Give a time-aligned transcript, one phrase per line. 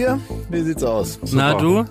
[0.00, 0.20] Na, ihr?
[0.50, 1.18] Wie sieht's aus?
[1.32, 1.84] Na du?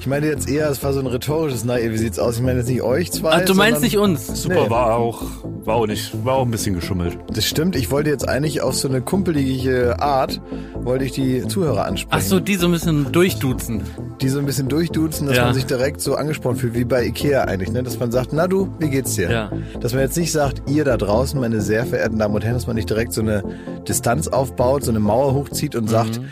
[0.00, 2.36] Ich meine jetzt eher, es war so ein rhetorisches Na, ihr, wie sieht's aus?
[2.36, 3.30] Ich meine jetzt nicht euch zwei.
[3.32, 4.26] Ach, du meinst nicht uns?
[4.42, 4.70] Super, Nee.
[4.70, 5.22] war auch,
[5.64, 7.18] war auch nicht, war auch ein bisschen geschummelt.
[7.32, 10.40] Das stimmt, ich wollte jetzt eigentlich auf so eine kumpelige Art,
[10.74, 12.22] wollte ich die Zuhörer ansprechen.
[12.24, 13.82] Ach so, die so ein bisschen durchduzen.
[14.20, 15.46] Die so ein bisschen durchduzen, dass Ja.
[15.46, 17.82] man sich direkt so angesprochen fühlt, wie bei Ikea eigentlich, ne?
[17.82, 19.28] Dass man sagt, na du, wie geht's dir?
[19.30, 19.50] Ja.
[19.80, 22.68] Dass man jetzt nicht sagt, ihr da draußen, meine sehr verehrten Damen und Herren, dass
[22.68, 23.42] man nicht direkt so eine
[23.88, 26.26] Distanz aufbaut, so eine Mauer hochzieht und sagt, Mhm.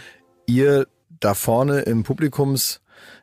[0.47, 0.87] Ihr
[1.21, 2.81] da vorne im Publikums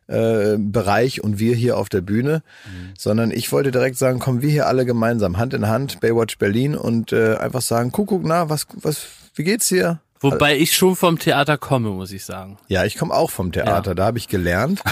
[0.07, 2.93] äh, Bereich und wir hier auf der Bühne, Mhm.
[2.97, 6.75] sondern ich wollte direkt sagen, kommen wir hier alle gemeinsam, Hand in Hand, Baywatch Berlin
[6.75, 10.01] und äh, einfach sagen, Kuckuck, na, was, was, wie geht's dir?
[10.19, 12.57] Wobei ich schon vom Theater komme, muss ich sagen.
[12.67, 14.81] Ja, ich komme auch vom Theater, da habe ich gelernt.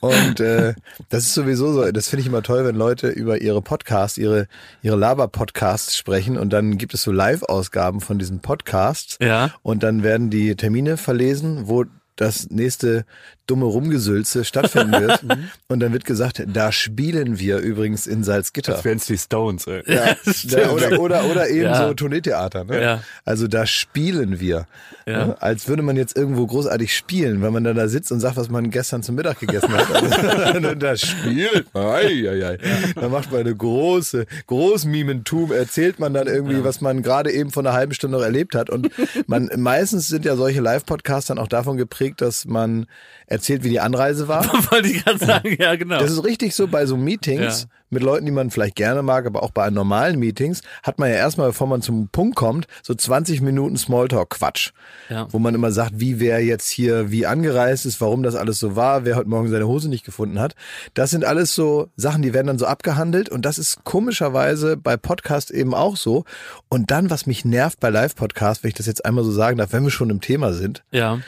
[0.00, 0.74] Und äh,
[1.10, 4.46] das ist sowieso so, das finde ich immer toll, wenn Leute über ihre Podcasts, ihre,
[4.82, 9.52] ihre Laber-Podcasts sprechen und dann gibt es so Live-Ausgaben von diesen Podcasts Ja.
[9.62, 11.84] und dann werden die Termine verlesen, wo
[12.16, 13.04] das nächste
[13.50, 15.24] dumme Rumgesülze stattfinden wird.
[15.68, 18.72] und dann wird gesagt, da spielen wir übrigens in Salzgitter.
[18.72, 19.82] Das wären's die Stones, ey.
[19.86, 21.88] Ja, der, oder, oder, oder eben Ja.
[21.88, 22.64] so Tourneetheater.
[22.64, 22.82] Ne?
[22.82, 23.02] Ja.
[23.24, 24.66] Also da spielen wir.
[25.06, 25.26] Ja.
[25.26, 25.36] Ne?
[25.40, 28.48] Als würde man jetzt irgendwo großartig spielen, wenn man dann da sitzt und sagt, was
[28.48, 29.88] man gestern zum Mittag gegessen hat.
[30.50, 31.86] Also, da spielt man.
[31.86, 32.58] Ei, ei, ei.
[32.94, 37.62] Da macht man eine große, Großmimentum, erzählt man dann irgendwie, was man gerade eben vor
[37.62, 38.70] einer halben Stunde noch erlebt hat.
[38.70, 38.90] Und
[39.26, 42.86] man meistens sind ja solche Live-Podcasts dann auch davon geprägt, dass man
[43.30, 44.44] erzählt, wie die Anreise war.
[44.70, 45.98] Wollte ich gerade sagen, ja genau.
[45.98, 47.68] Das ist richtig so bei so Meetings Ja.
[47.88, 51.16] mit Leuten, die man vielleicht gerne mag, aber auch bei normalen Meetings hat man ja
[51.16, 54.72] erstmal, bevor man zum Punkt kommt, so 20 Minuten Smalltalk-Quatsch.
[55.08, 55.26] Ja.
[55.30, 58.76] Wo man immer sagt, wie wer jetzt hier wie angereist ist, warum das alles so
[58.76, 60.54] war, wer heute Morgen seine Hose nicht gefunden hat.
[60.94, 64.96] Das sind alles so Sachen, die werden dann so abgehandelt und das ist komischerweise bei
[64.96, 66.24] Podcast eben auch so.
[66.68, 69.72] Und dann, was mich nervt bei Live-Podcasts, wenn ich das jetzt einmal so sagen darf,
[69.72, 71.20] wenn wir schon im Thema sind, ja.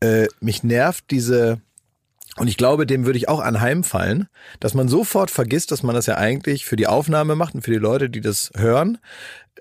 [0.00, 1.60] Äh, mich nervt diese,
[2.36, 4.28] und ich glaube, dem würde ich auch anheimfallen,
[4.60, 7.70] dass man sofort vergisst, dass man das ja eigentlich für die Aufnahme macht und für
[7.70, 8.98] die Leute, die das hören,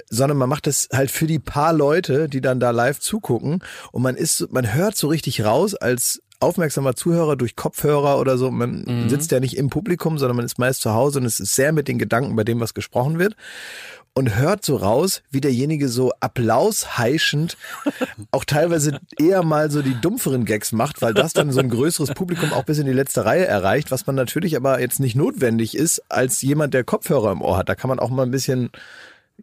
[0.09, 3.63] sondern man macht das halt für die paar Leute, die dann da live zugucken.
[3.91, 8.51] Und man ist, man hört so richtig raus als aufmerksamer Zuhörer durch Kopfhörer oder so.
[8.51, 11.55] Man sitzt ja nicht im Publikum, sondern man ist meist zu Hause und es ist
[11.55, 13.37] sehr mit den Gedanken bei dem, was gesprochen wird
[14.17, 17.57] und hört so raus, wie derjenige so applausheischend
[18.31, 22.13] auch teilweise eher mal so die dumpferen Gags macht, weil das dann so ein größeres
[22.13, 25.75] Publikum auch bis in die letzte Reihe erreicht, was man natürlich aber jetzt nicht notwendig
[25.75, 27.67] ist als jemand, der Kopfhörer im Ohr hat.
[27.67, 28.69] Da kann man auch mal ein bisschen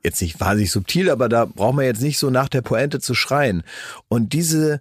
[0.03, 3.15] jetzt nicht wahnsinnig subtil, aber da braucht man jetzt nicht so nach der Pointe zu
[3.15, 3.65] schreien.
[4.09, 4.81] Und diese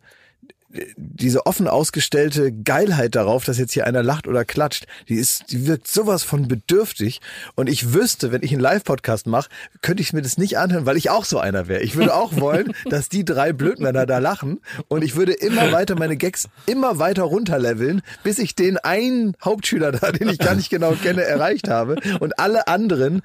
[0.95, 5.67] diese offen ausgestellte Geilheit darauf, dass jetzt hier einer lacht oder klatscht, die ist, die
[5.67, 7.21] wirkt sowas von bedürftig.
[7.55, 9.49] Und ich wüsste, wenn ich einen Live-Podcast mache,
[9.81, 11.81] könnte ich mir das nicht anhören, weil ich auch so einer wäre.
[11.81, 14.59] Ich würde auch wollen, dass die drei Blödmänner da lachen.
[14.87, 19.91] Und ich würde immer weiter meine Gags immer weiter runterleveln, bis ich den einen Hauptschüler
[19.91, 21.97] da, den ich gar nicht genau kenne, erreicht habe.
[22.19, 23.21] Und alle anderen,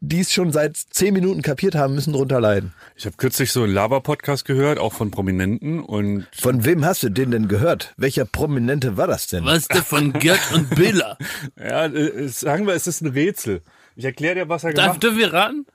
[0.00, 2.72] die es schon seit zehn Minuten kapiert haben, müssen drunter leiden.
[2.96, 7.08] Ich habe kürzlich so einen Laber-Podcast gehört, auch von Prominenten und Von wem hast du
[7.08, 7.94] den denn gehört?
[7.96, 9.44] Welcher Prominente war das denn?
[9.44, 11.18] Was ist der von Gerd und Billa?
[11.56, 13.62] ja, äh, sagen wir, es ist ein Rätsel.
[13.96, 15.66] Ich erkläre dir, was er Darf, gemacht dürfen wir raten?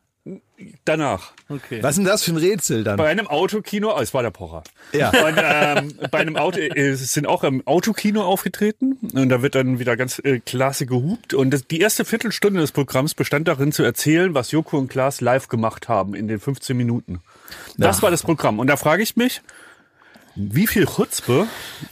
[0.85, 1.34] Danach.
[1.50, 1.84] Okay.
[1.84, 2.97] Was ist denn das für ein Rätsel dann?
[2.97, 4.63] Bei einem Autokino, oh, es war der Pocher.
[4.94, 5.09] Ja.
[5.09, 9.56] Und ähm, bei einem Auto, äh, es sind auch im Autokino aufgetreten und da wird
[9.56, 11.34] dann wieder ganz äh, klasse gehupt.
[11.34, 15.19] Und das, die erste Viertelstunde des Programms bestand darin zu erzählen, was Joko und Klaas
[15.19, 17.22] live gemacht haben in den 15 Minuten.
[17.78, 18.59] Das war das Programm.
[18.59, 19.41] Und da frage ich mich,
[20.35, 21.47] wie viel Chutzpe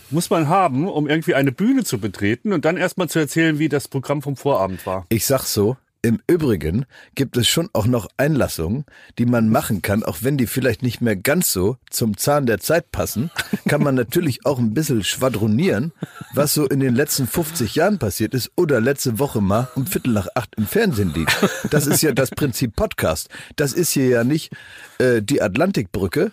[0.10, 3.70] muss man haben, um irgendwie eine Bühne zu betreten und dann erstmal zu erzählen, wie
[3.70, 5.06] das Programm vom Vorabend war?
[5.10, 8.86] Ich sag so, im Übrigen gibt es schon auch noch Einlassungen,
[9.20, 12.60] die man machen kann, auch wenn die vielleicht nicht mehr ganz so zum Zahn der
[12.60, 13.30] Zeit passen,
[13.68, 15.92] kann man natürlich auch ein bisschen schwadronieren,
[16.34, 20.14] was so in den letzten 50 Jahren passiert ist oder letzte Woche mal um Viertel
[20.14, 21.36] nach acht im Fernsehen liegt.
[21.70, 23.30] Das ist ja das Prinzip Podcast.
[23.56, 24.52] Das ist hier ja nicht
[24.98, 26.32] äh, die Atlantikbrücke,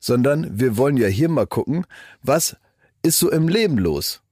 [0.00, 1.84] sondern wir wollen ja hier mal gucken,
[2.22, 2.56] was
[3.02, 4.22] ist so im Leben los.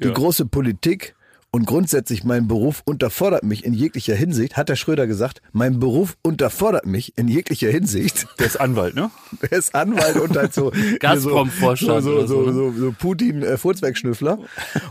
[0.00, 0.14] Die Ja.
[0.14, 1.14] große Politik
[1.54, 6.16] und grundsätzlich mein Beruf unterfordert mich in jeglicher Hinsicht, hat der Schröder gesagt, mein Beruf
[6.22, 8.26] unterfordert mich in jeglicher Hinsicht.
[8.38, 9.10] Der ist Anwalt, ne?
[9.50, 12.72] Er ist Anwalt und halt so Gazprom-Vorstand so, oder so, so, so, ne?
[12.72, 13.58] so, so Putin äh,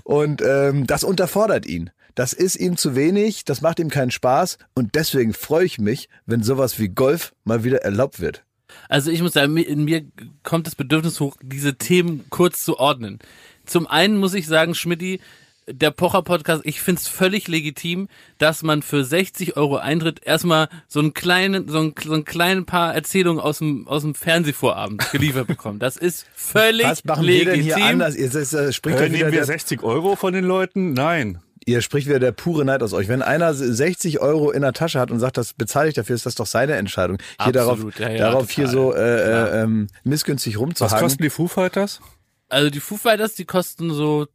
[0.03, 1.89] und ähm, das unterfordert ihn.
[2.13, 6.09] Das ist ihm zu wenig, das macht ihm keinen Spaß und deswegen freue ich mich,
[6.27, 8.43] wenn sowas wie Golf mal wieder erlaubt wird.
[8.87, 10.05] Also ich muss sagen, in mir
[10.43, 13.19] kommt das Bedürfnis hoch, diese Themen kurz zu ordnen.
[13.65, 15.21] Zum einen muss ich sagen, Schmidti,
[15.67, 21.13] der Pocher-Podcast, ich find's völlig legitim, dass man für 60 Euro Eintritt erstmal so einen
[21.13, 25.81] kleinen, so einen, so einen kleinen paar Erzählungen aus dem, aus dem Fernsehvorabend geliefert bekommt.
[25.81, 27.47] Das ist völlig Was machen legitim.
[27.47, 28.15] wir denn hier anders?
[28.15, 30.93] Ihr, das, das spricht Äh, nehmen wir der, 60 Euro von den Leuten?
[30.93, 31.39] Nein.
[31.65, 33.07] ihr spricht wieder der pure Neid aus euch.
[33.07, 36.25] Wenn einer 60 Euro in der Tasche hat und sagt, das bezahle ich dafür, ist
[36.25, 37.17] das doch seine Entscheidung.
[37.39, 40.99] Hier Absolut, darauf, ja, ja, darauf hier so äh, äh, ähm, missgünstig Was rumzuhaken.
[40.99, 42.01] kosten die Foo Fighters?
[42.49, 44.27] Also die Foo Fighters, die kosten so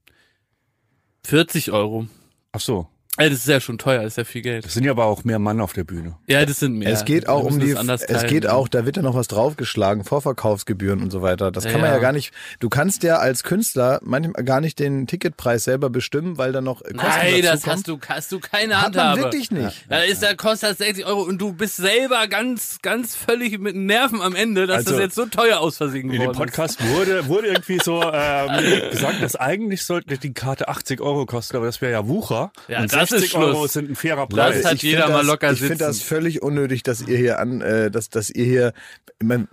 [1.26, 2.06] 40 Euro.
[2.52, 2.86] Ach so.
[3.16, 4.64] Also das ist ja schon teuer, das ist ja viel Geld.
[4.64, 6.16] Das sind ja aber auch mehr Mann auf der Bühne.
[6.26, 6.92] Ja, das sind mehr.
[6.92, 8.52] Es geht auch um die, es geht ja.
[8.52, 11.50] auch, da wird ja noch was draufgeschlagen, Vorverkaufsgebühren und so weiter.
[11.50, 11.96] Das kann man Ja.
[11.96, 16.36] ja gar nicht, du kannst ja als Künstler manchmal gar nicht den Ticketpreis selber bestimmen,
[16.38, 17.76] weil da noch Kosten Nein, das dazukommen.
[17.76, 19.86] hast du, hast du keine Hat man wirklich nicht.
[19.88, 23.76] Da ist, da kostet das 60 Euro und du bist selber ganz, ganz völlig mit
[23.76, 27.26] Nerven am Ende, dass Also, das jetzt so teuer aus Versehen In dem Podcast wurde,
[27.28, 31.80] wurde irgendwie so ähm, gesagt, dass eigentlich sollte die Karte 80 Euro kosten, aber das
[31.80, 32.52] wäre ja Wucher.
[32.68, 33.44] Ja, und das ist 60 Schluss.
[33.54, 34.64] Euro sind ein fairer Preis.
[34.64, 36.08] hat ich jeder mal das, locker Ich finde das sitzen.
[36.08, 38.72] völlig unnötig, dass ihr hier an, äh, dass, dass ihr hier,
[39.20, 39.48] ich mein,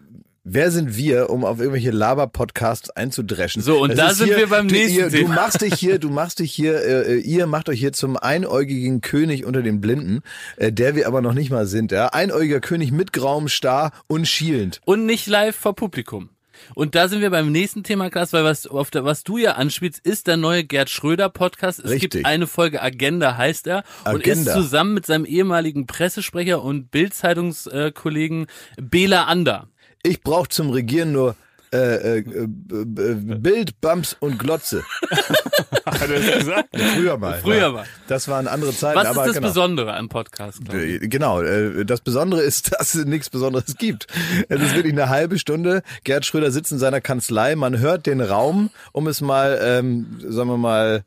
[0.45, 3.61] Wer sind wir, um auf irgendwelche Laber-Podcasts einzudreschen?
[3.61, 5.35] So, und Das da ist sind wir beim du, nächsten ihr, Du Thema.
[5.35, 9.45] machst dich hier, du machst dich hier, äh, ihr macht euch hier zum einäugigen König
[9.45, 10.19] unter den Blinden,
[10.57, 11.93] äh, der wir aber noch nicht mal sind.
[11.93, 12.07] Ja?
[12.07, 14.81] Einäugiger König mit grauem Star und schielend.
[14.83, 16.27] Und nicht live vor Publikum.
[16.75, 19.53] Und da sind wir beim nächsten Thema, Klaas, weil was, auf der, was du ja
[19.53, 21.79] anspielst, ist der neue Gerd Schröder Podcast.
[21.79, 22.11] Es Richtig.
[22.11, 23.83] gibt eine Folge Agenda, heißt er.
[24.05, 24.53] Und ist Agenda.
[24.53, 28.47] zusammen mit seinem ehemaligen Pressesprecher und Bild-Zeitungskollegen
[28.81, 29.67] Bela Ander.
[30.03, 31.35] Ich brauche zum Regieren nur
[31.73, 34.83] äh, äh, äh, äh, Bild, Bums und Glotze.
[35.85, 36.69] Hat er das gesagt?
[36.95, 37.39] Früher mal.
[37.39, 37.71] Früher ja.
[37.71, 37.85] mal.
[38.07, 38.97] Das waren andere Zeiten.
[38.97, 39.47] Was ist aber das genau.
[39.47, 40.63] Besondere am Podcast?
[40.63, 40.79] Klaus?
[40.81, 41.41] Äh, Genau,
[41.83, 44.07] das Besondere ist, dass es nichts Besonderes gibt.
[44.49, 45.81] Es ist wirklich eine halbe Stunde.
[46.03, 50.49] Gerd Schröder sitzt in seiner Kanzlei, man hört den Raum, um es mal, ähm, sagen
[50.49, 51.03] wir mal,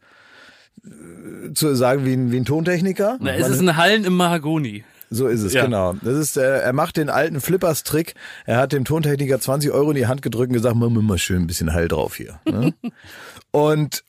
[1.54, 3.18] zu sagen wie ein, wie ein Tontechniker.
[3.20, 4.84] Na, es Man- ist ein Hallen im Mahagoni.
[5.10, 5.64] So ist es, Ja.
[5.64, 5.94] genau.
[6.02, 8.14] Das ist, äh, er macht den alten Flippers-Trick.
[8.44, 11.42] Er hat dem Tontechniker 20 Euro in die Hand gedrückt und gesagt, mach mal schön
[11.42, 12.40] ein bisschen Hall drauf hier.
[12.44, 12.74] Ne?
[13.50, 14.02] und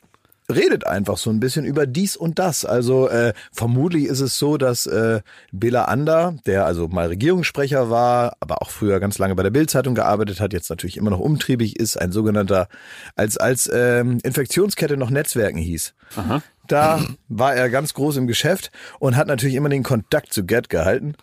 [0.49, 2.63] redet einfach so ein bisschen über dies und das.
[2.63, 5.19] Also äh, vermutlich ist es so, dass äh,
[5.51, 9.93] Bela Ander, der also mal Regierungssprecher war, aber auch früher ganz lange bei der Bildzeitung
[9.93, 12.69] gearbeitet hat, jetzt natürlich immer noch umtriebig ist, ein sogenannter,
[13.17, 15.93] als als ähm, Infektionskette noch Netzwerken hieß.
[16.67, 20.69] Da war er ganz groß im Geschäft und hat natürlich immer den Kontakt zu Gerd
[20.69, 21.15] gehalten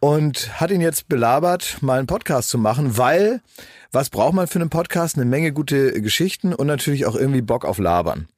[0.00, 3.40] und hat ihn jetzt belabert, mal einen Podcast zu machen, weil
[3.92, 5.16] was braucht man für einen Podcast?
[5.16, 8.28] Eine Menge gute Geschichten und natürlich auch irgendwie Bock auf Labern.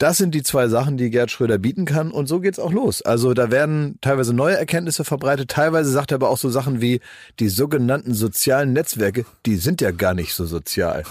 [0.00, 3.02] Das sind die zwei Sachen, die Gerd Schröder bieten kann und so geht's auch los.
[3.02, 7.00] Also da werden teilweise neue Erkenntnisse verbreitet, teilweise sagt er aber auch so Sachen wie
[7.38, 11.02] die sogenannten sozialen Netzwerke, die sind ja gar nicht so sozial.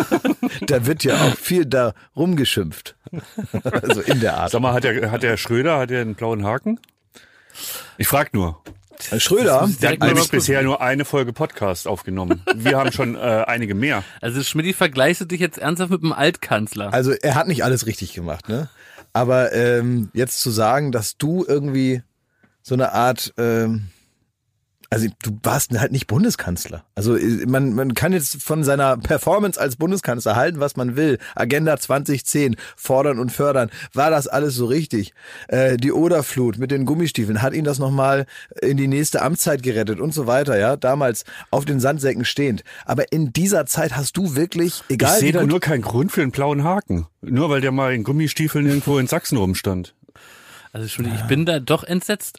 [0.66, 2.94] da wird ja auch viel da rumgeschimpft.
[3.72, 4.50] also in der Art.
[4.50, 6.78] Sag mal, hat der, hat der Schröder, hat der einen blauen Haken?
[7.96, 8.60] Ich frag nur.
[9.18, 12.42] Schröder, Der hat nämlich bisher nur eine Folge Podcast aufgenommen.
[12.54, 14.04] Wir haben schon äh, einige mehr.
[14.20, 16.92] Also Schmidt, vergleichst du dich jetzt ernsthaft mit dem Altkanzler?
[16.92, 18.68] Also er hat nicht alles richtig gemacht, ne?
[19.12, 22.02] Aber ähm, jetzt zu sagen, dass du irgendwie
[22.62, 23.86] so eine Art, ähm,
[24.90, 26.84] also du warst halt nicht Bundeskanzler.
[26.94, 31.18] Also äh, man, man kann jetzt von seiner Performance als Bundeskanzler halten, was man will.
[31.34, 33.70] Agenda 2010, fordern und fördern.
[33.92, 35.12] War das alles so richtig?
[35.48, 38.26] Äh, die Oderflut mit den Gummistiefeln, hat ihn das nochmal
[38.62, 40.76] in die nächste Amtszeit gerettet und so weiter, ja?
[40.76, 42.62] Damals auf den Sandsäcken stehend.
[42.84, 46.12] Aber in dieser Zeit hast du wirklich, Ich egal sehe wie da nur keinen Grund
[46.12, 47.06] für einen blauen Haken.
[47.22, 49.94] Nur weil der mal in Gummistiefeln irgendwo in Sachsen rumstand.
[50.72, 52.38] Also Schmidt, ich bin da doch entsetzt.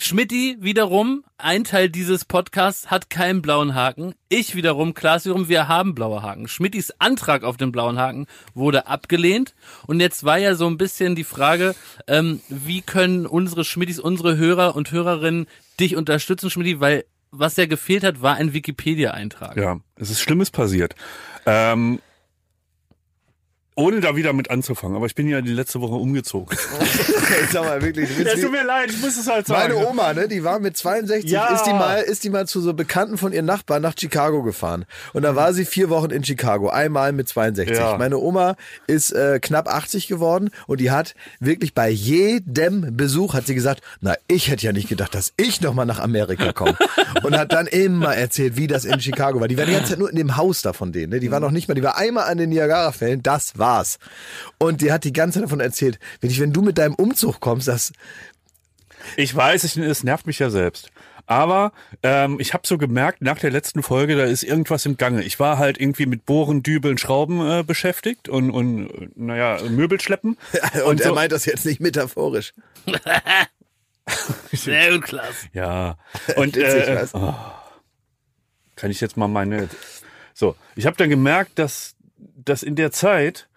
[0.00, 4.14] Schmidti wiederum, ein Teil dieses Podcasts hat keinen blauen Haken.
[4.28, 6.48] Ich wiederum, Klaas wiederum, wir haben blaue Haken.
[6.48, 9.54] Schmittis Antrag auf den blauen Haken wurde abgelehnt.
[9.86, 11.74] Und jetzt war ja so ein bisschen die Frage,
[12.06, 15.46] ähm, wie können unsere Schmittis, unsere Hörer und Hörerinnen
[15.80, 19.56] dich unterstützen, Schmidti, weil was ja gefehlt hat, war ein Wikipedia-Eintrag.
[19.56, 20.94] Ja, es ist Schlimmes passiert.
[21.44, 22.00] Ähm,
[23.78, 26.56] ohne da wieder mit anzufangen, aber ich bin ja die letzte Woche umgezogen.
[27.52, 30.42] Sag mal wirklich, willst wie- mir leid, ich muss es halt Meine Oma, ne, die
[30.42, 31.54] war mit 62, Ja.
[31.54, 34.84] ist die mal, ist die mal zu so Bekannten von ihren Nachbarn nach Chicago gefahren.
[35.12, 37.76] Und da war sie vier Wochen in Chicago, einmal mit 62.
[37.78, 37.96] Ja.
[37.98, 38.56] Meine Oma
[38.88, 43.80] ist äh, knapp 80 geworden und die hat wirklich bei jedem Besuch hat sie gesagt,
[44.00, 46.76] na, ich hätte ja nicht gedacht, dass ich nochmal nach Amerika komme.
[47.22, 49.46] und hat dann immer erzählt, wie das in Chicago war.
[49.46, 51.20] Die war die ganze Zeit nur in dem Haus da von denen, ne?
[51.20, 53.98] Die war noch nicht mal, die war einmal an den Niagara-Fällen, das war's.
[54.58, 57.40] Und die hat die ganze Zeit davon erzählt, wenn, ich, wenn du mit deinem Umzug
[57.40, 57.92] kommst, das,
[59.16, 60.90] Ich weiß, ich, es nervt mich ja selbst.
[61.26, 61.72] Aber
[62.02, 65.22] ähm, ich habe so gemerkt, nach der letzten Folge, da ist irgendwas im Gange.
[65.22, 70.38] Ich war halt irgendwie mit Bohren, Dübeln, Schrauben äh, beschäftigt und, und naja, Möbel schleppen.
[70.86, 72.54] Und, er so- meint das jetzt nicht metaphorisch.
[74.52, 75.34] Sehr gut, Klaas.
[75.52, 75.98] Ja.
[76.36, 77.34] Und äh, oh,
[78.76, 79.68] kann ich jetzt mal meine.
[80.32, 83.48] So, ich habe dann gemerkt, dass, dass in der Zeit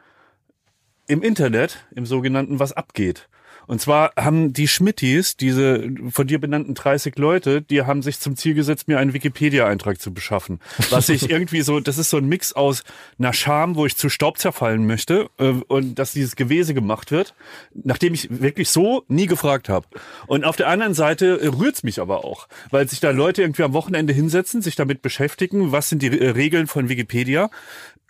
[1.07, 3.27] im Internet, im sogenannten, was abgeht.
[3.67, 8.35] Und zwar haben die Schmittis, diese von dir benannten 30 Leute, die haben sich zum
[8.35, 10.59] Ziel gesetzt, mir einen Wikipedia-Eintrag zu beschaffen.
[10.89, 12.83] Was ich irgendwie so, das ist so ein Mix aus
[13.17, 17.33] einer Scham, wo ich zu Staub zerfallen möchte äh, und dass dieses Gewese gemacht wird,
[17.73, 19.87] nachdem ich wirklich so nie gefragt habe.
[20.27, 23.63] Und auf der anderen Seite äh, rührt's mich aber auch, weil sich da Leute irgendwie
[23.63, 27.49] am Wochenende hinsetzen, sich damit beschäftigen, was sind die äh, Regeln von Wikipedia.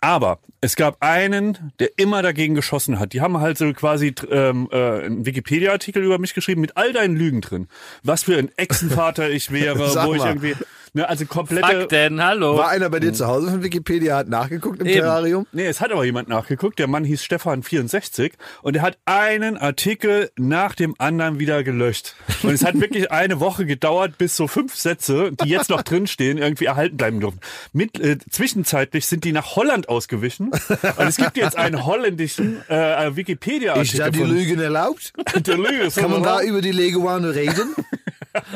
[0.02, 3.12] Aber es gab einen, der immer dagegen geschossen hat.
[3.12, 7.14] Die haben halt so quasi ähm, äh, einen Wikipedia-Artikel über mich geschrieben mit all deinen
[7.14, 7.68] Lügen drin.
[8.02, 10.28] Was für ein Echsenvater ich wäre, wo ich mal.
[10.28, 10.56] irgendwie,
[10.92, 11.66] ne, also komplette.
[11.66, 12.56] Fakten, hallo.
[12.56, 15.00] War einer bei dir zu Hause von Wikipedia, hat nachgeguckt im Eben.
[15.00, 15.46] Terrarium?
[15.52, 16.78] Nee, es hat aber jemand nachgeguckt.
[16.78, 18.32] Der Mann hieß Stefan64
[18.62, 22.14] und er hat einen Artikel nach dem anderen wieder gelöscht.
[22.42, 26.38] Und es hat wirklich eine Woche gedauert, bis so fünf Sätze, die jetzt noch drinstehen,
[26.38, 27.40] irgendwie erhalten bleiben durften.
[27.72, 30.50] Mit, äh, zwischenzeitlich sind die nach Holland ausgewichen.
[30.50, 33.98] Und es gibt jetzt einen holländischen äh, Ist Wikipedia-Artikel.
[33.98, 35.12] da die Lügen erlaubt?
[35.46, 37.74] Der Lüge ist Kann man da über die Leguane reden?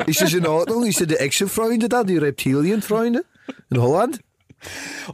[0.07, 0.85] Ist das in Ordnung?
[0.87, 3.25] Ist da die Action-Freunde da, die Reptilien-Freunde
[3.71, 4.21] in Holland?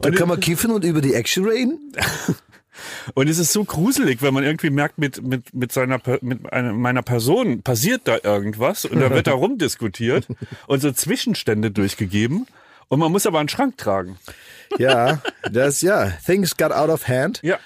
[0.01, 1.93] Da kann man kiffen und über die Action reden?
[3.13, 6.73] Und es ist so gruselig, wenn man irgendwie merkt, mit, mit, mit, seiner, mit einer,
[6.73, 10.27] meiner Person passiert da irgendwas und da wird da rumdiskutiert
[10.65, 12.47] und so Zwischenstände durchgegeben
[12.87, 14.17] und man muss aber einen Schrank tragen.
[14.79, 16.11] Ja, das, ja.
[16.25, 17.39] Things got out of hand.
[17.43, 17.59] Ja.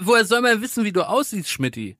[0.00, 1.96] Woher soll man wissen, wie du aussiehst, Schmidti?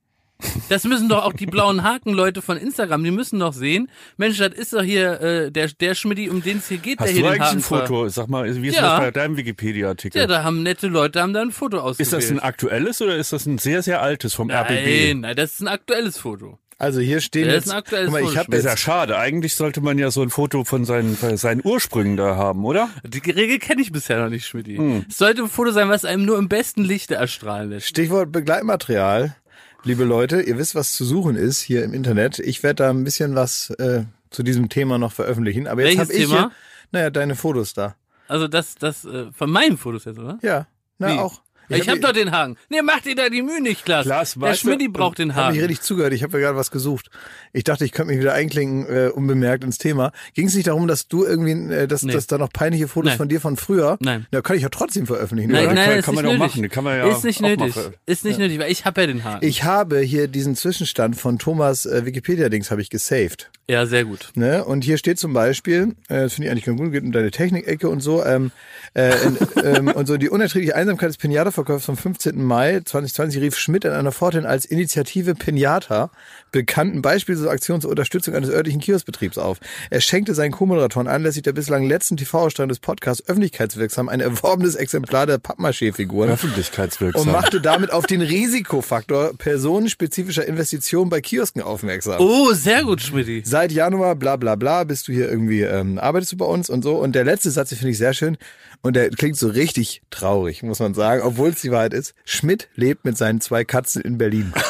[0.69, 3.89] Das müssen doch auch die blauen Haken-Leute von Instagram, die müssen doch sehen.
[4.17, 7.07] Mensch, das ist doch hier äh, der, der Schmidti, um den es hier geht, der
[7.07, 8.07] Hast hier du den eigentlich Haken ein Foto?
[8.09, 8.81] Sag mal, wie ist Ja.
[8.81, 10.19] das bei deinem Wikipedia-Artikel?
[10.19, 11.99] Ja, da haben nette Leute haben da ein Foto ausgewählt.
[11.99, 15.15] ist das ein aktuelles oder ist das ein sehr, sehr altes vom Nein, RBB?
[15.19, 16.57] nein, das ist ein aktuelles Foto.
[16.77, 19.17] Also hier stehen Das jetzt, ist ein aktuelles mal, ich Das ist ja schade.
[19.17, 22.87] Eigentlich sollte man ja so ein Foto von seinen, seinen Ursprüngen da haben, oder?
[23.03, 24.77] Die Regel kenne ich bisher noch nicht, Schmidti.
[24.77, 25.05] Hm.
[25.09, 27.87] Es sollte ein Foto sein, was einem nur im besten Lichte erstrahlen lässt.
[27.87, 29.35] Stichwort Begleitmaterial.
[29.83, 32.39] Liebe Leute, ihr wisst, was zu suchen ist hier im Internet.
[32.39, 35.67] Ich werde da ein bisschen was äh, zu diesem Thema noch veröffentlichen.
[35.67, 36.37] Aber jetzt habe ich Thema?
[36.37, 36.51] hier,
[36.91, 37.95] naja, deine Fotos da.
[38.27, 40.37] Also das, das äh, von meinen Fotos jetzt, oder?
[40.41, 40.67] Ja,
[40.97, 41.19] na Wie?
[41.19, 41.41] auch.
[41.69, 42.57] Ich, hab hab doch den Haken.
[42.69, 44.05] Nee, mach dir da die Mühe nicht, Klaas.
[44.05, 45.67] Klaas, Der Schmidti braucht den Ich habe nicht Haken.
[45.69, 46.13] richtig zugehört.
[46.13, 47.09] Ich habe ja gerade was gesucht.
[47.53, 50.11] Ich dachte, ich könnte mich wieder einklinken, äh, unbemerkt ins Thema.
[50.33, 52.13] Ging es nicht darum, dass du irgendwie, äh, dass, Nee.
[52.13, 53.17] dass da noch peinliche Fotos Nein.
[53.17, 53.97] von dir von früher?
[54.01, 54.25] Nein.
[54.31, 55.51] Ja, kann ich ja trotzdem veröffentlichen.
[55.51, 55.73] Nein, oder?
[55.75, 56.55] nein, kann- ist kann man nicht doch nötig.
[56.61, 56.69] machen.
[56.69, 57.73] Kann man ja ist nicht nötig.
[58.05, 59.45] Ist nicht nötig, weil ich habe ja den Haken.
[59.45, 63.49] Ich habe hier diesen Zwischenstand von Thomas äh, Wikipedia-Dings habe ich gesaved.
[63.67, 64.31] ja, sehr gut.
[64.35, 64.63] Ne?
[64.65, 67.31] Und hier steht zum Beispiel, äh, das finde ich eigentlich ganz gut, geht um deine
[67.31, 68.51] Technikecke und so, ähm,
[68.95, 71.17] äh, in, ähm, und so die unerträgliche Einsamkeit des
[71.59, 72.43] Pinata-Verkaufs vom 15.
[72.43, 76.09] Mai 2020 rief Schmidt in einer Fortin als Initiative Pinata
[76.51, 79.59] bekannten beispielslosen Aktion zur Unterstützung eines örtlichen Kioskbetriebs auf.
[79.89, 85.25] Er schenkte seinen Co-Moderatoren anlässlich der bislang letzten TV-Ausstrahlung des Podcasts öffentlichkeitswirksam ein erworbenes Exemplar
[85.25, 87.27] der Pappmaché-Figuren Öffentlichkeitswirksam.
[87.27, 92.19] und machte damit auf den Risikofaktor personenspezifischer Investitionen bei Kiosken aufmerksam.
[92.19, 93.43] Oh, sehr gut, Schmidti.
[93.45, 96.83] Seit Januar, bla bla bla, bist du hier irgendwie, ähm, arbeitest du bei uns und
[96.83, 96.97] so.
[96.97, 98.37] Und der letzte Satz, den finde ich sehr schön.
[98.81, 102.13] Und der klingt so richtig traurig, muss man sagen, obwohl es die Wahrheit ist.
[102.23, 104.53] Schmidt lebt mit seinen zwei Katzen in Berlin.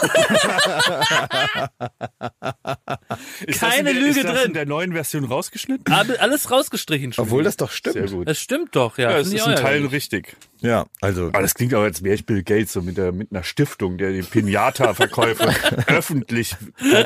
[3.59, 4.47] Keine in der, Lüge ist das drin.
[4.47, 5.93] in der neuen Version rausgeschnitten?
[5.93, 7.21] Alle- Alles rausgestrichen, Schmidti.
[7.21, 8.11] Obwohl das doch Sehr stimmt.
[8.11, 8.27] gut.
[8.27, 9.11] Das stimmt doch, ja.
[9.11, 9.91] Ja, es ist auch ein Teil ärgerlich.
[9.91, 10.35] richtig.
[10.61, 11.27] Ja, also.
[11.27, 13.97] Aber das klingt aber, als wäre ich Bill Gates, so mit, der, mit einer Stiftung,
[13.97, 15.47] der die Pinata-Verkäufe
[15.87, 16.55] öffentlich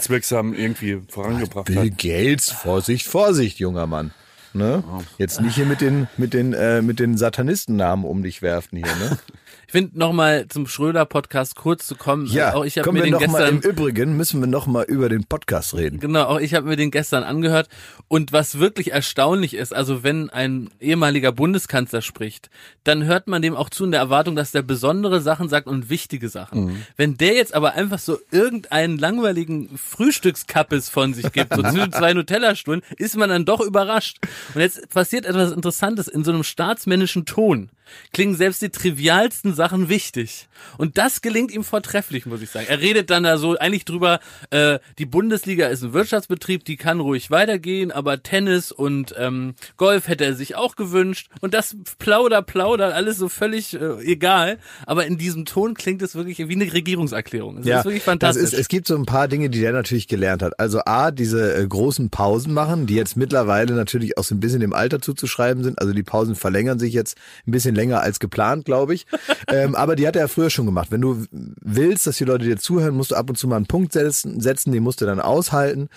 [0.08, 1.98] wirksam irgendwie vorangebracht Bill hat.
[1.98, 4.14] Gates, Vorsicht, Vorsicht, junger Mann.
[4.54, 4.84] Ne?
[5.18, 8.96] Jetzt nicht hier mit den, mit den, äh, mit den Satanistennamen um dich werfen hier,
[8.96, 9.18] ne?
[9.74, 12.28] Ich finde nochmal zum Schröder-Podcast kurz zu kommen.
[12.28, 14.46] Ja, auch ich habe kommen mir wir den noch mal, gestern im Übrigen müssen wir
[14.46, 16.00] noch mal über den Podcast reden.
[16.00, 17.70] Genau, auch ich habe mir den gestern angehört.
[18.08, 22.52] Und was wirklich erstaunlich ist, also wenn ein ehemaliger Bundeskanzler spricht,
[22.84, 25.90] dann hört man dem auch zu in der Erwartung, dass der besondere Sachen sagt und
[25.90, 26.86] wichtige Sachen.
[26.96, 32.14] Wenn der jetzt aber einfach so irgendeinen langweiligen Frühstückskappes von sich gibt, so zwischen zwei
[32.14, 34.20] Nutella-Stuhlen, ist man dann doch überrascht.
[34.54, 37.72] Und jetzt passiert etwas Interessantes in so einem staatsmännischen Ton.
[38.12, 40.48] Klingen selbst die trivialsten Sachen wichtig.
[40.78, 42.68] Und das gelingt ihm vortrefflich, muss ich sagen.
[42.70, 44.20] Er redet dann da so eigentlich drüber,
[44.50, 50.08] äh, die Bundesliga ist ein Wirtschaftsbetrieb, die kann ruhig weitergehen, aber Tennis und ähm, Golf
[50.08, 51.30] hätte er sich auch gewünscht.
[51.42, 54.58] Und das plauder, plauder, alles so völlig äh, egal.
[54.86, 57.58] Aber in diesem Ton klingt es wirklich wie eine Regierungserklärung.
[57.58, 58.44] Es ist wirklich fantastisch.
[58.44, 60.60] Ist, es gibt so ein paar Dinge, die der natürlich gelernt hat.
[60.60, 64.60] Also A, diese äh, großen Pausen machen, die jetzt mittlerweile natürlich auch so ein bisschen
[64.60, 65.80] dem Alter zuzuschreiben sind.
[65.80, 67.18] Also die Pausen verlängern sich jetzt
[67.48, 69.06] ein bisschen bisschen länger als geplant, glaube ich.
[69.48, 70.92] ähm, aber die hat er ja früher schon gemacht.
[70.92, 73.66] Wenn du willst, dass die Leute dir zuhören, musst du ab und zu mal einen
[73.66, 75.90] Punkt setzen, setzen den musst du dann aushalten.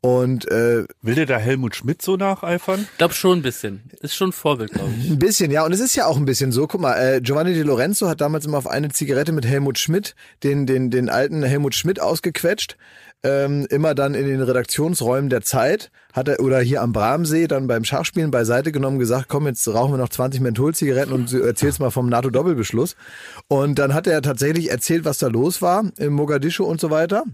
[0.00, 2.86] Und äh, Will dir da Helmut Schmidt so nacheifern?
[2.92, 3.82] Ich glaube schon ein bisschen.
[4.00, 5.10] Ist schon ein Vorbild, glaube ich.
[5.10, 5.64] Ein bisschen, ja.
[5.64, 6.66] Und es ist ja auch ein bisschen so.
[6.66, 10.14] Guck mal, äh, Giovanni Di Lorenzo hat damals immer auf eine Zigarette mit Helmut Schmidt
[10.42, 12.76] den, den, den alten Helmut Schmidt ausgequetscht.
[13.24, 17.66] Ähm, immer dann in den Redaktionsräumen der Zeit hat er oder hier am Bramsee dann
[17.66, 21.80] beim Schachspielen beiseite genommen gesagt, komm, jetzt rauchen wir noch 20 Mentholzigaretten und du erzählst
[21.80, 22.96] mal vom NATO-Doppelbeschluss.
[23.48, 27.24] Und dann hat er tatsächlich erzählt, was da los war im Mogadischu und so weiter.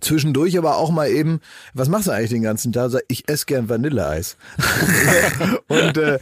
[0.00, 1.40] Zwischendurch aber auch mal eben,
[1.74, 2.92] was machst du eigentlich den ganzen Tag?
[3.08, 4.38] Ich esse gern Vanilleeis.
[5.68, 6.18] und äh,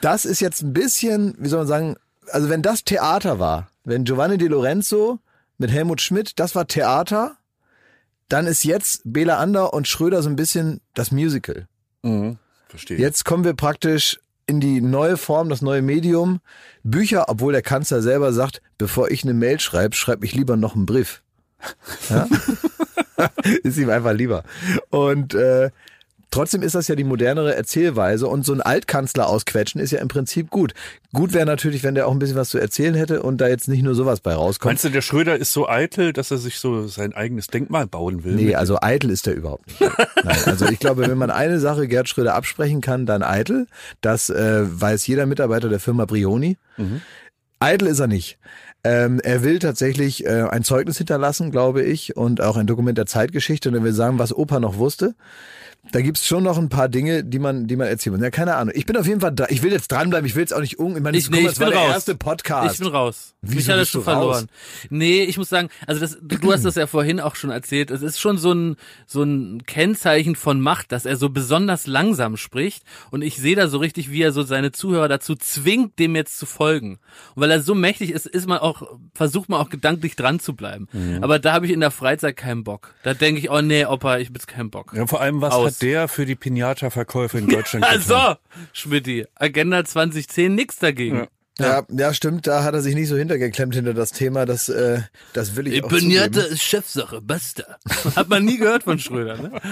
[0.00, 1.96] das ist jetzt ein bisschen, wie soll man sagen,
[2.30, 5.18] also wenn das Theater war, wenn Giovanni Di Lorenzo
[5.58, 7.36] mit Helmut Schmidt, das war Theater,
[8.28, 11.66] dann ist jetzt Bela Ander und Schröder so ein bisschen das Musical.
[12.02, 12.38] Mhm.
[12.68, 12.98] Verstehe.
[12.98, 16.40] Jetzt kommen wir praktisch in die neue Form, das neue Medium.
[16.82, 20.74] Bücher, obwohl der Kanzler selber sagt, bevor ich eine Mail schreibe, schreibe ich lieber noch
[20.74, 21.22] einen Brief.
[22.10, 22.28] Ja?
[23.62, 24.44] ist ihm einfach lieber.
[24.90, 25.70] Und äh,
[26.34, 30.08] Trotzdem ist das ja die modernere Erzählweise und so ein Altkanzler ausquetschen ist ja im
[30.08, 30.74] Prinzip gut.
[31.12, 33.68] Gut wäre natürlich, wenn der auch ein bisschen was zu erzählen hätte und da jetzt
[33.68, 34.70] nicht nur sowas bei rauskommt.
[34.72, 38.24] Meinst du, der Schröder ist so eitel, dass er sich so sein eigenes Denkmal bauen
[38.24, 38.34] will?
[38.34, 39.80] Nee, also eitel ist er überhaupt nicht.
[40.24, 43.68] Nein, also ich glaube, wenn man eine Sache Gerd Schröder absprechen kann, dann eitel.
[44.00, 46.56] Das äh, weiß jeder Mitarbeiter der Firma Brioni.
[46.76, 47.00] Mhm.
[47.60, 48.38] Eitel ist er nicht.
[48.82, 53.06] Ähm, er will tatsächlich äh, ein Zeugnis hinterlassen, glaube ich, und auch ein Dokument der
[53.06, 53.68] Zeitgeschichte.
[53.68, 55.14] Und er will sagen, was Opa noch wusste.
[55.94, 58.22] Da gibt's schon noch ein paar Dinge, die man, die man erzählen muss.
[58.24, 58.74] Ja, keine Ahnung.
[58.76, 59.46] Ich bin auf jeden Fall da.
[59.48, 60.26] Ich will jetzt dranbleiben.
[60.26, 60.96] Ich will jetzt auch nicht um.
[60.96, 61.94] Ich meine, Ich, nee, mal, ich es war bin der raus.
[61.94, 62.72] erste Podcast.
[62.74, 63.36] Ich bin raus.
[63.42, 64.44] Wieso Mich hat es du schon verloren.
[64.44, 64.86] raus?
[64.90, 67.92] Nee, ich muss sagen, also das, du, du hast das ja vorhin auch schon erzählt.
[67.92, 68.74] Es ist schon so ein,
[69.06, 72.82] so ein Kennzeichen von Macht, dass er so besonders langsam spricht.
[73.12, 76.38] Und ich sehe da so richtig, wie er so seine Zuhörer dazu zwingt, dem jetzt
[76.40, 76.98] zu folgen.
[77.36, 78.82] Und weil er so mächtig ist, ist man auch,
[79.14, 80.88] versucht man auch gedanklich dran zu bleiben.
[80.92, 81.22] Mhm.
[81.22, 82.94] Aber da habe ich in der Freizeit keinen Bock.
[83.04, 84.92] Da denke ich, oh nee, Opa, ich hab jetzt keinen Bock.
[84.96, 85.66] Ja, vor allem, was Aus.
[85.66, 88.36] hat der für die Pinata-Verkäufe in Deutschland Also?
[88.72, 91.18] Schmidti, Agenda 2010, nix dagegen.
[91.18, 91.28] Ja.
[91.56, 92.48] Ja, ja, stimmt.
[92.48, 94.44] Da hat er sich nicht so hintergeklemmt hinter das Thema.
[94.44, 95.02] Das, äh,
[95.34, 96.52] das will ich auch Pinata zugeben.
[96.52, 97.62] ist Chefsache, basta.
[98.16, 99.52] Hat man nie gehört von Schröder, ne?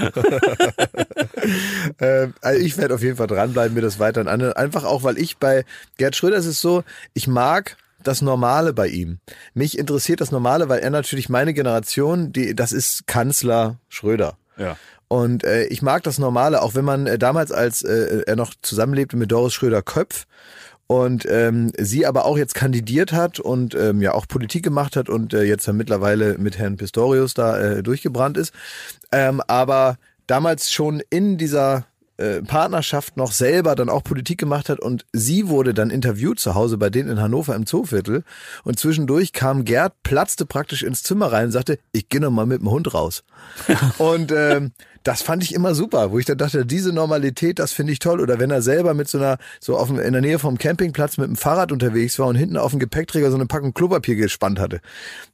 [1.99, 4.53] Ähm, also ich werde auf jeden Fall dranbleiben, mir das weiterhin an.
[4.53, 5.65] Einfach auch, weil ich bei
[5.99, 9.19] Gerd Schröder ist es so, ich mag das Normale bei ihm.
[9.53, 14.37] Mich interessiert das Normale, weil er natürlich meine Generation, die, das ist Kanzler Schröder.
[14.57, 14.77] Ja.
[15.13, 18.55] Und äh, ich mag das Normale, auch wenn man äh, damals, als äh, er noch
[18.63, 20.25] zusammenlebte mit Doris Schröder-Köpf
[20.87, 25.11] und ähm, sie aber auch jetzt kandidiert hat und ähm, ja auch Politik gemacht hat
[25.11, 28.55] und äh, jetzt ja mittlerweile mit Herrn Pistorius da äh, durchgebrannt ist,
[29.13, 29.99] ähm, aber
[30.29, 31.85] damals schon in dieser
[32.17, 36.55] äh, Partnerschaft noch selber dann auch Politik gemacht hat und sie wurde dann interviewt zu
[36.55, 38.25] Hause bei denen in Hannover im Zooviertel
[38.65, 42.47] und zwischendurch kam Gerd, platzte praktisch ins Zimmer rein und sagte, ich gehe noch mal
[42.47, 43.25] mit dem Hund raus.
[43.99, 44.73] und ähm,
[45.05, 48.21] das fand ich immer super, wo ich dann dachte, diese Normalität, das finde ich toll.
[48.21, 51.19] Oder wenn er selber mit so einer, so auf dem, in der Nähe vom Campingplatz
[51.19, 54.59] mit dem Fahrrad unterwegs war und hinten auf dem Gepäckträger so eine Packung Klopapier gespannt
[54.61, 54.81] hatte.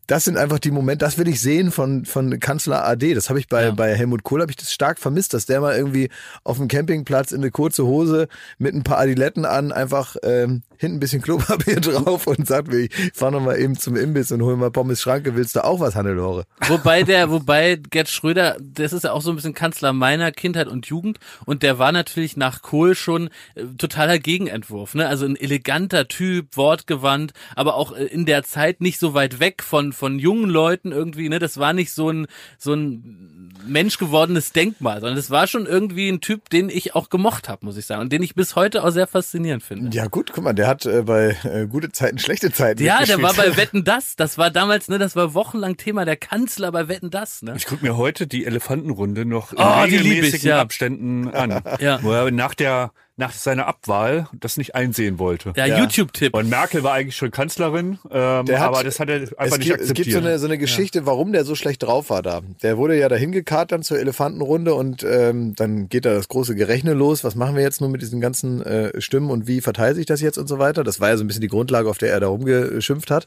[0.06, 3.12] Das sind einfach die Momente, das will ich sehen von, von Kanzler AD.
[3.14, 3.70] Das habe ich bei, Ja.
[3.72, 6.08] bei Helmut Kohl, habe ich das stark vermisst, dass der mal irgendwie
[6.44, 10.96] auf dem Campingplatz in eine kurze Hose mit ein paar Adiletten an einfach ähm, hinten
[10.96, 14.40] ein bisschen Klopapier drauf und sagt mir, ich fahr noch mal eben zum Imbiss und
[14.40, 16.44] hol mal Pommes Schranke, willst du auch was, Hannelore?
[16.68, 20.68] Wobei der, wobei Gerd Schröder, das ist ja auch so ein bisschen Kanzler meiner Kindheit
[20.68, 25.08] und Jugend und der war natürlich nach Kohl schon äh, totaler Gegenentwurf, ne?
[25.08, 29.64] Also ein eleganter Typ, wortgewandt, aber auch äh, in der Zeit nicht so weit weg
[29.64, 31.40] von von jungen Leuten irgendwie, ne?
[31.40, 36.20] Das war nicht so ein so ein menschgewordenes Denkmal, sondern das war schon irgendwie ein
[36.20, 38.90] Typ, den ich auch gemocht habe, muss ich sagen, und den ich bis heute auch
[38.90, 39.96] sehr faszinierend finde.
[39.96, 43.20] Ja gut, guck mal, der hat äh, bei äh, gute Zeiten, schlechte Zeiten Ja, der
[43.22, 44.14] war bei Wetten das.
[44.14, 47.54] Das war damals, ne, das war wochenlang Thema der Kanzler bei Wetten das, ne?
[47.56, 50.60] Ich gucke mir heute die Elefantenrunde noch in Oh, lieb ich, regelmäßigen ja.
[50.60, 51.62] Abständen an.
[51.80, 51.98] Ja.
[52.02, 55.52] Wo er nach der nach seiner Abwahl das nicht einsehen wollte.
[55.56, 55.80] Ja, Ja.
[55.80, 56.34] YouTube-Tipp.
[56.34, 59.58] Und Merkel war eigentlich schon Kanzlerin, ähm, Der hat- aber das hat er einfach es
[59.58, 59.96] nicht gibt, es akzeptiert.
[59.96, 62.42] gibt so eine, so eine Geschichte, warum der so schlecht drauf war da.
[62.62, 66.54] Der wurde ja dahin gekarrt dann zur Elefantenrunde und ähm, dann geht da das große
[66.54, 67.24] Gerechne los.
[67.24, 70.20] Was machen wir jetzt nun mit diesen ganzen äh, Stimmen und wie verteilt sich das
[70.20, 70.84] jetzt und so weiter?
[70.84, 73.26] Das war ja so ein bisschen die Grundlage, auf der er da rumgeschimpft hat.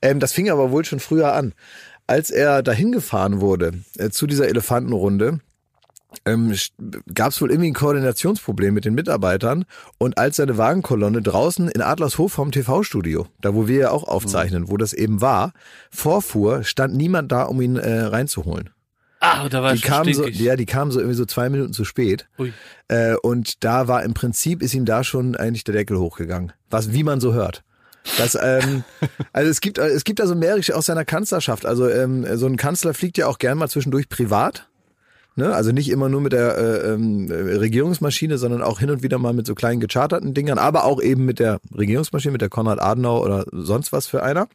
[0.00, 1.52] Ähm, das fing aber wohl schon früher an.
[2.06, 5.40] Als er dahin gefahren wurde äh, zu dieser Elefantenrunde,
[6.24, 6.54] ähm,
[7.12, 9.64] gab es wohl irgendwie ein Koordinationsproblem mit den Mitarbeitern
[9.98, 14.68] und als seine Wagenkolonne draußen in Adlershof vom TV-Studio, da wo wir ja auch aufzeichnen,
[14.68, 15.52] wo das eben war,
[15.90, 18.70] vorfuhr, stand niemand da, um ihn äh, reinzuholen.
[19.20, 21.84] Ah, da war Die kamen so, ja, die kamen so irgendwie so zwei Minuten zu
[21.84, 22.28] spät.
[22.38, 22.52] Ui.
[22.88, 26.52] Äh, und da war im Prinzip ist ihm da schon eigentlich der Deckel hochgegangen.
[26.70, 27.64] Was, wie man so hört.
[28.18, 28.84] Das, ähm,
[29.32, 31.66] also es gibt, es gibt also mehrere aus seiner Kanzlerschaft.
[31.66, 34.68] Also ähm, so ein Kanzler fliegt ja auch gern mal zwischendurch privat.
[35.38, 35.54] Ne?
[35.54, 39.34] Also nicht immer nur mit der äh, ähm, Regierungsmaschine, sondern auch hin und wieder mal
[39.34, 43.22] mit so kleinen gecharterten Dingern, aber auch eben mit der Regierungsmaschine, mit der Konrad Adenauer
[43.22, 44.48] oder sonst was für einer.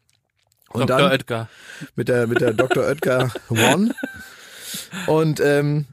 [0.70, 0.98] Und Dr.
[0.98, 1.50] dann Oetker.
[1.96, 2.84] mit der mit der Dr.
[2.84, 3.94] Oetker One.
[5.08, 5.86] Und ähm,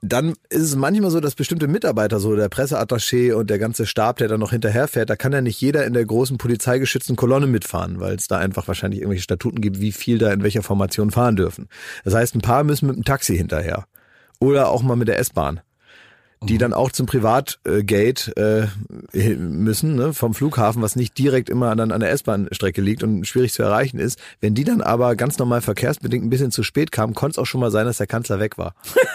[0.00, 4.18] dann ist es manchmal so, dass bestimmte Mitarbeiter, so der Presseattaché und der ganze Stab,
[4.18, 7.98] der dann noch hinterherfährt, da kann ja nicht jeder in der großen polizeigeschützten Kolonne mitfahren,
[7.98, 11.36] weil es da einfach wahrscheinlich irgendwelche Statuten gibt, wie viel da in welcher Formation fahren
[11.36, 11.68] dürfen.
[12.04, 13.86] Das heißt, ein paar müssen mit dem Taxi hinterher.
[14.38, 15.60] Oder auch mal mit der S-Bahn.
[16.42, 18.70] Die dann auch zum Privatgate
[19.12, 23.26] äh, müssen, ne, vom Flughafen, was nicht direkt immer dann an der S-Bahn-Strecke liegt und
[23.26, 24.18] schwierig zu erreichen ist.
[24.40, 27.46] Wenn die dann aber ganz normal verkehrsbedingt ein bisschen zu spät kamen, konnte es auch
[27.46, 28.74] schon mal sein, dass der Kanzler weg war.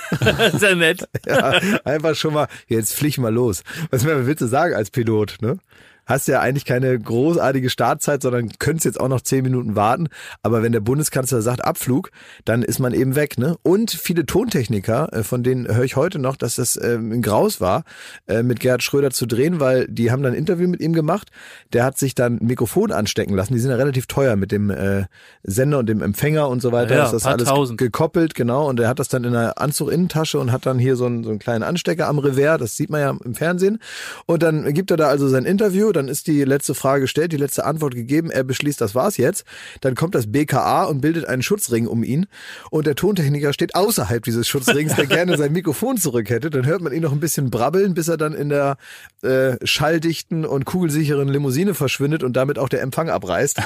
[0.58, 1.08] Sehr nett.
[1.26, 3.64] Ja, einfach schon mal, jetzt flieg mal los.
[3.92, 5.58] Was willst du sagen als Pilot, ne?
[6.06, 10.10] Hast ja eigentlich keine großartige Startzeit, sondern könntest jetzt auch noch zehn Minuten warten.
[10.42, 12.12] Aber wenn der Bundeskanzler sagt Abflug,
[12.46, 13.56] dann ist man eben weg, ne?
[13.64, 17.62] Und viele Tontechniker, äh, von denen höre ich heute noch, dass das ähm, ein Graus
[17.62, 17.84] war,
[18.28, 21.30] äh, mit Gerhard Schröder zu drehen, weil die haben dann ein Interview mit ihm gemacht.
[21.72, 23.54] Der hat sich dann ein Mikrofon anstecken lassen.
[23.54, 25.06] Die sind ja relativ teuer mit dem äh,
[25.44, 26.96] Sender und dem Empfänger und so weiter.
[26.96, 27.78] Ja, ist das alles tausend.
[27.78, 28.68] gekoppelt, genau.
[28.68, 31.30] Und er hat das dann in der Anzuginnentasche und hat dann hier so einen, so
[31.30, 32.60] einen kleinen Anstecker am Revers.
[32.60, 33.80] Das sieht man ja im Fernsehen.
[34.26, 35.93] Und dann gibt er da also sein Interview.
[35.94, 38.32] Dann ist die letzte Frage gestellt, die letzte Antwort gegeben.
[38.32, 39.46] Er beschließt, das war's jetzt.
[39.82, 42.26] Dann kommt das BKA und bildet einen Schutzring um ihn.
[42.70, 46.50] Und der Tontechniker steht außerhalb dieses Schutzrings, der gerne sein Mikrofon zurück hätte.
[46.50, 48.78] Dann hört man ihn noch ein bisschen brabbeln, bis er dann in der
[49.22, 53.62] äh, schalldichten und kugelsicheren Limousine verschwindet und damit auch der Empfang abreißt.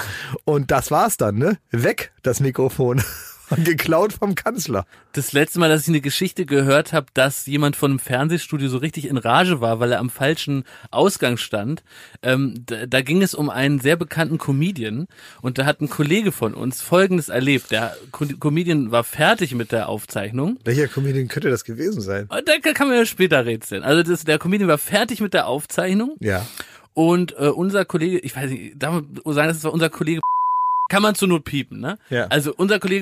[0.45, 1.57] Und das war's dann, ne?
[1.71, 3.01] Weg, das Mikrofon.
[3.63, 4.86] Geklaut vom Kanzler.
[5.13, 8.77] Das letzte Mal, dass ich eine Geschichte gehört habe, dass jemand von einem Fernsehstudio so
[8.77, 11.83] richtig in Rage war, weil er am falschen Ausgang stand,
[12.23, 15.07] ähm, da, da ging es um einen sehr bekannten Comedian
[15.41, 17.71] und da hat ein Kollege von uns Folgendes erlebt.
[17.71, 22.27] Der Co Comedian war fertig mit der Aufzeichnung Welcher Comedian könnte das gewesen sein?
[22.29, 23.83] und da kann man ja später rätseln.
[23.83, 26.45] Also das, der Comedian war fertig mit der Aufzeichnung Ja.
[26.93, 30.19] und äh, unser Kollege, ich weiß nicht, darf man sagen, das war unser Kollege,
[30.89, 31.97] kann man zur Not piepen, ne?
[32.10, 32.27] Ja.
[32.27, 33.01] Also unser Kollege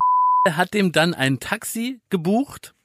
[0.49, 2.75] hat dem dann ein Taxi gebucht,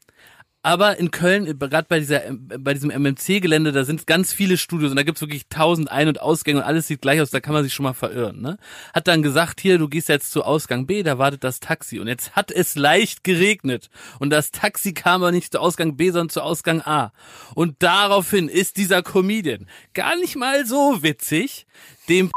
[0.62, 4.96] aber in Köln, gerade bei dieser, bei diesem MMC-Gelände, da sind ganz viele Studios und
[4.96, 7.64] da gibt's wirklich tausend Ein- und Ausgänge und alles sieht gleich aus, da kann man
[7.64, 8.58] sich schon mal verirren, ne?
[8.92, 12.08] Hat dann gesagt, hier, du gehst jetzt zu Ausgang B, da wartet das Taxi und
[12.08, 16.28] jetzt hat es leicht geregnet und das Taxi kam aber nicht zu Ausgang B, sondern
[16.28, 17.12] zu Ausgang A.
[17.54, 21.66] Und daraufhin ist dieser Comedian gar nicht mal so witzig,
[22.10, 22.30] dem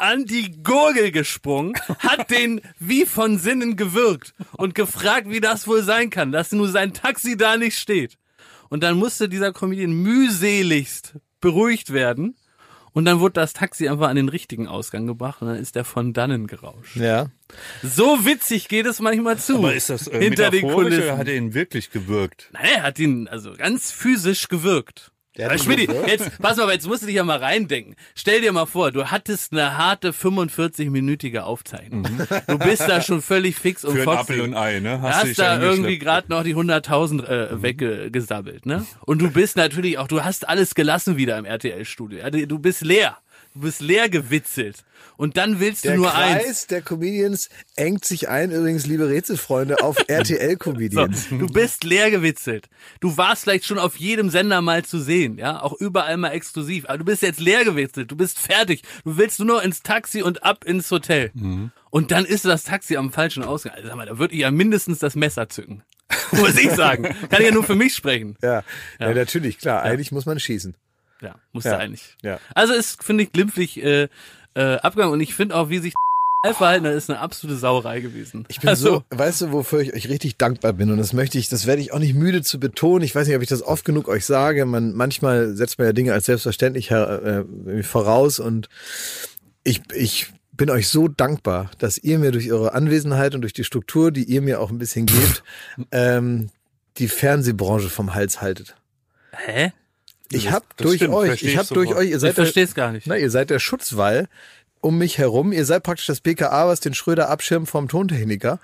[0.00, 5.82] an die Gurgel gesprungen, hat den wie von Sinnen gewürgt und gefragt, wie das wohl
[5.82, 8.18] sein kann, dass nur sein Taxi da nicht steht.
[8.68, 12.36] Und dann musste dieser Comedian mühseligst beruhigt werden.
[12.92, 15.84] Und dann wurde das Taxi einfach an den richtigen Ausgang gebracht und dann ist der
[15.84, 16.94] von dannen gerauscht.
[16.94, 17.26] Ja.
[17.82, 19.58] So witzig geht es manchmal zu.
[19.58, 21.02] Aber ist das äh, hinter den Kulissen.
[21.02, 22.50] oder hat er ihn wirklich gewirkt?
[22.52, 25.10] Nein, er hat ihn also ganz physisch gewirkt.
[25.36, 26.08] Der gewirkt?
[26.08, 27.96] jetzt, pass mal, jetzt musst du dich ja mal reindenken.
[28.14, 32.06] Stell dir mal vor, du hattest eine harte 45-minütige Aufzeichnung.
[32.46, 34.20] Du bist da schon völlig fix und Für ein foxy.
[34.20, 34.98] Apfel und Ei, ne?
[34.98, 38.86] Du dich hast da irgendwie gerade noch die 100.000 äh, weggesabbelt, ne?
[39.00, 42.30] Und du bist natürlich auch, du hast alles gelassen wieder im RTL-Studio.
[42.46, 43.18] Du bist leer.
[43.54, 44.84] Du bist leer gewitzelt.
[45.16, 46.66] Und dann willst du Der nur Kreis eins.
[46.66, 51.28] der Comedians engt sich ein, übrigens, liebe Rätselfreunde, auf RTL-Comedians.
[51.30, 52.68] Du bist leer gewitzelt.
[52.98, 56.86] Du warst vielleicht schon auf jedem Sender mal zu sehen, ja, auch überall mal exklusiv.
[56.88, 58.10] Aber du bist jetzt leer gewitzelt.
[58.10, 58.82] Du bist fertig.
[59.04, 61.30] Du willst nur noch ins Taxi und ab ins Hotel.
[61.90, 63.74] Und dann ist das Taxi am falschen Ausgang.
[63.74, 65.84] Also, sag mal, da würde ich ja mindestens das Messer zücken.
[66.32, 67.04] Muss ich sagen.
[67.30, 68.36] Kann ich ja nur für mich sprechen.
[68.42, 68.64] Ja,
[68.98, 69.14] ja.
[69.14, 69.82] natürlich, klar.
[69.82, 70.74] Eigentlich muss man schießen.
[71.20, 71.78] Ja, muss Ja.
[71.78, 72.16] eigentlich.
[72.22, 72.38] Ja.
[72.54, 74.08] Also ist, finde ich, glimpflich äh,
[74.54, 75.94] äh, Abgang und ich finde auch, wie sich
[76.44, 78.44] verhalten, das ist eine absolute Sauerei gewesen.
[78.48, 81.38] Ich bin also, so, weißt du, wofür ich euch richtig dankbar bin und das möchte
[81.38, 83.02] ich, das werde ich auch nicht müde zu betonen.
[83.02, 84.66] Ich weiß nicht, ob ich das oft genug euch sage.
[84.66, 88.68] Man, manchmal setzt man ja Dinge als selbstverständlich her, äh, voraus und
[89.64, 93.64] ich, ich bin euch so dankbar, dass ihr mir durch eure Anwesenheit und durch die
[93.64, 95.42] Struktur, die ihr mir auch ein bisschen gebt,
[95.90, 96.50] ähm,
[96.98, 98.76] die Fernsehbranche vom Hals haltet.
[99.32, 99.72] hä?
[100.30, 102.64] Ich habe durch stimmt, euch, ich ich habe durch euch, ihr Ich seid der, verstehe
[102.64, 103.06] es gar nicht.
[103.06, 104.28] na, ihr seid der Schutzwall
[104.84, 105.50] um mich herum.
[105.52, 108.60] Ihr seid praktisch das BKA, was den Schröder abschirmt vom Tontechniker.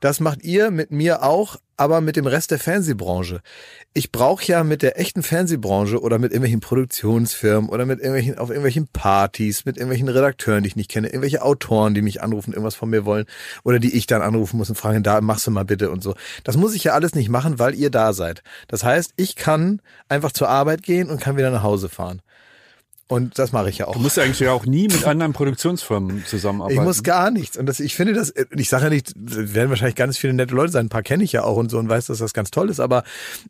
[0.00, 3.40] Das macht ihr mit mir auch, aber mit dem Rest der Fernsehbranche.
[3.94, 8.50] Ich brauche ja mit der echten Fernsehbranche oder mit irgendwelchen Produktionsfirmen oder mit irgendwelchen auf
[8.50, 12.74] irgendwelchen Partys, mit irgendwelchen Redakteuren, die ich nicht kenne, irgendwelche Autoren, die mich anrufen, irgendwas
[12.74, 13.24] von mir wollen
[13.64, 16.14] oder die ich dann anrufen muss und fragen, da machst du mal bitte und so.
[16.44, 18.42] Das muss ich ja alles nicht machen, weil ihr da seid.
[18.68, 22.20] Das heißt, ich kann einfach zur Arbeit gehen und kann wieder nach Hause fahren.
[23.12, 23.92] Und das mache ich ja auch.
[23.92, 26.80] Du musst eigentlich ja auch nie mit anderen Produktionsfirmen zusammenarbeiten.
[26.80, 27.58] Ich muss gar nichts.
[27.58, 30.72] Und das, ich finde das, ich sage ja nicht, werden wahrscheinlich ganz viele nette Leute
[30.72, 30.86] sein.
[30.86, 32.80] Ein paar kenne ich ja auch und so und weiß, dass das ganz toll ist.
[32.80, 33.04] Aber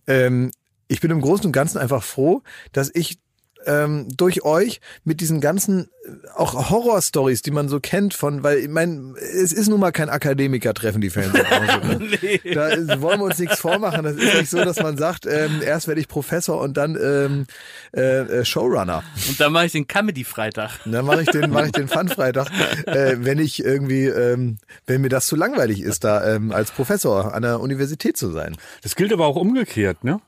[0.08, 0.50] ähm,
[0.88, 3.20] ich bin im Großen und Ganzen einfach froh, dass ich
[3.66, 8.58] ähm, durch euch mit diesen ganzen äh, auch Horror-Stories, die man so kennt von, weil
[8.58, 11.86] ich meine, es ist nun mal kein Akademiker-Treffen, die Fernsehbranche.
[11.86, 12.10] Ne?
[12.22, 12.40] nee.
[12.54, 14.04] Da ist, wollen wir uns nichts vormachen.
[14.04, 17.46] Das ist nicht so, dass man sagt, ähm, erst werde ich Professor und dann ähm,
[17.94, 19.02] äh, äh, Showrunner.
[19.28, 20.80] Und dann mache ich den Comedy-Freitag.
[20.84, 22.50] Dann mache ich den, mache ich den Fun-Freitag,
[22.86, 27.34] äh, wenn ich irgendwie, ähm, wenn mir das zu langweilig ist, da ähm, als Professor
[27.34, 28.56] an der Universität zu sein.
[28.82, 30.20] Das gilt aber auch umgekehrt, ne?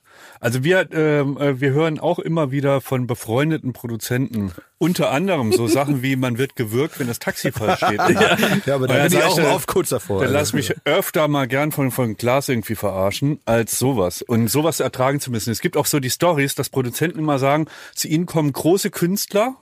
[0.44, 5.66] Also wir, ähm, äh, wir hören auch immer wieder von befreundeten Produzenten, unter anderem so
[5.68, 7.98] Sachen wie man wird gewürgt, wenn das Taxi falsch steht.
[8.66, 10.18] Ja, aber da bin ich auch oft kurz davor.
[10.18, 14.20] Dann Also, lass mich öfter mal gern von, von Glas irgendwie verarschen, als sowas.
[14.20, 15.50] Und sowas ertragen zu müssen.
[15.50, 19.56] Es gibt auch so die Stories, dass Produzenten immer sagen, zu ihnen kommen große Künstler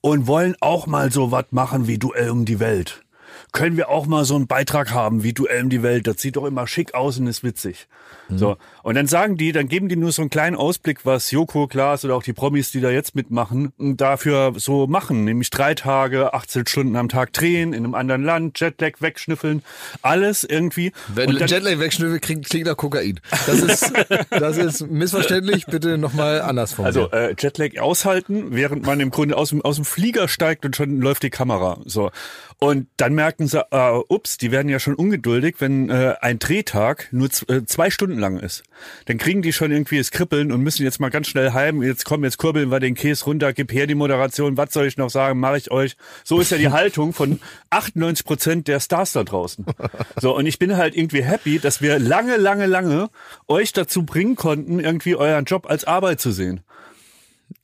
[0.00, 3.04] und wollen auch mal so was machen wie Duell um die Welt.
[3.52, 6.06] Können wir auch mal so einen Beitrag haben wie Duell um die Welt?
[6.06, 7.88] Das sieht doch immer schick aus und ist witzig.
[8.32, 8.56] So.
[8.84, 12.04] Und dann sagen die, dann geben die nur so einen kleinen Ausblick, was Joko, Klaas
[12.04, 15.24] oder auch die Promis, die da jetzt mitmachen, dafür so machen.
[15.24, 19.62] Nämlich drei Tage, 18 Stunden am Tag drehen, in einem anderen Land, Jetlag wegschnüffeln.
[20.02, 20.92] Alles irgendwie.
[21.08, 23.18] Wenn dann- Jetlag wegschnüffelt, klingt, klingt nach Kokain.
[23.46, 23.92] Das ist,
[24.30, 25.66] das ist missverständlich.
[25.66, 27.08] Bitte nochmal anders formulieren.
[27.12, 30.76] Also äh, Jetlag aushalten, während man im Grunde aus dem, aus dem Flieger steigt und
[30.76, 31.78] schon läuft die Kamera.
[31.84, 32.12] So.
[32.58, 37.06] Und dann merken sie, äh, ups, die werden ja schon ungeduldig, wenn äh, ein Drehtag
[37.12, 38.64] nur äh, zwei Stunden lang ist.
[39.06, 41.80] Dann kriegen die schon irgendwie das Kribbeln und müssen jetzt mal ganz schnell heim.
[41.80, 44.96] Jetzt kommen, jetzt kurbeln wir den Käse runter, gib her die Moderation, was soll ich
[44.96, 45.96] noch sagen, mache ich euch.
[46.24, 47.38] So ist ja die Haltung von
[47.70, 49.64] 98 Prozent der Stars da draußen.
[50.20, 53.10] So, und ich bin halt irgendwie happy, dass wir lange, lange, lange
[53.46, 56.62] euch dazu bringen konnten, irgendwie euren Job als Arbeit zu sehen.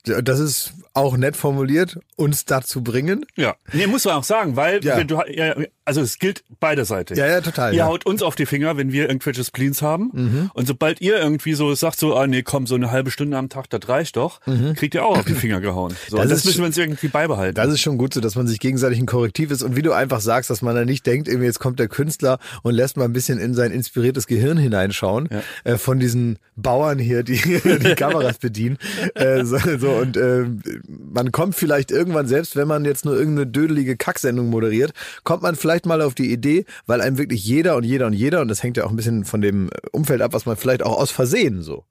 [0.07, 3.23] Ja, Das ist auch nett formuliert, uns dazu bringen.
[3.35, 3.55] Ja.
[3.71, 4.97] Nee, muss man auch sagen, weil Ja.
[4.97, 7.17] wenn du, ja, also es gilt beiderseitig.
[7.17, 7.85] Ja, ja, total, Ihr ja.
[7.85, 7.89] Mhm.
[7.89, 10.49] haut uns auf die Finger, wenn wir irgendwelche Spleens haben.
[10.53, 13.47] Und sobald ihr irgendwie so sagt, so, ah nee, komm, so eine halbe Stunde am
[13.49, 14.39] Tag, das reicht doch,
[14.75, 15.95] kriegt ihr auch auf die Finger gehauen.
[16.09, 17.53] So, Das das, müssen wir uns irgendwie beibehalten.
[17.55, 19.91] Das ist schon gut so, dass man sich gegenseitig ein Korrektiv ist und wie du
[19.93, 23.05] einfach sagst, dass man dann nicht denkt, irgendwie jetzt kommt der Künstler und lässt mal
[23.05, 25.29] ein bisschen in sein inspiriertes Gehirn hineinschauen
[25.63, 28.77] äh, von diesen Bauern hier, die die Kameras bedienen.
[29.13, 30.45] Äh, so, so und äh,
[30.87, 35.55] man kommt vielleicht irgendwann selbst, wenn man jetzt nur irgendeine dödelige Kacksendung moderiert, kommt man
[35.55, 38.63] vielleicht mal auf die Idee, weil einem wirklich jeder und jeder und jeder und das
[38.63, 41.61] hängt ja auch ein bisschen von dem Umfeld ab, was man vielleicht auch aus Versehen
[41.61, 41.85] so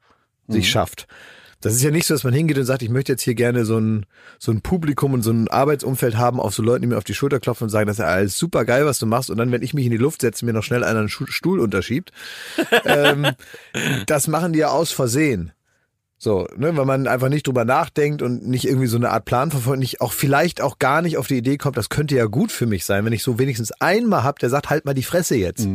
[0.49, 1.07] sich schafft.
[1.61, 3.65] Das ist ja nicht so, dass man hingeht und sagt, ich möchte jetzt hier gerne
[3.65, 4.05] so ein,
[4.39, 7.15] so ein Publikum und so ein Arbeitsumfeld haben, auf so Leuten, die mir auf die
[7.15, 9.31] Schulter klopfen und sagen, das ist ja alles super geil, was du machst.
[9.31, 11.59] Und dann, wenn ich mich in die Luft setze, mir noch schnell einer einen Stuhl
[11.59, 12.13] unterschiebt.
[12.85, 13.29] ähm,
[14.07, 15.53] das machen die ja aus Versehen.
[16.19, 19.51] So, ne, weil man einfach nicht drüber nachdenkt und nicht irgendwie so eine Art Plan
[19.51, 22.51] verfolgt, nicht auch vielleicht auch gar nicht auf die Idee kommt, das könnte ja gut
[22.51, 25.37] für mich sein, wenn ich so wenigstens einmal hab, der sagt, halt mal die Fresse
[25.37, 25.67] jetzt.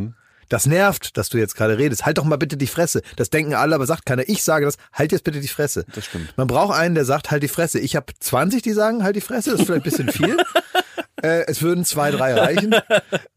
[0.48, 2.04] Das nervt, dass du jetzt gerade redest.
[2.04, 3.00] Halt doch mal bitte die Fresse.
[3.16, 4.28] Das denken alle, aber sagt keiner.
[4.28, 5.86] Ich sage das, halt jetzt bitte die Fresse.
[5.94, 6.36] Das stimmt.
[6.36, 7.78] Man braucht einen, der sagt, halt die Fresse.
[7.78, 9.52] Ich habe 20, die sagen, halt die Fresse.
[9.52, 10.36] Das ist vielleicht ein bisschen viel.
[11.22, 12.74] äh, es würden zwei, drei reichen.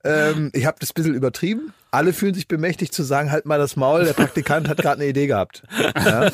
[0.03, 1.73] ähm, ich habe das ein bisschen übertrieben.
[1.95, 4.03] Alle fühlen sich bemächtigt zu sagen, halt mal das Maul.
[4.03, 5.63] Der Praktikant hat gerade eine Idee gehabt.
[5.95, 6.29] Ja?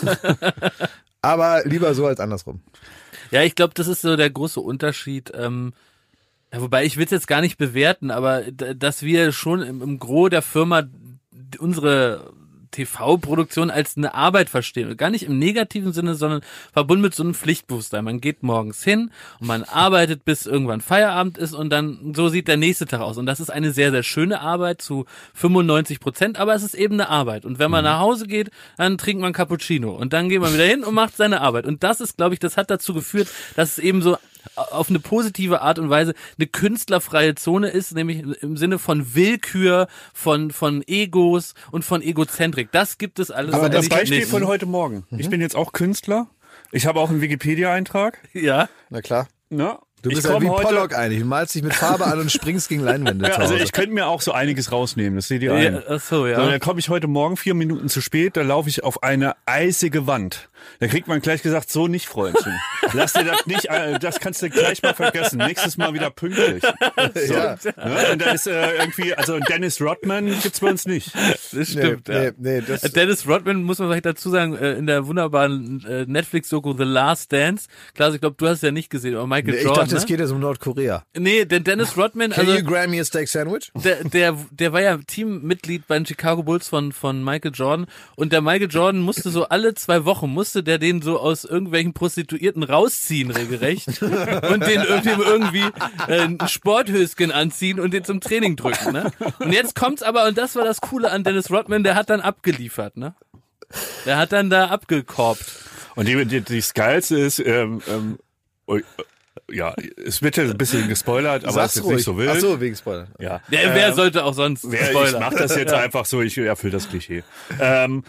[1.22, 2.62] Aber lieber so als andersrum.
[3.30, 5.32] Ja, ich glaube, das ist so der große Unterschied.
[5.36, 5.74] Ähm,
[6.52, 10.32] wobei ich will es jetzt gar nicht bewerten, aber dass wir schon im, im Gros
[10.32, 10.84] der Firma
[11.60, 12.34] unsere
[12.72, 14.90] TV-Produktion als eine Arbeit verstehen.
[14.90, 16.42] Und Gar nicht im negativen Sinne, sondern
[16.74, 18.04] verbunden mit so einem Pflichtbewusstsein.
[18.04, 22.48] Man geht morgens hin und man arbeitet, bis irgendwann Feierabend ist und dann so sieht
[22.48, 23.18] der nächste Tag aus.
[23.18, 26.96] Und das ist eine sehr, sehr schöne Arbeit zu 95 Prozent, aber es ist eben
[26.96, 27.46] eine Arbeit.
[27.46, 30.66] Und wenn man nach Hause geht, dann trinkt man Cappuccino und dann geht man wieder
[30.66, 31.66] hin und macht seine Arbeit.
[31.66, 34.18] Und das ist, glaube ich, das hat dazu geführt, dass es eben so
[34.56, 39.88] auf eine positive Art und Weise eine künstlerfreie Zone ist, nämlich im Sinne von Willkür,
[40.14, 42.72] von, von Egos und von Egozentrik.
[42.72, 43.54] Das gibt es alles.
[43.54, 43.92] Aber das nicht.
[43.92, 45.06] Beispiel von heute Morgen.
[45.10, 45.20] Mhm.
[45.20, 46.28] Ich bin jetzt auch Künstler.
[46.72, 48.20] Ich habe auch einen Wikipedia-Eintrag.
[48.34, 48.70] Ja.
[48.90, 49.28] Na klar.
[49.50, 49.78] Ne?
[50.02, 51.20] Du bist ich ja wie Pollock eigentlich.
[51.20, 54.08] Du malst dich mit Farbe an und springst gegen Leinwände Ja, also ich könnte mir
[54.08, 55.76] auch so einiges rausnehmen, das seht ihr ein.
[55.76, 56.38] ja ach so, ja.
[56.38, 59.36] So, dann komme ich heute Morgen vier Minuten zu spät, da laufe ich auf eine
[59.46, 60.50] eisige Wand.
[60.80, 62.54] Da kriegt man gleich gesagt, so nicht, Freundchen.
[62.94, 65.38] Lass dir das nicht, äh, das kannst du gleich mal vergessen.
[65.38, 66.64] Nächstes Mal wieder pünktlich.
[67.28, 67.58] So, Ja.
[67.78, 67.96] ne?
[68.14, 71.12] Und da ist äh, irgendwie, also Dennis Rodman gibt's bei uns nicht.
[71.52, 72.08] das stimmt.
[72.08, 72.32] nee, ja.
[72.38, 76.76] nee, das- Äh, Dennis Rodman, muss man vielleicht dazu sagen, äh, in der wunderbaren Netflix-Doku
[76.78, 77.68] The Last Dance.
[77.96, 79.86] Klar, ich glaube, du hast es ja nicht gesehen, aber Michael Nee, ich Jordan.
[79.86, 80.08] dachte, es ne?
[80.08, 81.04] geht jetzt um Nordkorea.
[81.18, 83.72] Nee, denn Dennis Rodman, Can also you grab me a steak sandwich?
[83.76, 88.32] der, der, der war ja Teammitglied bei den Chicago Bulls von, von Michael Jordan und
[88.34, 91.94] der Michael Jordan musste so alle zwei Wochen, musste musste der den so aus irgendwelchen
[91.94, 93.88] Prostituierten rausziehen, regelrecht.
[94.02, 95.66] und den irgendwie, irgendwie
[96.10, 98.92] äh, ein Sporthöschen anziehen und den zum Training drücken.
[98.92, 99.14] Ne?
[99.40, 102.20] Und jetzt kommt's aber, und das war das Coole an Dennis Rodman, der hat dann
[102.20, 102.98] abgeliefert.
[102.98, 103.16] Ne?
[104.06, 105.46] Der hat dann da abgekorbt.
[105.96, 108.20] Und die, die, die Geilste ist, ähm, ähm,
[108.68, 108.80] oh,
[109.50, 109.74] ja,
[110.06, 112.30] es wird ja ein bisschen gespoilert, aber es ist jetzt nicht so wild.
[112.30, 113.08] Ach so, wegen Spoiler.
[113.20, 113.40] Ja.
[113.50, 116.90] Der, wer sollte auch sonst Wer, ich mach das jetzt einfach so, ich erfülle das
[116.90, 117.24] Klischee.
[117.60, 118.04] Ähm,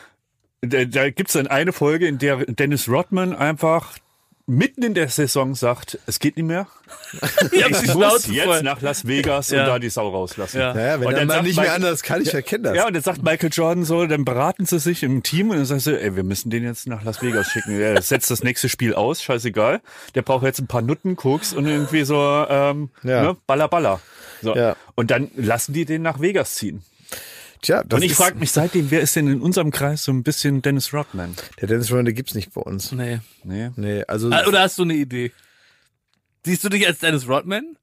[0.63, 3.97] da, da gibt's dann eine Folge, in der Dennis Rodman einfach
[4.49, 6.67] mitten in der Saison sagt, es geht nicht mehr.
[7.53, 8.63] Ich muss Schnauze jetzt voll.
[8.63, 9.61] nach Las Vegas Ja.
[9.61, 10.59] und da die Sau rauslassen.
[10.61, 10.75] Ja.
[10.75, 12.77] Naja, wenn Und dann dann nicht mehr Michael- anders kann, ich erkenne das.
[12.77, 15.65] Ja, und jetzt sagt Michael Jordan so, dann beraten sie sich im Team und dann
[15.65, 17.79] sagt sie, ey, wir müssen den jetzt nach Las Vegas schicken.
[17.81, 19.81] Er setzt das nächste Spiel aus, scheißegal.
[20.17, 22.17] Der braucht jetzt ein paar Nutten, Koks und irgendwie so,
[22.49, 23.23] ähm, Ja.
[23.23, 24.01] ne, Baller, Baller.
[24.43, 24.55] So.
[24.57, 24.77] Ja.
[24.97, 26.83] Und dann lassen die den nach Vegas ziehen.
[27.63, 30.25] Tja, das und ich frage mich seitdem, wer ist denn in unserem Kreis so ein
[30.25, 31.35] bisschen Dennis Rodman?
[31.61, 32.91] Der Dennis Rodman, der gibt's nicht bei uns.
[32.93, 33.21] Nee.
[33.45, 33.71] Nee.
[33.77, 34.31] Nee, also.
[34.31, 35.31] Ah, Oder hast du eine Idee?
[36.45, 37.77] Siehst du dich als Dennis Rodman?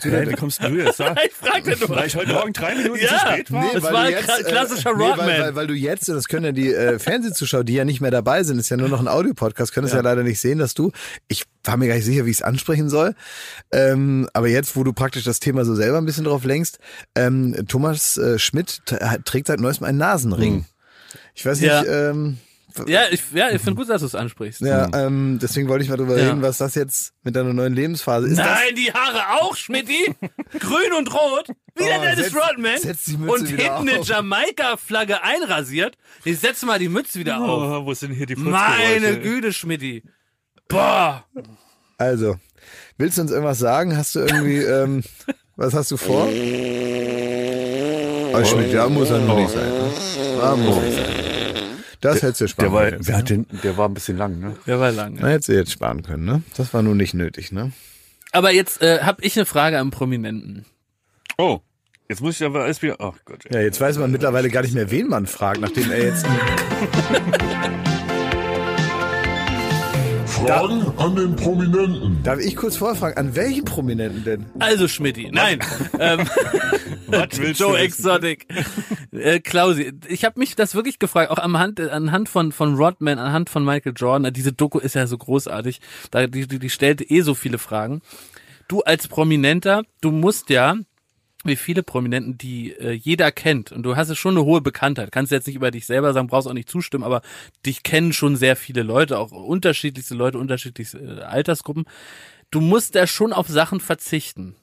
[0.00, 1.12] Hey, wie kommst du jetzt da?
[1.26, 1.88] Ich fragte nur.
[1.90, 3.08] Weil ich heute Morgen drei Minuten Ja.
[3.08, 3.62] zu spät war?
[3.64, 5.26] Nee, Das weil war du ein kla- klassischer nee, Rodman.
[5.26, 8.00] Weil, weil, weil du jetzt, und das können ja die äh, Fernsehzuschauer, die ja nicht
[8.00, 10.00] mehr dabei sind, ist ja nur noch ein Audiopodcast, können es ja.
[10.00, 10.92] leider nicht sehen, dass du,
[11.26, 13.14] ich war mir gar nicht sicher, wie ich es ansprechen soll,
[13.72, 16.78] ähm, aber jetzt, wo du praktisch das Thema so selber ein bisschen drauf lenkst,
[17.16, 18.82] ähm, Thomas äh, Schmidt
[19.24, 20.64] trägt seit neuestem einen Nasenring.
[21.34, 21.84] Ich weiß nicht, Ja.
[22.10, 22.38] ähm,
[22.86, 24.60] Ja, ich, ja, ich finde gut, dass du es ansprichst.
[24.62, 26.28] ja, ähm, deswegen wollte ich mal drüber Ja.
[26.28, 28.38] reden, was das jetzt mit deiner neuen Lebensphase ist.
[28.38, 30.14] Das, Nein, die Haare auch, Schmidti.
[30.58, 31.48] Grün und rot.
[31.76, 32.78] Wie der Oh, Dennis setz- Rodman.
[32.78, 34.06] setz die Mütze und wieder hinten eine auf.
[34.08, 35.96] Jamaika-Flagge einrasiert.
[36.24, 37.82] Ich setz mal die Mütze wieder auf.
[37.82, 39.18] Oh, wo sind hier die Meine?
[39.20, 40.02] Güte, Schmidti.
[40.68, 41.24] Boah.
[41.98, 42.36] Also,
[42.98, 43.96] willst du uns irgendwas sagen?
[43.96, 45.02] Hast du irgendwie, ähm,
[45.56, 46.26] was hast du vor?
[48.34, 49.68] Oh, Schmidt, ja, muss er noch nicht sein.
[49.68, 49.90] Ne?
[50.42, 51.06] Ah, muss nicht sein.
[52.02, 53.06] Das hättest du sparen Der war, können.
[53.06, 54.56] wer hat den, der war ein bisschen lang, ne?
[54.66, 55.16] Der war lang.
[55.18, 56.42] Na, hättest du jetzt sparen können, ne?
[56.56, 57.72] Das war nun nicht nötig, ne?
[58.32, 60.64] Aber jetzt äh, habe ich eine Frage am Prominenten.
[61.38, 61.60] Oh,
[62.08, 63.46] jetzt muss ich aber erst wieder, ach Gott.
[63.46, 63.54] ey.
[63.56, 66.26] Ja, jetzt weiß man mittlerweile gar nicht mehr, wen man fragt, nachdem er jetzt.
[70.46, 72.22] Fragen an den Prominenten.
[72.24, 74.46] Darf ich kurz vorfragen, an welchen Prominenten denn?
[74.58, 75.60] Also Schmidti, nein.
[76.00, 76.28] ähm,
[77.54, 77.78] Joe?
[77.78, 78.46] Exotic.
[79.12, 83.50] äh, Klausi, ich habe mich das wirklich gefragt, auch anhand, anhand von, von Rodman, anhand
[83.50, 84.32] von Michael Jordan.
[84.32, 85.80] Diese Doku ist ja so großartig.
[86.10, 88.02] Da, die, die, die stellte eh so viele Fragen.
[88.66, 90.76] Du als Prominenter, du musst ja,
[91.44, 95.12] wie viele Prominenten, die äh, jeder kennt, und du hast ja schon eine hohe Bekanntheit,
[95.12, 97.22] kannst jetzt nicht über dich selber sagen, brauchst auch nicht zustimmen, aber
[97.66, 101.84] dich kennen schon sehr viele Leute, auch unterschiedlichste Leute, unterschiedlichste äh, Altersgruppen.
[102.50, 104.56] Du musst da schon auf Sachen verzichten.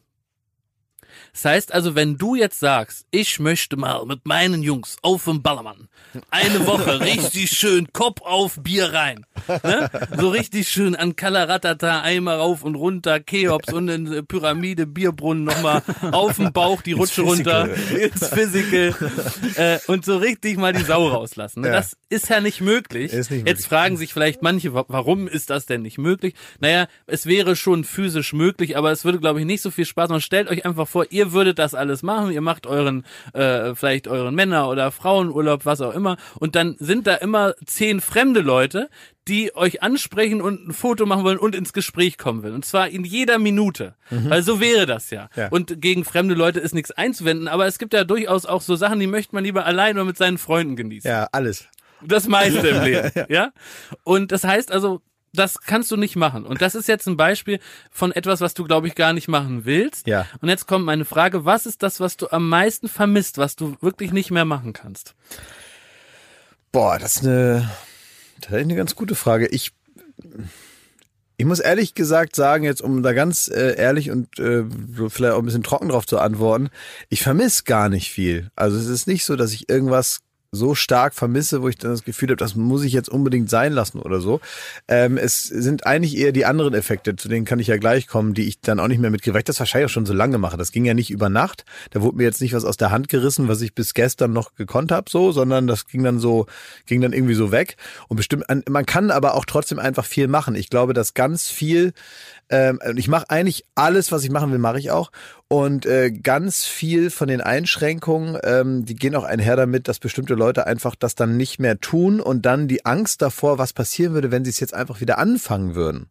[1.33, 5.41] Das heißt also, wenn du jetzt sagst, ich möchte mal mit meinen Jungs auf dem
[5.41, 5.87] Ballermann
[6.31, 9.89] eine Woche richtig schön Kopf auf Bier rein, ne?
[10.17, 15.81] so richtig schön an Kalaratata einmal rauf und runter, Cheops und in Pyramide, Bierbrunnen nochmal
[16.11, 18.95] auf dem Bauch die Rutsche runter, ins Physical
[19.55, 21.61] äh, und so richtig mal die Sau rauslassen.
[21.61, 21.67] Ne?
[21.67, 21.73] Ja.
[21.73, 23.11] Das ist ja nicht möglich.
[23.13, 23.65] Nicht Jetzt möglich.
[23.67, 26.33] fragen sich vielleicht manche, wa- warum ist das denn nicht möglich?
[26.59, 30.09] Naja, es wäre schon physisch möglich, aber es würde, glaube ich, nicht so viel Spaß
[30.09, 30.21] machen.
[30.21, 34.35] Stellt euch einfach vor, ihr würdet das alles machen, ihr macht euren, äh, vielleicht euren
[34.35, 38.89] Männer- oder Frauenurlaub, was auch immer, und dann sind da immer zehn fremde Leute,
[39.27, 42.51] die euch ansprechen und ein Foto machen wollen und ins Gespräch kommen will.
[42.51, 43.93] Und zwar in jeder Minute.
[44.09, 45.29] Weil so wäre das ja.
[45.35, 45.49] Ja.
[45.49, 48.99] Und gegen fremde Leute ist nichts einzuwenden, aber es gibt ja durchaus auch so Sachen,
[48.99, 51.09] die möchte man lieber allein oder mit seinen Freunden genießen.
[51.09, 51.67] Ja, alles.
[52.01, 53.51] Das meiste im Leben, ja.
[54.03, 55.01] Und das heißt also,
[55.33, 56.45] das kannst du nicht machen.
[56.45, 57.59] Und das ist jetzt ein Beispiel
[57.91, 60.07] von etwas, was du, glaube ich, gar nicht machen willst.
[60.07, 60.25] Ja.
[60.41, 63.75] Und jetzt kommt meine Frage, was ist das, was du am meisten vermisst, was du
[63.81, 65.15] wirklich nicht mehr machen kannst?
[66.71, 67.69] Boah, das ist eine,
[68.41, 69.47] das ist eine ganz gute Frage.
[69.47, 69.71] Ich,
[71.37, 74.65] ich muss ehrlich gesagt sagen, jetzt um da ganz äh, ehrlich und äh,
[75.09, 76.69] vielleicht auch ein bisschen trocken drauf zu antworten,
[77.09, 78.51] ich vermisse gar nicht viel.
[78.55, 80.21] Also es ist nicht so, dass ich irgendwas
[80.51, 83.71] so stark vermisse, wo ich dann das Gefühl habe, das muss ich jetzt unbedingt sein
[83.71, 84.39] lassen oder so.
[84.87, 88.33] Ähm, es sind eigentlich eher die anderen Effekte, zu denen kann ich ja gleich kommen,
[88.33, 90.39] die ich dann auch nicht mehr mitkriege, weil ich das wahrscheinlich auch schon so lange
[90.39, 90.57] mache.
[90.57, 91.65] Das ging ja nicht über Nacht.
[91.91, 94.55] Da wurde mir jetzt nicht was aus der Hand gerissen, was ich bis gestern noch
[94.55, 96.47] gekonnt habe, so, sondern das ging dann so,
[96.87, 97.77] ging dann irgendwie so weg.
[98.07, 100.55] Und bestimmt, man kann aber auch trotzdem einfach viel machen.
[100.55, 101.93] Ich glaube, dass ganz viel
[102.49, 105.11] ähm, ich mache eigentlich alles, was ich machen will, mache ich auch.
[105.47, 110.35] Und äh, ganz viel von den Einschränkungen, ähm, die gehen auch einher damit, dass bestimmte
[110.35, 114.31] Leute einfach das dann nicht mehr tun und dann die Angst davor, was passieren würde,
[114.31, 116.09] wenn sie es jetzt einfach wieder anfangen würden.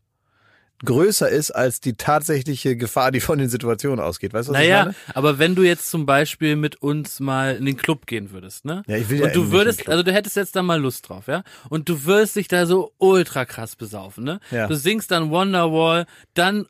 [0.84, 4.32] Größer ist als die tatsächliche Gefahr, die von den Situationen ausgeht.
[4.32, 4.94] Weißt du, was ich Naja, meine?
[5.14, 8.82] aber wenn du jetzt zum Beispiel mit uns mal in den Club gehen würdest, ne?
[8.86, 10.80] Ja, ich will ja Und du in den würdest, also du hättest jetzt da mal
[10.80, 11.42] Lust drauf, ja?
[11.68, 14.40] Und du wirst dich da so ultra krass besaufen, ne?
[14.50, 14.66] Ja.
[14.68, 16.66] Du singst dann Wonderwall, dann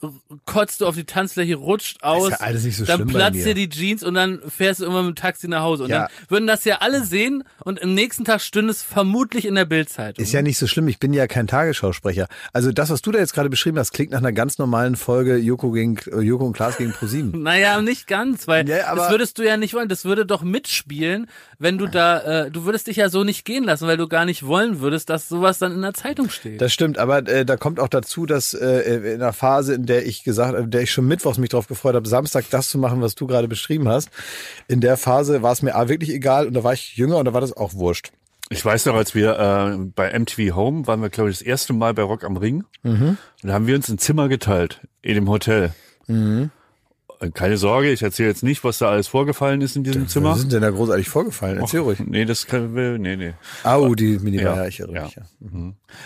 [0.47, 3.55] kotzt du auf die Tanzfläche, rutscht aus, ja alles nicht so dann schlimm platzt dir
[3.55, 5.85] die Jeans und dann fährst du immer mit dem Taxi nach Hause.
[5.85, 6.09] Und Ja.
[6.09, 9.65] dann würden das ja alle sehen und am nächsten Tag stünde es vermutlich in der
[9.65, 10.23] Bildzeitung.
[10.23, 12.27] Ist ja nicht so schlimm, ich bin ja kein Tagesschausprecher.
[12.53, 15.39] Also das, was du da jetzt gerade beschrieben hast, klingt nach einer ganz normalen Folge
[15.39, 17.43] Joko, gegen, äh, Joko und Klaas gegen ProSieben.
[17.49, 19.89] Naja, nicht ganz, weil Ja, das würdest du ja nicht wollen.
[19.89, 21.27] Das würde doch mitspielen,
[21.59, 24.25] wenn du da, äh, du würdest dich ja so nicht gehen lassen, weil du gar
[24.25, 26.61] nicht wollen würdest, dass sowas dann in der Zeitung steht.
[26.61, 30.07] Das stimmt, aber äh, da kommt auch dazu, dass äh, in einer Phase, in der
[30.07, 33.01] ich gesagt, in der ich schon mittwochs mich darauf gefreut habe, Samstag das zu machen,
[33.01, 34.11] was du gerade beschrieben hast,
[34.69, 37.25] in der Phase war es mir A, wirklich egal und da war ich jünger und
[37.25, 38.13] da war das auch wurscht.
[38.51, 41.73] Ich weiß noch, als wir äh, bei MTV Home waren wir, glaube ich, das erste
[41.75, 42.65] Mal bei Rock am Ring.
[43.43, 45.75] Und da haben wir uns ein Zimmer geteilt in dem Hotel.
[46.09, 46.51] Und
[47.35, 50.31] Keine Sorge, ich erzähle jetzt nicht, was da alles vorgefallen ist in diesem Zimmer.
[50.31, 51.59] Was ist denn da großartig vorgefallen?
[51.59, 51.99] Erzähl ruhig.
[52.07, 53.33] Nee, das kann wir, nee, nee.
[53.65, 55.17] Au, die Minibar, Ja, ich erinnere mich.
[55.17, 55.23] Ja.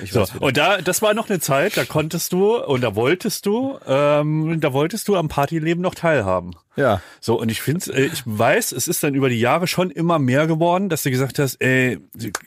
[0.02, 0.42] Ich So, weiß wieder.
[0.46, 4.58] und da, das war noch eine Zeit, da konntest du und da wolltest du, ähm,
[4.60, 6.52] da wolltest du am Partyleben noch teilhaben.
[6.76, 7.02] ja.
[7.20, 10.18] So, und ich finde, äh, ich weiß, es ist dann über die Jahre schon immer
[10.18, 11.98] mehr geworden, dass du gesagt hast, ey,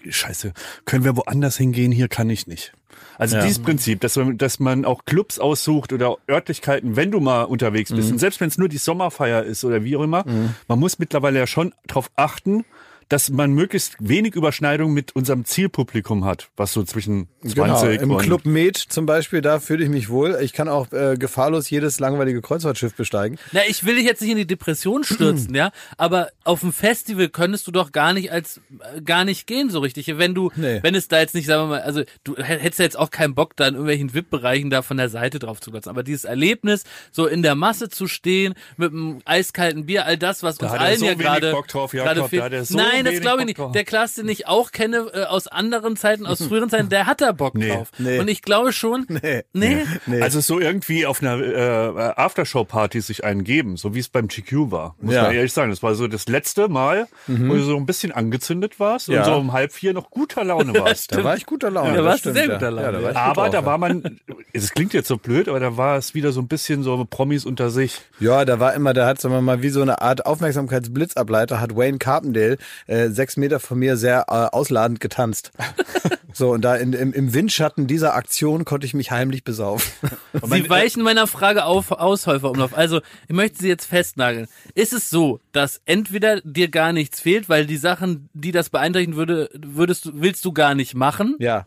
[0.09, 0.53] scheiße,
[0.85, 2.73] können wir woanders hingehen, hier kann ich nicht.
[3.17, 7.43] Also dieses Prinzip, dass man, dass man auch Clubs aussucht oder Örtlichkeiten, wenn du mal
[7.43, 8.11] unterwegs bist.
[8.11, 10.23] Und selbst wenn es nur die Sommerfeier ist oder wie auch immer,
[10.67, 12.65] man muss mittlerweile ja schon darauf achten,
[13.09, 18.11] dass man möglichst wenig Überschneidung mit unserem Zielpublikum hat, was so zwischen 20 Genau, im
[18.11, 20.37] und Club Med zum Beispiel, da fühle ich mich wohl.
[20.41, 23.37] Ich kann auch äh, gefahrlos jedes langweilige Kreuzfahrtschiff besteigen.
[23.51, 27.29] Na, ich will dich jetzt nicht in die Depression stürzen, ja, aber auf dem Festival
[27.29, 28.59] könntest du doch gar nicht als
[28.95, 30.07] äh, gar nicht gehen so richtig.
[30.17, 30.79] Wenn du, Nee.
[30.81, 33.35] wenn es da jetzt nicht, sagen wir mal, also du hättest ja jetzt auch keinen
[33.35, 35.89] Bock, da in irgendwelchen VIP-Bereichen da von der Seite drauf zu glotzen.
[35.89, 40.41] Aber dieses Erlebnis, so in der Masse zu stehen, mit einem eiskalten Bier, all das,
[40.43, 42.43] was uns hat er allen so ja gerade Bock drauf, Jakob, gerade da fehlt.
[42.43, 43.57] hat er so Nein, das wenig glaube ich nicht.
[43.59, 43.71] drauf.
[43.73, 47.21] Der Klaas, den ich auch kenne äh, aus anderen Zeiten, aus früheren Zeiten, der hat
[47.21, 47.69] da Bock Nee.
[47.69, 47.89] drauf.
[47.97, 48.19] Nee.
[48.19, 49.43] Und ich glaube schon, Nee.
[49.53, 49.83] nee.
[50.05, 50.21] Nee.
[50.21, 54.71] Also so irgendwie auf einer äh, Aftershow-Party sich einen geben, so wie es beim GQ
[54.71, 54.95] war.
[55.01, 55.23] Muss Ja.
[55.23, 55.69] man ehrlich sagen.
[55.71, 59.19] Das war so das letzte Mal, wo du so ein bisschen angezündet warst Ja.
[59.19, 61.11] und so um halb vier noch guter Laune warst.
[61.15, 61.89] Da war ich guter Laune.
[61.89, 63.65] Ja, das warst du sehr guter Laune, Ja, da war ich gut aber drauf, da
[63.65, 64.19] war man,
[64.53, 67.45] es klingt jetzt so blöd, aber da war es wieder so ein bisschen so Promis
[67.45, 68.01] unter sich.
[68.19, 71.75] Ja, da war immer, da hat, sagen wir mal, wie so eine Art Aufmerksamkeitsblitzableiter, hat
[71.75, 72.57] Wayne Carpendale
[72.87, 75.51] äh, sechs Meter von mir sehr äh, ausladend getanzt.
[76.33, 79.91] so, und da in, im, im Windschatten dieser Aktion konnte ich mich heimlich besaufen.
[80.43, 82.77] Sie weichen meiner Frage auf Aushäuferumlauf.
[82.77, 84.47] Also, ich möchte Sie jetzt festnageln.
[84.73, 89.15] Ist es so, dass entweder dir gar nichts fehlt, weil die Sachen, die das beeinträchtigen
[89.15, 91.35] würde, würdest du, willst du gar nicht machen?
[91.39, 91.65] ja.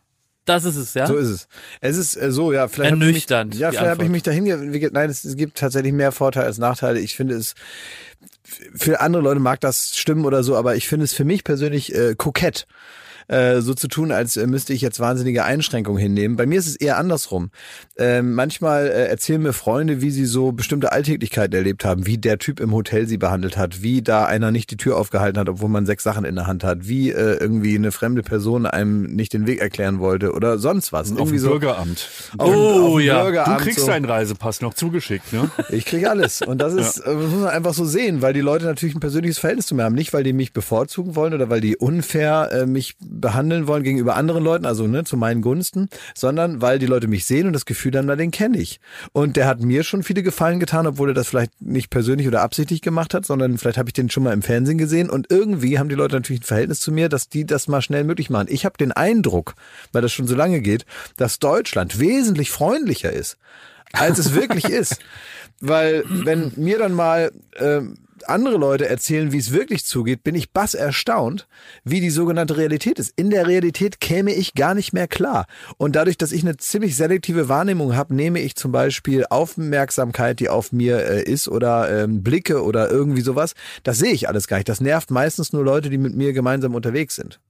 [0.49, 1.07] Das ist es, ja?
[1.07, 1.49] So ist es.
[1.83, 4.47] Es ist äh, so, ja, vielleicht ich mich, Ernüchternd, ja, vielleicht habe ich mich dahin
[4.47, 4.95] entwickelt.
[4.95, 7.01] Nein, es, es gibt tatsächlich mehr Vorteile als Nachteile.
[7.01, 7.55] Ich finde es
[8.74, 11.94] für andere Leute mag das stimmen oder so, aber ich finde es für mich persönlich
[11.94, 12.66] äh, kokett.
[13.28, 16.36] äh, so zu tun, als äh, müsste ich jetzt wahnsinnige Einschränkungen hinnehmen.
[16.36, 17.51] Bei mir ist es eher andersrum.
[17.99, 22.38] Ähm, manchmal äh, erzählen mir Freunde, wie sie so bestimmte Alltäglichkeiten erlebt haben, wie der
[22.38, 25.68] Typ im Hotel sie behandelt hat, wie da einer nicht die Tür aufgehalten hat, obwohl
[25.68, 29.32] man sechs Sachen in der Hand hat, wie äh, irgendwie eine fremde Person einem nicht
[29.32, 31.11] den Weg erklären wollte oder sonst was.
[31.11, 31.51] Auf Irgendwie dem so.
[31.51, 32.09] Bürgeramt.
[32.38, 33.18] Auf, Oh, auf dem ja.
[33.18, 33.86] Du Bürgeramt kriegst so.
[33.88, 35.51] deinen Reisepass noch zugeschickt, ne?
[35.70, 36.40] Ich kriege alles.
[36.42, 39.38] Und das ist, äh, muss man einfach so sehen, weil die Leute natürlich ein persönliches
[39.38, 39.94] Verhältnis zu mir haben.
[39.94, 44.14] Nicht, weil die mich bevorzugen wollen oder weil die unfair äh, mich behandeln wollen gegenüber
[44.16, 47.64] anderen Leuten, also ne, zu meinen Gunsten, sondern weil die Leute mich sehen und das
[47.66, 48.80] Gefühl na, den kenne ich.
[49.12, 52.43] Und der hat mir schon viele Gefallen getan, obwohl er das vielleicht nicht persönlich oder
[52.43, 55.11] absichtlich gemacht hat, sondern vielleicht habe ich den schon mal im Fernsehen gesehen.
[55.11, 58.05] Und irgendwie haben die Leute natürlich ein Verhältnis zu mir, dass die das mal schnell
[58.05, 58.49] möglich machen.
[58.51, 59.55] Ich habe den Eindruck,
[59.93, 60.86] weil das schon so lange geht,
[61.16, 63.39] dass Deutschland wesentlich freundlicher ist
[63.93, 64.99] als es wirklich ist.
[65.61, 67.97] Weil wenn mir dann mal ähm,
[68.27, 71.47] andere Leute erzählen, wie es wirklich zugeht, bin ich bass erstaunt,
[71.85, 73.12] wie die sogenannte Realität ist.
[73.16, 75.47] In der Realität käme ich gar nicht mehr klar.
[75.77, 80.49] Und dadurch, dass ich eine ziemlich selektive Wahrnehmung habe, nehme ich zum Beispiel Aufmerksamkeit, die
[80.49, 83.55] auf mir äh, ist oder ähm, Blicke oder irgendwie sowas.
[83.83, 84.69] Das sehe ich alles gar nicht.
[84.69, 87.41] Das nervt meistens nur Leute, die mit mir gemeinsam unterwegs sind.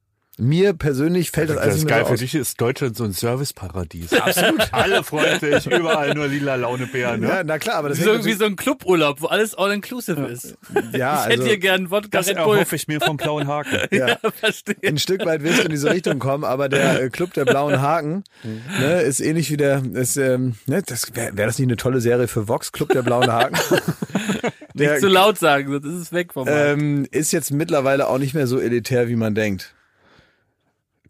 [0.41, 2.05] Mir persönlich fällt das, Das alles ist nicht mehr geil.
[2.05, 2.21] so Für aus.
[2.21, 4.13] dich ist Deutschland so ein Serviceparadies.
[4.13, 4.69] Absolut.
[4.73, 7.23] Alle freundlich, überall nur lila Launebären.
[7.23, 7.43] Ja, Ne?
[7.45, 10.57] na klar, aber das So hängt irgendwie so ein Cluburlaub, wo alles all-inclusive ist.
[10.93, 12.57] ja, ich hätte also- hier gern Wodka Das Red Bull.
[12.57, 13.79] erhoffe ich mir vom blauen Haken.
[13.91, 14.17] Ja.
[14.41, 14.77] Verstehe.
[14.87, 17.81] ein Stück weit wirst du in diese Richtung kommen, aber der äh, Club der blauen
[17.81, 21.77] Haken ne, ist ähnlich wie der, ist, ähm, ne, das wäre wär das nicht eine
[21.77, 23.57] tolle Serie für Vox, Club der blauen Haken?
[24.75, 28.19] der Nicht zu laut sagen, sonst ist es weg vom ähm, ist jetzt mittlerweile auch
[28.19, 29.75] nicht mehr so elitär, wie man denkt.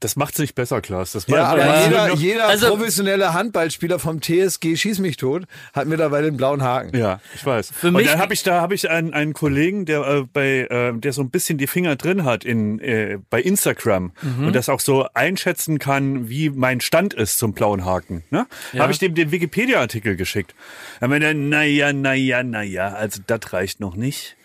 [0.00, 1.12] Das macht's nicht besser, Klaas.
[1.12, 5.44] Das Ja, macht- aber jeder, noch- jeder Also- professionelle Handballspieler vom TSG Schieß mich tot
[5.72, 6.96] hat mittlerweile einen blauen Haken.
[6.96, 7.72] Ja, ich weiß.
[7.74, 10.66] Für und mich- dann habe ich da habe ich einen, einen Kollegen, der äh, bei
[10.70, 14.46] äh, der so ein bisschen die Finger drin hat in äh, bei Instagram Mhm.
[14.46, 18.22] und das auch so einschätzen kann, wie mein Stand ist zum blauen Haken.
[18.30, 18.46] Ne?
[18.72, 18.82] Ja.
[18.82, 20.54] Habe ich dem den Wikipedia-Artikel geschickt.
[21.00, 24.36] Er meinte, naja, naja, naja, also das reicht noch nicht.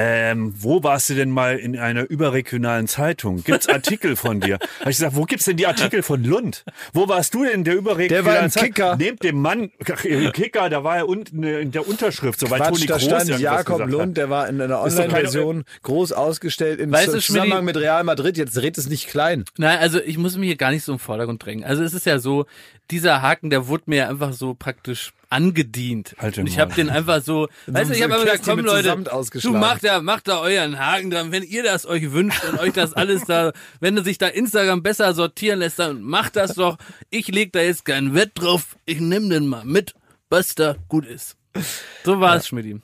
[0.00, 3.42] Ähm, wo warst du denn mal in einer überregionalen Zeitung?
[3.42, 4.60] Gibt's Artikel von dir?
[4.78, 6.64] Habe ich gesagt, wo gibt's denn die Artikel von Lund?
[6.92, 8.68] Wo warst du denn in der überregionalen Der war im Zeitung?
[8.68, 8.96] Kicker.
[8.96, 12.60] Nehmt dem Mann, ach, im Kicker, da war er unten in der Unterschrift, so weil
[12.60, 14.16] Quatsch, Toni da Kroos stand Jakob Lund, Hat.
[14.18, 18.36] der war in einer Online-Version groß ausgestellt in Weißt du, Zusammenhang mit Real Madrid.
[18.38, 19.46] Jetzt dreht es nicht klein.
[19.56, 21.64] Nein, also ich muss mich hier gar nicht so im Vordergrund drängen.
[21.64, 22.46] Also es ist ja so,
[22.92, 26.14] dieser Haken, der wurde mir einfach so praktisch angedient.
[26.18, 28.96] Halt und ich habe den einfach so, weißt du, ich habe einfach gesagt, komm Leute,
[29.42, 32.72] du macht da, macht da euren Haken dran, wenn ihr das euch wünscht und euch
[32.72, 36.78] das alles da, wenn sich da Instagram besser sortieren lässt, dann macht das doch.
[37.10, 39.94] Ich leg da jetzt keinen Wett drauf, ich nehm den mal mit,
[40.30, 41.36] was da gut ist.
[42.04, 42.80] So war es, Schmidti.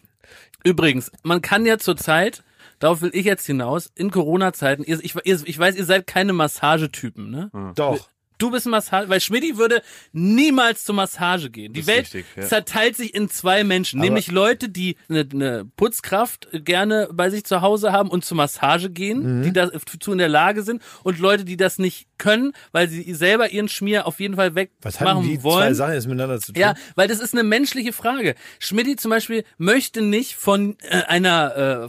[0.64, 2.42] Übrigens, man kann ja zurzeit,
[2.78, 7.30] darauf will ich jetzt hinaus, in Corona-Zeiten, ich, ihr, ich weiß, ihr seid keine Massagetypen,
[7.30, 7.50] ne?
[7.74, 8.08] Doch.
[8.44, 9.80] Du bist Massage, weil Schmidti würde
[10.12, 11.72] niemals zur Massage gehen.
[11.72, 12.42] Die Welt richtig, ja.
[12.42, 17.62] zerteilt sich in zwei Menschen, nämlich Leute, die eine, eine Putzkraft gerne bei sich zu
[17.62, 19.42] Hause haben und zur Massage gehen, Mhm.
[19.44, 23.50] die dazu in der Lage sind, und Leute, die das nicht können, weil sie selber
[23.50, 25.74] ihren Schmier auf jeden Fall Was haben wegmachen die zwei wollen.
[25.74, 26.60] Sachen jetzt miteinander zu tun?
[26.60, 28.34] Ja, weil das ist eine menschliche Frage.
[28.58, 31.88] Schmidti zum Beispiel möchte nicht von äh, einer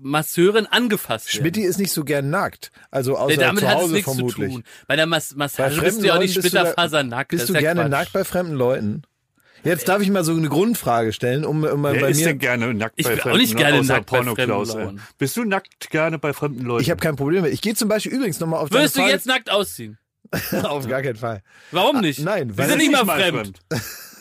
[0.00, 1.40] Masseurin angefasst werden.
[1.42, 2.70] Schmidti ist nicht so gern nackt.
[2.90, 4.48] Also außer Äh, damit zu Hause nichts vermutlich.
[4.48, 4.64] zu tun.
[4.86, 6.64] Bei der Mas Bei Massage fremden bist du ja auch nicht Leuten bist du da-
[6.66, 7.30] splitterfasernackt.
[7.30, 7.90] Bist du ja gerne Quatsch.
[7.90, 9.02] nackt bei fremden Leuten?
[9.64, 12.26] Jetzt darf ich mal so eine Grundfrage stellen, um, um mal Wer bei ist mir.
[12.28, 13.38] denn gerne nackt Ich bei bin auch Fremden?
[13.40, 14.48] nicht gerne außer nackt bei fremden.
[14.48, 15.02] Leuten.
[15.18, 16.82] Bist du nackt gerne bei fremden Leuten?
[16.82, 17.52] Ich habe kein Problem mit.
[17.52, 19.12] Ich gehe zum Beispiel übrigens nochmal auf deine Würdest du Frage.
[19.12, 19.98] jetzt nackt ausziehen?
[20.62, 21.42] auf gar keinen Fall.
[21.70, 22.18] Warum nicht?
[22.20, 23.60] nein, wir weil sind das nicht mal fremd.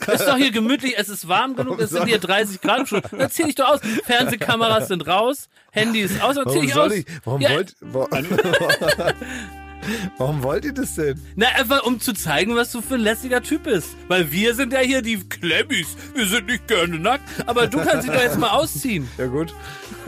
[0.08, 3.02] Ist doch hier gemütlich, es ist warm genug, es sind hier 30 Grad schon.
[3.18, 3.80] Dann zieh dich doch aus.
[4.06, 6.92] Fernsehkameras sind raus, Handy ist aus, dann zieh Warum dich aus.
[6.94, 7.06] ich?
[7.24, 8.08] Warum Ja, wollt wo,
[10.18, 11.20] Warum wollt ihr das denn?
[11.36, 13.90] Na, einfach um zu zeigen, was du für ein lässiger Typ bist.
[14.08, 15.96] Weil wir sind ja hier die Klemmis.
[16.16, 17.24] Wir sind nicht gerne nackt.
[17.48, 19.08] Aber du kannst dich doch jetzt mal ausziehen.
[19.18, 19.54] Ja gut.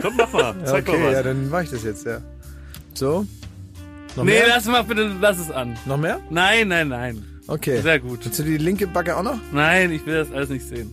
[0.00, 0.54] Komm, mach mal.
[0.64, 1.24] Zeig okay, mal ja, was.
[1.24, 2.20] dann mache ich das jetzt, ja.
[2.94, 3.26] So.
[4.16, 4.46] Noch Nee, mehr?
[4.48, 5.76] lass mal bitte, lass es an.
[5.86, 6.20] Noch mehr?
[6.30, 7.24] Nein, nein, nein.
[7.46, 7.80] Okay.
[7.80, 8.24] Sehr gut.
[8.24, 9.38] Willst du die linke Backe auch noch?
[9.52, 10.90] Nein, ich will das alles nicht sehen.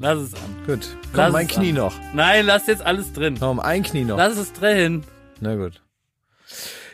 [0.00, 0.40] Lass es an.
[0.66, 0.80] Gut.
[1.12, 1.76] Komm, Lass mein Knie an.
[1.76, 1.94] noch.
[2.14, 3.34] Nein, lass jetzt alles drin.
[3.40, 4.18] Noch um ein Knie noch.
[4.18, 5.04] Lass es drin.
[5.40, 5.80] Na gut.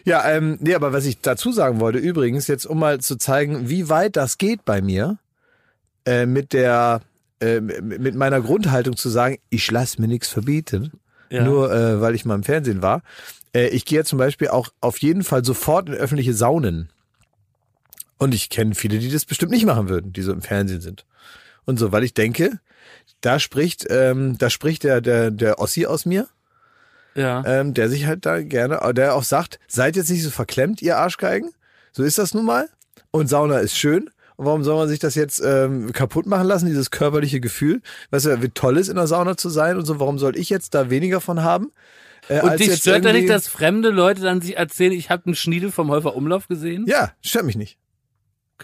[0.05, 3.69] Ja, ähm, nee, aber was ich dazu sagen wollte, übrigens, jetzt um mal zu zeigen,
[3.69, 5.19] wie weit das geht bei mir,
[6.07, 7.03] äh, mit der,
[7.41, 10.93] äh, mit meiner Grundhaltung zu sagen, ich lass mir nichts verbieten,
[11.29, 11.45] Ja.
[11.45, 13.03] nur äh, weil ich mal im Fernsehen war.
[13.55, 16.89] Äh, ich gehe ja zum Beispiel auch auf jeden Fall sofort in öffentliche Saunen.
[18.19, 21.07] Und ich kenne viele, die das bestimmt nicht machen würden, die so im Fernsehen sind.
[21.65, 22.59] Und so, weil ich denke,
[23.21, 26.29] da spricht, ähm, da spricht der, der, der Ossi aus mir
[27.15, 27.43] Ja.
[27.45, 30.97] ähm, der sich halt da gerne, der auch sagt, seid jetzt nicht so verklemmt, ihr
[30.97, 31.51] Arschgeigen.
[31.93, 32.69] So ist das nun mal.
[33.11, 34.11] Und Sauna ist schön.
[34.37, 37.83] Und warum soll man sich das jetzt ähm, kaputt machen lassen, dieses körperliche Gefühl?
[38.11, 40.49] Weißt du, wie toll ist, in der Sauna zu sein und so, warum soll ich
[40.49, 41.73] jetzt da weniger von haben?
[42.29, 45.11] Äh, Und als dich jetzt stört da nicht, dass fremde Leute dann sich erzählen, ich
[45.11, 46.87] habe einen Schniedel vom Häufer Umlauf gesehen?
[46.87, 47.77] Ja, stört mich nicht.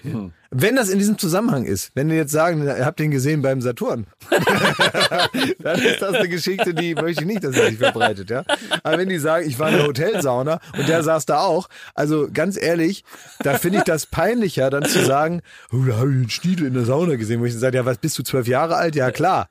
[0.03, 0.33] Hm.
[0.59, 3.61] Wenn das in diesem Zusammenhang ist, wenn wir jetzt sagen, ihr habt den gesehen beim
[3.61, 4.07] Saturn,
[5.59, 8.43] dann ist das eine Geschichte, die möchte ich nicht, dass er sich verbreitet, ja.
[8.83, 12.29] Aber wenn die sagen, ich war in der Hotelsauna und der saß da auch, also
[12.33, 13.05] ganz ehrlich,
[13.41, 15.43] da finde ich das peinlicher, dann zu sagen,
[15.73, 17.85] oh, da habe ich einen Schniedel in der Sauna gesehen, wo ich dann sage, ja,
[17.85, 18.97] was bist du zwölf Jahre alt?
[18.97, 19.49] Ja, klar.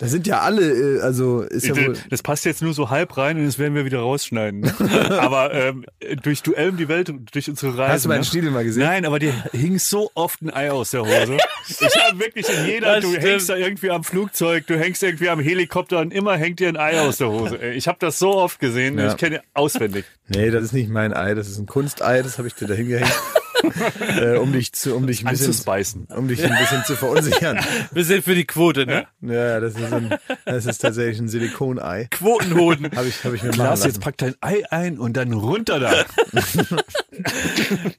[0.00, 1.94] Da sind ja alle, äh, also ist ja wohl.
[2.08, 4.60] Das passt jetzt nur so halb rein und das werden wir wieder rausschneiden.
[4.60, 4.72] ne?
[5.20, 5.84] aber ähm,
[6.22, 7.92] durch Duell um die Welt, durch unsere Reise.
[7.94, 8.24] Hast du meinen ne?
[8.24, 8.84] Schniedel mal gesehen?
[8.84, 11.36] Nein, aber dir hing so oft ein Ei aus der Hose.
[11.68, 13.24] Ich habe wirklich in jeder, Das du stimmt.
[13.26, 16.78] hängst da irgendwie am Flugzeug, du hängst irgendwie am Helikopter und immer hängt dir ein
[16.78, 17.60] Ei aus der Hose.
[17.60, 19.08] Ey, Ich habe das so oft gesehen, Ja.
[19.08, 20.06] ich kenne auswendig.
[20.28, 22.72] Nee, das ist nicht mein Ei, das ist ein Kunstei, das habe ich dir da
[22.74, 23.12] hingehängt.
[24.20, 26.08] äh, um dich zu, um dich ein bisschen, Anzuspeisen.
[26.14, 27.58] um dich ein bisschen zu verunsichern.
[27.92, 29.06] Wir sind für die Quote, ne?
[29.20, 32.08] Ja, das ist, ein, das ist tatsächlich ein Silikonei.
[32.10, 32.90] Quotenhoden.
[32.96, 33.86] Habe ich, hab ich mir lassen.
[33.86, 35.92] jetzt pack dein Ei ein und dann runter da.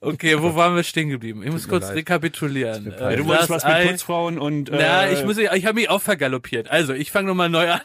[0.02, 1.44] Okay, wo waren wir stehen geblieben?
[1.44, 1.98] Ich muss kurz leid.
[1.98, 2.94] rekapitulieren.
[2.94, 6.02] Äh, du wolltest was mit Putzfrauen und Na, äh, ich muss, ich habe mich auch
[6.02, 6.70] vergaloppiert.
[6.70, 7.82] Also, ich fange nochmal neu an.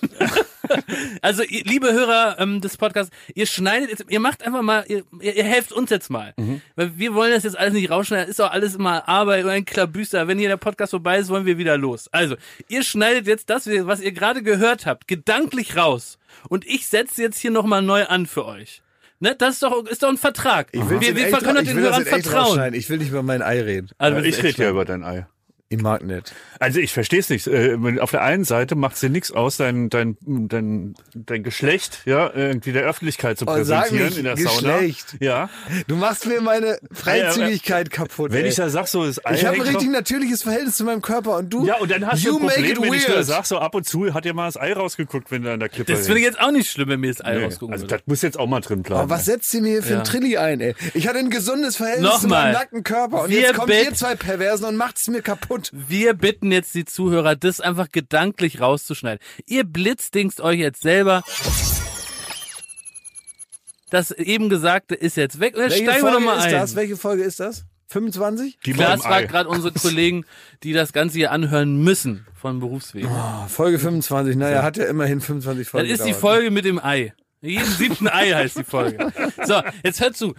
[1.23, 5.05] Also, ihr, liebe Hörer ähm, des Podcasts, ihr schneidet jetzt, ihr macht einfach mal, ihr,
[5.21, 6.35] ihr, ihr helft uns jetzt mal.
[6.77, 9.65] Weil wir wollen das jetzt alles nicht rausschneiden, ist auch alles immer Arbeit und ein
[9.65, 10.29] Klabüster.
[10.29, 12.09] Wenn hier der Podcast vorbei ist, wollen wir wieder los.
[12.13, 12.37] Also,
[12.69, 16.19] ihr schneidet jetzt das, was ihr gerade gehört habt, gedanklich raus.
[16.49, 18.83] Und ich setze jetzt hier nochmal neu an für euch.
[19.21, 20.69] Ne, das ist doch, ist doch ein Vertrag.
[20.73, 22.75] Ich will, wir wir können doch ich den Hörern vertrauen.
[22.75, 23.89] Ich will nicht über mein Ei reden.
[23.97, 25.27] Also, ich rede ja über dein Ei.
[25.71, 26.33] Ich mag nicht.
[26.61, 27.47] Also ich verstehe es nicht.
[27.47, 32.01] Äh, Auf der einen Seite macht es dir nichts aus, dein, dein, dein, dein Geschlecht
[32.05, 35.09] ja irgendwie der Öffentlichkeit zu Oh, sag präsentieren nicht in der Geschlecht.
[35.11, 35.25] Sauna.
[35.25, 35.51] Ja.
[35.89, 38.31] Du machst mir meine Freizügigkeit kaputt.
[38.33, 38.51] Wenn ey.
[38.51, 41.03] ich da sag, so das Ei ich habe ein richtig noch- natürliches Verhältnis zu meinem
[41.03, 41.67] Körper und du.
[41.67, 43.87] Ja, und dann hast you du ein Problem, wenn ich dir sag, so ab und
[43.87, 46.27] zu hat dir mal das Ei rausgeguckt, wenn du an der Klippe Das finde ich
[46.27, 48.47] jetzt auch nicht schlimm, wenn mir das Ei Nee, rausgucken Also das muss jetzt auch
[48.47, 49.01] mal drin bleiben.
[49.01, 49.99] Aber was setzt ihr mir hier für Ja.
[50.01, 50.75] ein Trilli ein, ey?
[50.93, 52.43] Ich hatte ein gesundes Verhältnis zu Nochmal.
[52.45, 55.54] meinem nackten Körper und Wir jetzt kommt ihr zwei Perversen und macht's mir kaputt.
[55.73, 59.21] Wir bitten jetzt die Zuhörer, das einfach gedanklich rauszuschneiden.
[59.47, 61.23] Ihr blitzdingst euch jetzt selber.
[63.91, 65.55] Das eben Gesagte ist jetzt weg.
[65.57, 66.53] Jetzt Welche steigen wir Folge noch mal ist ein.
[66.53, 66.75] das?
[66.77, 67.65] Welche Folge ist das?
[67.89, 68.59] 25?
[68.65, 70.25] Die Klar, es war gerade unsere Kollegen,
[70.63, 73.09] die das Ganze hier anhören müssen von Berufswegen.
[73.09, 74.37] Ah, Folge 25.
[74.37, 75.91] Naja, hat ja immerhin 25 Das Folgen.
[75.91, 76.21] ist die gedauert.
[76.21, 77.13] Folge mit dem Ei.
[77.41, 79.13] Jeden siebten Ei heißt die Folge.
[79.45, 80.35] So, jetzt hört zu.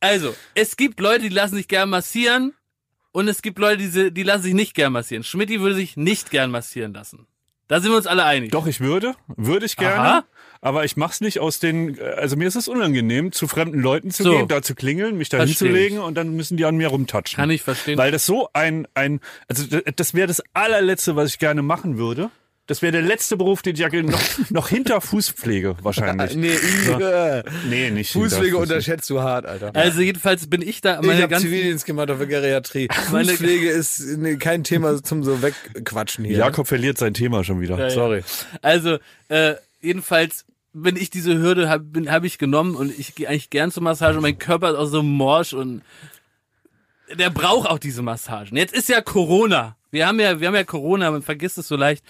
[0.00, 2.52] Also, es gibt Leute, die lassen sich gern massieren
[3.18, 5.24] und es gibt Leute, die, die lassen sich nicht gern massieren.
[5.24, 7.26] Schmidti würde sich nicht gern massieren lassen.
[7.66, 8.52] Da sind wir uns alle einig.
[8.52, 10.00] Doch, ich würde, würde ich gerne.
[10.00, 10.24] Aha.
[10.60, 14.22] Aber ich mach's nicht aus den, also mir ist es unangenehm, zu fremden Leuten zu
[14.22, 14.30] So.
[14.30, 17.36] gehen, da zu klingeln, mich da hinzulegen und dann müssen die an mir rumtatschen.
[17.36, 17.98] Kann ich verstehen.
[17.98, 19.64] Weil das so ein, ein, also
[19.96, 22.30] das wäre das allerletzte, was ich gerne machen würde.
[22.68, 26.36] Das wäre der letzte Beruf, den ich ja noch, noch hinter Fußpflege wahrscheinlich.
[26.36, 29.74] Nee, äh, Nee, nicht Fußpflege unterschätzt du hart, Alter.
[29.74, 32.88] Also jedenfalls bin ich da ich meine habe ganzen Zivildienst gemacht auf der Geriatrie.
[33.10, 36.36] Meine- Fußpflege ist nee, kein Thema zum so wegquatschen hier.
[36.36, 37.78] Jakob verliert sein Thema schon wieder.
[37.78, 38.22] Ja, Sorry.
[38.60, 38.98] Also,
[39.28, 40.44] äh, jedenfalls
[40.74, 44.16] bin ich diese Hürde, habe hab ich genommen und ich gehe eigentlich gern zur Massage
[44.18, 45.80] und mein Körper ist auch so morsch und
[47.18, 48.58] der braucht auch diese Massagen.
[48.58, 49.76] Jetzt ist ja Corona.
[49.90, 52.04] Wir haben ja, wir haben ja Corona, man vergisst es so leicht.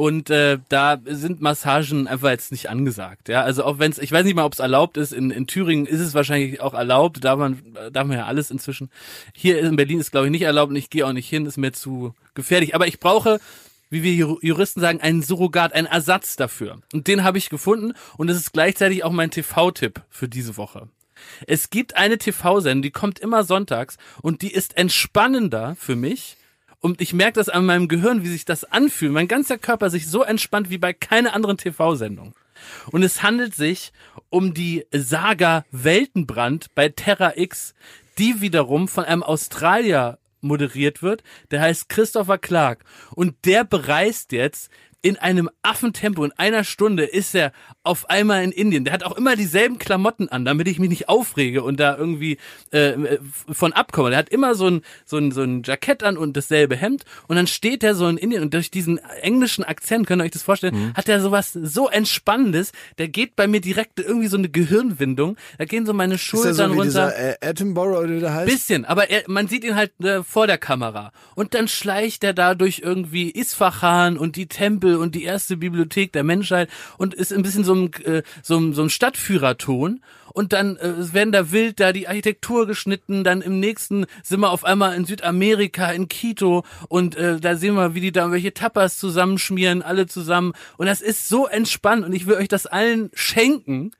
[0.00, 3.28] Und äh, da sind Massagen einfach jetzt nicht angesagt.
[3.28, 5.12] Ja, also auch wenn es, ich weiß nicht mal, ob es erlaubt ist.
[5.12, 7.22] In, in Thüringen ist es wahrscheinlich auch erlaubt.
[7.22, 7.60] Darf man,
[7.92, 8.88] darf man ja alles inzwischen.
[9.34, 11.44] Hier in Berlin ist glaube ich nicht erlaubt und ich gehe auch nicht hin.
[11.44, 12.74] Ist mir zu gefährlich.
[12.74, 13.40] Aber ich brauche
[13.90, 16.78] wie wir Jur- Juristen sagen, einen Surrogat, einen Ersatz dafür.
[16.94, 20.88] Und den habe ich gefunden und es ist gleichzeitig auch mein TV-Tipp für diese Woche.
[21.46, 26.38] Es gibt eine TV-Sendung, die kommt immer sonntags und die ist entspannender für mich.
[26.80, 29.12] Und ich merke das an meinem Gehirn, wie sich das anfühlt.
[29.12, 32.34] Mein ganzer Körper sich so entspannt wie bei keiner anderen TV-Sendung.
[32.90, 33.92] Und es handelt sich
[34.30, 37.74] um die Saga Weltenbrand bei Terra X,
[38.18, 41.22] die wiederum von einem Australier moderiert wird.
[41.50, 42.84] Der heißt Christopher Clark.
[43.14, 44.70] Und der bereist jetzt
[45.02, 48.84] in einem Affentempo, in einer Stunde ist er auf einmal in Indien.
[48.84, 52.36] Der hat auch immer dieselben Klamotten an, damit ich mich nicht aufrege und da irgendwie
[52.70, 53.18] äh,
[53.50, 54.10] von abkomme.
[54.10, 57.36] Der hat immer so ein, so, ein, so ein Jackett an und dasselbe Hemd und
[57.36, 60.42] dann steht er so in Indien und durch diesen englischen Akzent, könnt ihr euch das
[60.42, 65.36] vorstellen, hat er sowas so Entspannendes, der geht bei mir direkt irgendwie so eine Gehirnwindung,
[65.58, 66.84] da gehen so meine Ist Schultern das so runter.
[66.84, 68.50] dieser äh, Attenborough, oder der heißt?
[68.50, 71.12] Bisschen, aber er, man sieht ihn halt äh, vor der Kamera.
[71.34, 76.12] Und dann schleicht er da durch irgendwie Isfahan und die Tempel und die erste Bibliothek
[76.12, 76.68] der Menschheit
[76.98, 80.00] und ist ein bisschen so ein, äh, so ein, so ein Stadtführerton.
[80.32, 84.50] Und dann äh, werden da wild da die Architektur geschnitten, dann im nächsten sind wir
[84.50, 88.54] auf einmal in Südamerika, in Quito und äh, da sehen wir, wie die da welche
[88.54, 90.52] Tapas zusammenschmieren, alle zusammen.
[90.76, 93.90] Und das ist so entspannt und ich will euch das allen schenken,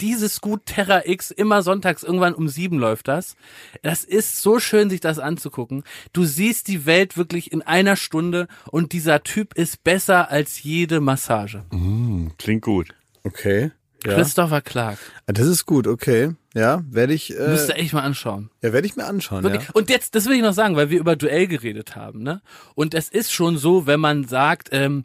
[0.00, 3.36] dieses Gut Terra X immer sonntags irgendwann um sieben läuft das.
[3.82, 5.84] Das ist so schön, sich das anzugucken.
[6.12, 11.00] Du siehst die Welt wirklich in einer Stunde und dieser Typ ist besser als jede
[11.00, 11.64] Massage.
[12.38, 12.88] Klingt gut.
[13.24, 13.72] Okay.
[14.06, 14.14] Ja.
[14.14, 14.98] Christopher Clark.
[15.26, 16.34] Das ist gut, okay.
[16.54, 18.50] Ja, werde ich, äh, Müsst ihr echt mal anschauen.
[18.62, 19.64] ja, werde ich mir anschauen, Wirklich.
[19.64, 19.70] ja.
[19.74, 22.40] Und jetzt, das will ich noch sagen, weil wir über Duell geredet haben, ne?
[22.74, 25.04] Und es ist schon so, wenn man sagt, ähm,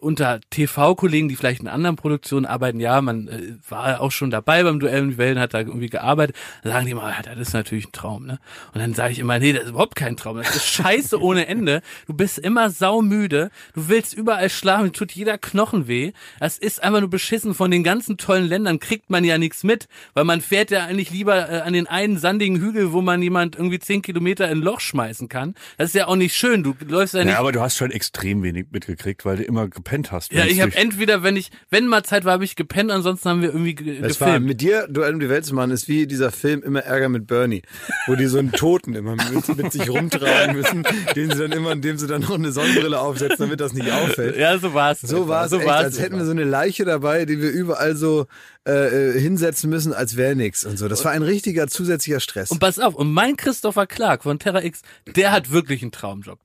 [0.00, 4.62] unter TV-Kollegen, die vielleicht in anderen Produktionen arbeiten, ja, man äh, war auch schon dabei
[4.62, 7.54] beim Duell und Wellen, hat da irgendwie gearbeitet, dann sagen die immer, ja, das ist
[7.54, 8.38] natürlich ein Traum, ne?
[8.72, 11.46] Und dann sage ich immer, nee, das ist überhaupt kein Traum, das ist scheiße ohne
[11.46, 11.82] Ende.
[12.06, 16.12] Du bist immer saumüde, du willst überall schlafen, tut jeder Knochen weh.
[16.40, 17.54] Das ist einfach nur beschissen.
[17.54, 21.10] Von den ganzen tollen Ländern kriegt man ja nichts mit, weil man fährt ja eigentlich
[21.10, 24.62] lieber äh, an den einen sandigen Hügel, wo man jemand irgendwie zehn Kilometer in ein
[24.62, 25.54] Loch schmeißen kann.
[25.76, 26.62] Das ist ja auch nicht schön.
[26.62, 29.68] Du läufst ja nicht Ja, aber du hast schon extrem wenig mitgekriegt, weil du immer
[29.84, 30.32] gepennt hast.
[30.32, 33.42] ja, ich habe entweder, wenn ich, wenn mal Zeit war, habe ich gepennt, ansonsten haben
[33.42, 34.46] wir irgendwie ge Das war gefilmt.
[34.46, 37.26] mit dir, Duell um die Welt zu machen, ist wie dieser Film immer Ärger mit
[37.26, 37.62] Bernie,
[38.06, 41.72] wo die so einen Toten immer mit, mit sich rumtragen müssen, den sie dann immer,
[41.72, 44.36] indem sie dann noch eine Sonnenbrille aufsetzen, damit das nicht auffällt.
[44.36, 45.00] ja, so war's.
[45.02, 47.50] So war es so echt, war's als hätten wir so eine Leiche dabei, die wir
[47.50, 48.26] überall so
[48.66, 48.72] äh,
[49.16, 50.88] äh, hinsetzen müssen, als wäre nix und so.
[50.88, 52.50] Das war ein richtiger zusätzlicher Stress.
[52.50, 54.80] Und pass auf, und mein Christopher Clark von Terra X,
[55.14, 56.38] der hat wirklich einen Traumjob.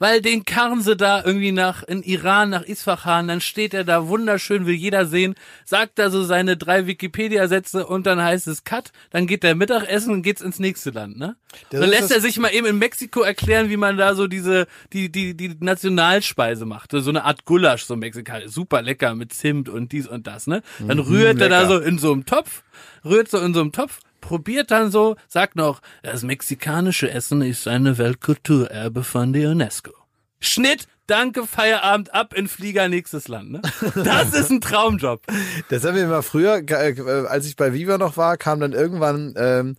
[0.00, 4.08] Weil den karren sie da irgendwie nach, in Iran, nach Isfahan, dann steht er da
[4.08, 5.34] wunderschön, will jeder sehen,
[5.64, 10.12] sagt da so seine drei Wikipedia-Sätze und dann heißt es Cut, dann geht der Mittagessen
[10.14, 11.36] und geht's ins nächste Land, ne?
[11.68, 14.66] Das dann lässt er sich mal eben in Mexiko erklären, wie man da so diese,
[14.94, 16.92] die, die, die Nationalspeise macht.
[16.92, 20.62] So eine Art Gulasch, so mexikanisch, super lecker mit Zimt und dies und das, ne?
[20.78, 22.62] Dann rührt er da so in so einem Topf,
[23.04, 27.66] rührt so in so einem Topf, probiert dann so, sagt noch, das mexikanische Essen ist
[27.68, 29.92] eine Weltkulturerbe von der UNESCO.
[30.40, 33.62] Schnitt, danke, Feierabend, ab in Flieger, nächstes Land, ne?
[33.94, 35.22] Das ist ein Traumjob.
[35.68, 39.34] Das haben wir immer früher, äh, als ich bei Viva noch war, kam dann irgendwann
[39.36, 39.76] ähm,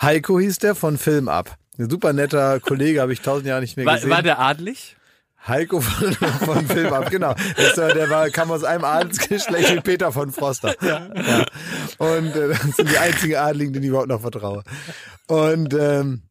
[0.00, 1.56] Heiko hieß der von Film ab.
[1.78, 4.10] Ein super netter Kollege, habe ich tausend Jahre nicht mehr War, gesehen.
[4.10, 4.96] war der adlig?
[5.46, 7.34] Heiko von, von Film ab, genau.
[7.56, 10.74] Das, war- der war, kam aus einem Adelsgeschlecht wie Peter von Froster.
[10.82, 11.06] Ja.
[11.98, 14.62] Und äh, das sind die einzigen Adligen, denen ich überhaupt noch vertraue.
[15.28, 16.22] Und ähm,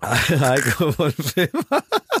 [0.02, 1.48] Heiko von Film.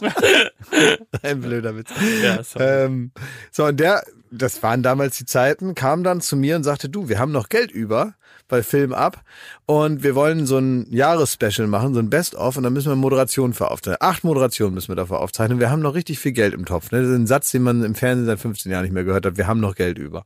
[1.22, 1.90] Ein blöder Witz.
[2.22, 2.40] Ja.
[2.58, 3.12] Ähm,
[3.50, 7.08] so, und der, das waren damals die Zeiten, kam dann zu mir und sagte, du,
[7.08, 8.14] wir haben noch Geld über
[8.50, 9.22] bei Film ab
[9.66, 13.54] und wir wollen so ein Jahresspecial machen, so ein Best-of und dann müssen wir Moderationen
[13.54, 13.98] für aufzeichnen.
[14.00, 15.60] Acht Moderationen müssen wir dafür aufzeichnen.
[15.60, 16.90] Wir haben noch richtig viel Geld im Topf.
[16.90, 17.00] Ne?
[17.00, 19.36] Das ist ein Satz, den man im Fernsehen seit 15 Jahren nicht mehr gehört hat.
[19.38, 20.24] Wir haben noch Geld über.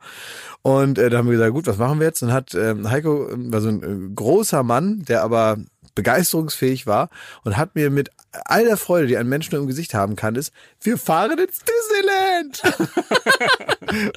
[0.63, 2.23] Und äh, da haben wir gesagt, gut, was machen wir jetzt?
[2.23, 5.59] Und hat ähm, Heiko, ähm, war so ein äh, großer Mann, der aber
[5.95, 7.11] begeisterungsfähig war
[7.45, 8.11] und hat mir mit
[8.45, 11.61] all der Freude, die ein Mensch nur im Gesicht haben kann, ist, wir fahren ins
[11.61, 12.63] Disneyland.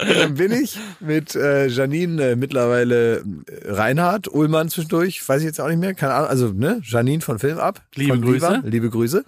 [0.00, 3.22] und dann bin ich mit äh, Janine, äh, mittlerweile äh,
[3.64, 7.38] Reinhard, Ullmann zwischendurch, weiß ich jetzt auch nicht mehr, keine Ahnung, also ne, Janine von
[7.38, 7.82] Film ab.
[7.94, 8.62] Liebe von Grüße.
[8.64, 9.24] Liebe Grüße.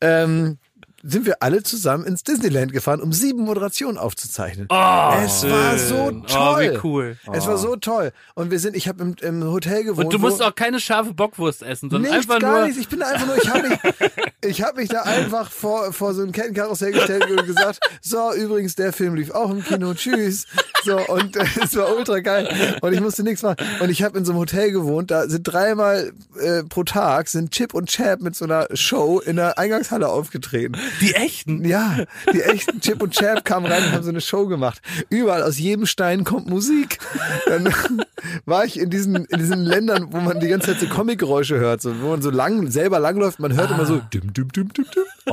[0.00, 0.58] Ähm,
[1.02, 4.66] sind wir alle zusammen ins Disneyland gefahren, um sieben Moderationen aufzuzeichnen.
[4.70, 6.26] Oh, es war so schön.
[6.26, 6.38] toll.
[6.38, 7.16] Oh, wie cool.
[7.32, 8.12] Es war so toll.
[8.34, 10.06] Und wir sind, ich habe im, im Hotel gewohnt.
[10.06, 12.66] Und du musst auch keine scharfe Bockwurst essen, sondern Nichts, einfach gar nur.
[12.66, 12.80] nichts.
[12.80, 13.78] Ich bin einfach nur, ich habe mich,
[14.46, 18.74] ich hab mich da einfach vor, vor so ein Kettenkarussell gestellt und gesagt, so, übrigens,
[18.74, 20.46] der Film lief auch im Kino, tschüss.
[20.84, 22.48] So, und äh, es war ultra geil.
[22.80, 23.56] Und ich musste nichts machen.
[23.80, 27.50] Und ich habe in so einem Hotel gewohnt, da sind dreimal äh, pro Tag sind
[27.50, 30.76] Chip und Chap mit so einer Show in der Eingangshalle aufgetreten.
[31.00, 31.64] Die echten.
[31.64, 34.80] Ja, die echten Chip und Chap kamen rein und haben so eine Show gemacht.
[35.08, 36.98] Überall aus jedem Stein kommt Musik.
[37.46, 37.72] Dann
[38.44, 41.82] war ich in diesen, in diesen Ländern, wo man die ganze Zeit so Comicgeräusche hört,
[41.82, 44.84] so, wo man so lang, selber langläuft, man hört immer so dim, dim, dim, dim,
[44.94, 45.32] dim.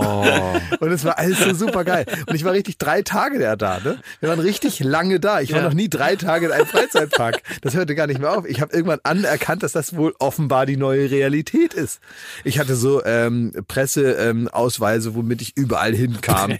[0.80, 2.06] Und es war alles so super geil.
[2.28, 4.00] Und ich war richtig drei Tage da, da ne?
[4.20, 5.42] Wir waren richtig lange da.
[5.42, 5.66] Ich war Ja.
[5.66, 7.42] noch nie drei Tage in einem Freizeitpark.
[7.62, 8.46] Das hörte gar nicht mehr auf.
[8.48, 12.00] Ich habe irgendwann anerkannt, dass das wohl offenbar die neue Realität ist.
[12.44, 16.58] Ich hatte so ähm, Presseausweise, ähm, womit ich überall hinkam.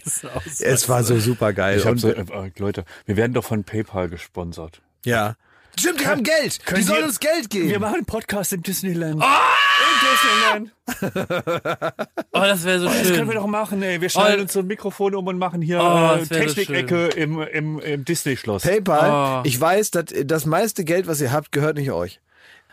[0.60, 1.80] Es war so super geil.
[1.80, 2.24] So, äh,
[2.58, 4.80] Leute, wir werden doch von PayPal gesponsert.
[5.04, 5.36] ja.
[5.78, 6.58] Stimmt, die haben Geld.
[6.76, 7.80] Die sollen Sie- uns Geld geben.
[7.80, 9.22] machen einen Podcast im Disneyland.
[9.22, 10.70] Im Disneyland.
[12.36, 13.28] Oh, das wäre so Das können schön.
[13.28, 14.00] wir doch machen, ey.
[14.00, 14.42] Wir schneiden Oh.
[14.42, 15.82] uns so ein Mikrofon um und machen hier Oh,
[16.16, 18.64] äh, wär so Technikecke im, im, im Disney-Schloss.
[18.64, 19.48] PayPal, Oh.
[19.48, 22.20] ich weiß, dass das meiste Geld, was ihr habt, gehört nicht euch.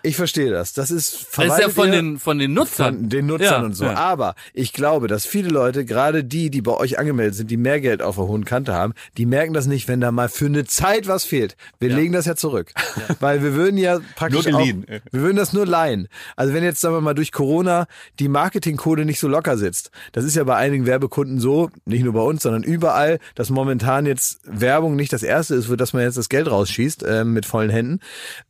[0.03, 0.73] Ich verstehe das.
[0.73, 2.95] Das ist Das ist ja von den, von den Nutzern.
[2.97, 3.65] von den Nutzern Ja.
[3.65, 3.85] und so.
[3.85, 3.93] ja.
[3.95, 7.79] Aber ich glaube, dass viele Leute, gerade die, die bei euch angemeldet sind, die mehr
[7.81, 10.65] Geld auf der hohen Kante haben, die merken das nicht, wenn da mal für eine
[10.65, 11.55] Zeit was fehlt.
[11.79, 12.73] Wir legen das ja zurück.
[13.19, 14.85] Weil wir würden ja praktisch Nur geliehen.
[14.89, 16.07] Auch, wir würden das nur leihen.
[16.35, 17.85] Also wenn jetzt, sagen wir mal, durch Corona
[18.19, 22.13] die Marketingkohle nicht so locker sitzt, das ist ja bei einigen Werbekunden so, nicht nur
[22.13, 26.03] bei uns, sondern überall, dass momentan jetzt Werbung nicht das erste ist, für das man
[26.03, 27.99] jetzt das Geld rausschießt, ähm, mit vollen Händen.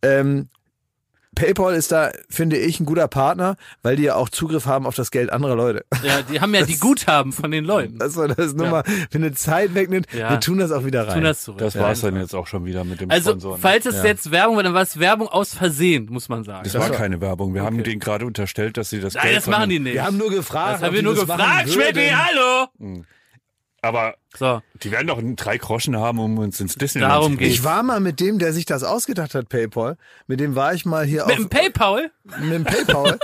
[0.01, 0.47] Ähm,
[1.33, 4.95] PayPal ist da, finde ich, ein guter Partner, weil die ja auch Zugriff haben auf
[4.95, 5.85] das Geld anderer Leute.
[6.03, 7.97] Ja, die haben ja die Guthaben von den Leuten.
[7.99, 10.29] Das war das nur mal, wenn eine Zeit wegnimmt, Ja.
[10.31, 11.15] wir tun das auch wieder rein.
[11.15, 11.59] Tun das zurück.
[11.59, 13.53] Das war's dann jetzt auch schon wieder mit dem Also, Sponsor.
[13.55, 13.59] ne?
[13.61, 16.63] falls es jetzt Werbung war, dann war es Werbung aus Versehen, muss man sagen.
[16.65, 17.53] Das war keine Werbung.
[17.53, 19.93] Wir haben denen gerade unterstellt, dass sie das Nein, Geld das machen die nicht.
[19.93, 20.75] Wir haben nur gefragt.
[20.75, 22.01] das haben wir nur das gefragt, würden.
[22.13, 22.67] hallo!
[23.83, 27.51] Aber So, die werden doch drei Groschen haben, um uns ins Disneyland Darum zu bringen.
[27.51, 29.97] Ich war mal mit dem, der sich das ausgedacht hat, PayPal.
[30.27, 32.11] Mit dem war ich mal hier mit auf, dem PayPal?
[32.39, 33.19] mit dem PayPal,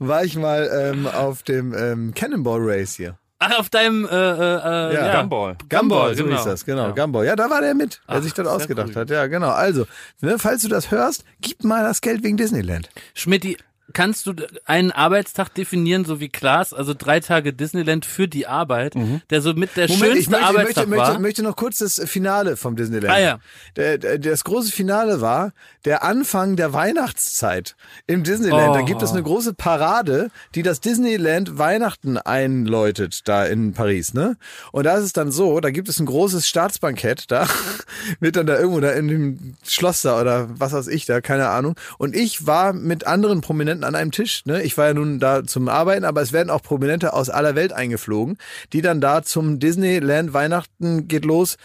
[0.00, 3.16] war ich mal ähm, auf dem ähm, Cannonball Race hier.
[3.42, 5.20] Ach, auf deinem, äh, äh, äh, ja.
[5.20, 5.56] Gumball.
[5.70, 6.36] Gumball, so genau.
[6.36, 6.88] hieß das, genau.
[6.88, 6.90] Ja.
[6.90, 7.24] Gumball.
[7.24, 8.96] Ja, da war der mit, der Ach, sich das ausgedacht cool.
[8.96, 9.08] hat.
[9.08, 9.48] Ja, genau.
[9.48, 9.86] Also,
[10.20, 12.90] ne, falls du das hörst, gib mal das Geld wegen Disneyland.
[13.14, 13.56] Schmidti,
[13.92, 14.34] kannst du
[14.64, 18.94] einen Arbeitstag definieren, so wie Klaas, also drei Tage Disneyland für die Arbeit,
[19.30, 21.18] der so mit der Moment, schönste ich möchte, ich Arbeitstag möchte, möchte, war?
[21.20, 23.14] möchte noch kurz das Finale vom Disneyland.
[23.14, 23.38] Ah, ja.
[23.76, 25.52] Der, der, das große Finale war
[25.84, 27.76] der Anfang der Weihnachtszeit
[28.06, 28.74] im Disneyland.
[28.74, 28.84] Da Oh.
[28.84, 34.36] gibt es eine große Parade, die das Disneyland Weihnachten einläutet, da in Paris, ne?
[34.72, 37.46] Und da ist es dann so, da gibt es ein großes Staatsbankett, da
[38.20, 41.48] wird dann da irgendwo da in dem Schloss da oder was weiß ich da, keine
[41.48, 41.76] Ahnung.
[41.98, 44.44] Und ich war mit anderen Prominenten Prominenten an einem Tisch.
[44.46, 44.62] Ne?
[44.62, 47.72] Ich war ja nun da zum Arbeiten, aber es werden auch Prominente aus aller Welt
[47.72, 48.36] eingeflogen,
[48.72, 51.56] die dann da zum Disneyland Weihnachten geht los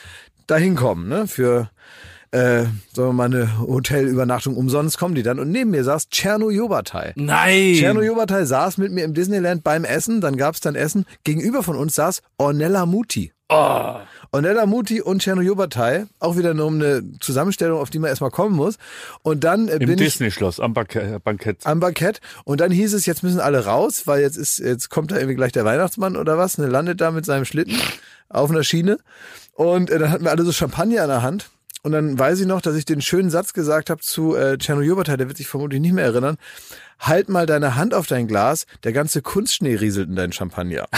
[0.48, 1.08] dahin kommen.
[1.08, 1.28] Ne?
[1.28, 1.70] Für
[2.32, 2.64] äh,
[2.94, 5.40] sagen wir mal eine Hotelübernachtung umsonst kommen die dann.
[5.40, 7.14] Und neben mir saß Tscherno Jobatai.
[7.16, 7.76] Nein.
[7.76, 11.06] Tscherno Jobatai saß mit mir im Disneyland beim Essen, dann gab's dann Essen.
[11.24, 13.32] Gegenüber von uns saß Ornella Muti.
[13.50, 14.00] Oh.
[14.36, 18.32] Ornella Muti und Tscherno Jobatai, auch wieder nur um eine Zusammenstellung, auf die man erstmal
[18.32, 18.76] kommen muss.
[19.22, 21.66] Und dann äh, Im bin ich Disney-Schloss am Banke- Bankett.
[21.66, 25.12] am Bankett und dann hieß es, jetzt müssen alle raus, weil jetzt ist, jetzt kommt
[25.12, 27.78] da irgendwie gleich der Weihnachtsmann oder was, ne, landet da mit seinem Schlitten
[28.28, 28.98] auf einer Schiene
[29.54, 31.50] und äh, dann hatten wir alle so Champagner in der Hand
[31.84, 34.82] und dann weiß ich noch, dass ich den schönen Satz gesagt habe zu äh, Tscherno
[34.82, 36.36] Jobatai, der wird sich vermutlich nicht mehr erinnern,
[37.00, 40.88] halt mal deine Hand auf dein Glas, der ganze Kunstschnee rieselt in dein Champagner.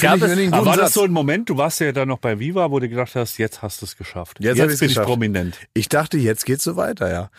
[0.00, 0.94] Gab es- einen Aber guten war das Satz.
[0.94, 3.62] so ein Moment, du warst ja da noch bei Viva, wo du gedacht hast, jetzt
[3.62, 4.38] hast du es geschafft.
[4.40, 5.06] Jetzt Jetzt, bin geschafft.
[5.06, 5.58] ich prominent.
[5.74, 7.30] Ich dachte, jetzt geht's so weiter, ja.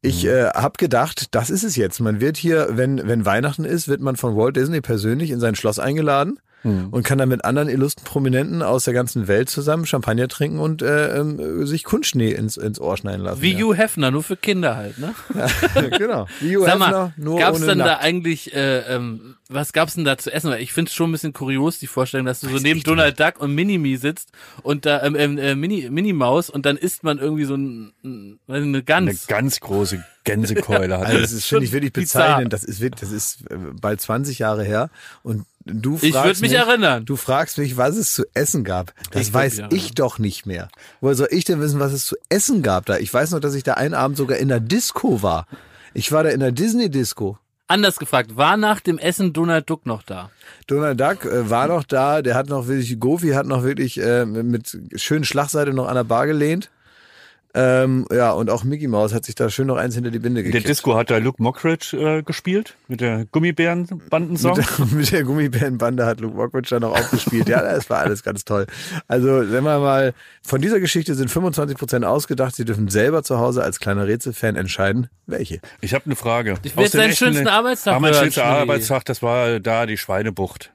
[0.00, 0.30] Ich Mhm.
[0.30, 1.98] äh, habe gedacht, das ist es jetzt.
[2.00, 5.54] Man wird hier, wenn, wenn Weihnachten ist, wird man von Walt Disney persönlich in sein
[5.56, 6.88] Schloss eingeladen Mhm.
[6.90, 10.82] und kann dann mit anderen illustren Prominenten aus der ganzen Welt zusammen Champagner trinken und
[10.82, 13.42] äh, ähm, sich Kunstschnee ins, ins Ohr schneiden lassen.
[13.42, 13.60] Wie ja.
[13.60, 15.14] Hugh Hefner, nur für Kinder halt, ne?
[15.98, 16.26] genau.
[16.40, 18.02] Wie Hugh Sag mal, Hefner, nur gab's ohne dann da Nackt.
[18.04, 20.50] eigentlich, äh, ähm, was gab's denn da zu essen?
[20.50, 23.18] Weil ich finde es schon ein bisschen kurios, die Vorstellung, dass du so neben Donald
[23.20, 24.30] Duck und Minimi sitzt
[24.62, 27.92] und da ähm, ähm, äh, Mini Mini Maus und dann isst man irgendwie so ein,
[28.46, 29.26] weiß eine Eine Gans.
[29.26, 32.22] ganz große Gänsekeule Also das ist, finde ich, wirklich bizarr.
[32.26, 32.52] bezeichnend.
[32.52, 34.90] Das ist, wirklich- das ist äh, bald 20 Jahre her
[35.22, 37.04] und du fragst Ich würd mich mich, erinnern.
[37.04, 38.94] Du fragst mich, was es zu essen gab.
[39.10, 40.68] Das Ich weiß ich doch nicht mehr.
[41.00, 42.98] Woher soll ich denn wissen, was es zu essen gab da?
[42.98, 45.46] Ich weiß noch, dass ich da einen Abend sogar in der Disco war.
[45.94, 47.38] Ich war da in der Disney-Disco.
[47.70, 50.30] Anders gefragt, war nach dem Essen Donald Duck noch da?
[50.66, 54.24] Donald Duck äh, war noch da, der hat noch wirklich, Goofy hat noch wirklich äh,
[54.24, 56.70] mit schönen Schlagseite noch an der Bar gelehnt.
[57.60, 60.40] Ähm, ja, und auch Mickey Mouse hat sich da schön noch eins hinter die Binde
[60.42, 60.68] In der gekippt.
[60.68, 64.56] Disco hat da Luke Mockridge äh, gespielt mit der Gummibärenbandensong.
[64.56, 67.48] Mit der, mit der Gummibärenbande hat Luke Mockridge dann noch aufgespielt.
[67.48, 68.66] Ja, das war alles ganz toll.
[69.08, 72.54] Also, sagen wir mal, von dieser Geschichte sind 25 Prozent ausgedacht.
[72.54, 75.60] Sie dürfen selber zu Hause als kleiner Rätselfan entscheiden, welche.
[75.80, 76.54] Ich habe eine Frage.
[76.62, 78.44] Ich will Aus jetzt deinen schönsten Arbeitstag Ah, mein schönster.
[78.44, 80.72] Arbeitstag, das war da die Schweinebucht.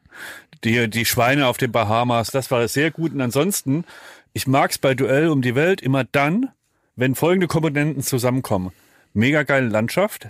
[0.66, 3.14] Die, die Schweine auf den Bahamas, das war sehr gut.
[3.14, 3.86] Und ansonsten,
[4.34, 6.50] ich mag's bei Duell um die Welt immer dann,
[6.96, 8.72] wenn folgende Komponenten zusammenkommen.
[9.14, 10.30] Mega geile Landschaft,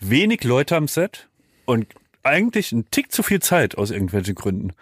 [0.00, 1.28] wenig Leute am Set
[1.64, 1.86] und
[2.22, 4.72] eigentlich ein Tick zu viel Zeit aus irgendwelchen Gründen.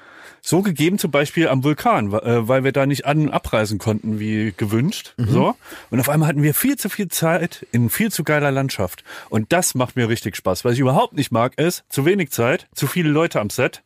[0.40, 4.18] So gegeben zum Beispiel am Vulkan, äh, weil wir da nicht an- und abreisen konnten
[4.18, 5.14] wie gewünscht.
[5.18, 5.54] So.
[5.90, 9.04] Und auf einmal hatten wir viel zu viel Zeit in viel zu geiler Landschaft.
[9.30, 10.64] Und das macht mir richtig Spaß.
[10.64, 13.82] Was ich überhaupt nicht mag, ist zu wenig Zeit, zu viele Leute am Set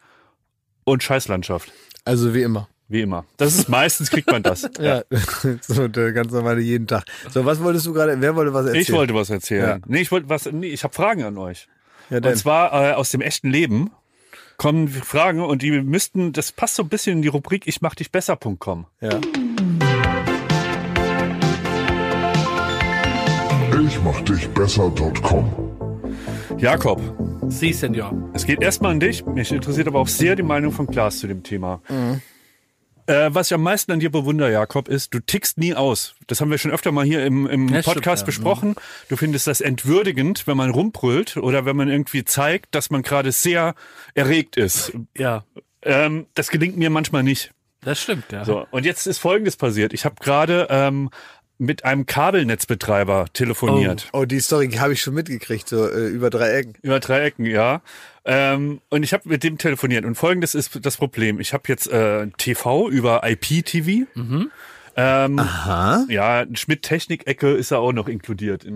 [0.85, 1.73] und Scheißlandschaft.
[2.05, 2.69] Also wie immer.
[2.93, 3.25] Wie immer.
[3.39, 4.69] Das ist meistens kriegt man das.
[4.79, 5.03] Ja,
[5.63, 7.05] so der ganz normale jeden Tag.
[7.31, 8.21] So, was wolltest du gerade?
[8.21, 8.83] Wer wollte was erzählen?
[8.83, 9.65] Ich wollte was erzählen.
[9.65, 9.79] Ja.
[9.87, 10.45] Nee, ich wollte was.
[10.53, 11.69] Nee, ich habe Fragen an euch.
[12.11, 12.33] Ja, dann.
[12.33, 13.91] Und zwar äh, aus dem echten Leben
[14.59, 17.95] kommen Fragen und die müssten, das passt so ein bisschen in die Rubrik ich mach
[17.95, 18.87] dich besser.com.
[19.01, 19.19] ja.
[23.87, 25.73] Ich mach dich besser.com.
[26.59, 27.01] Jakob,
[27.49, 28.31] Sie, Senor.
[28.35, 29.25] es geht erstmal an dich.
[29.27, 31.81] Mich interessiert aber auch sehr die Meinung von Klaas zu dem Thema.
[33.07, 36.15] Äh, was ich am meisten an dir bewundere, Jakob, ist, du tickst nie aus.
[36.29, 38.27] Das haben wir schon öfter mal hier im, im Ja, stimmt, Podcast ja.
[38.27, 38.75] besprochen.
[39.09, 43.33] Du findest das entwürdigend, wenn man rumbrüllt oder wenn man irgendwie zeigt, dass man gerade
[43.33, 43.75] sehr
[44.15, 44.93] erregt ist.
[45.17, 45.45] Ja,
[45.83, 47.51] Ähm, das gelingt mir manchmal nicht.
[47.81, 48.45] das stimmt, ja.
[48.45, 49.93] So, und jetzt ist Folgendes passiert.
[49.93, 51.11] Ich habe gerade ähm,
[51.59, 54.09] mit einem Kabelnetzbetreiber telefoniert.
[54.13, 56.75] Oh, die Story habe ich schon mitgekriegt, so äh, über drei Ecken.
[56.83, 57.83] Über drei Ecken, ja.
[58.25, 60.05] Ähm, und ich habe mit dem telefoniert.
[60.05, 61.41] Und folgendes ist das Problem.
[61.41, 64.07] Ich habe jetzt äh, TV über IPTV.
[64.97, 66.05] Ähm, Aha.
[66.09, 68.67] ja, Schmidt-Technik-Ecke ist ja auch noch inkludiert.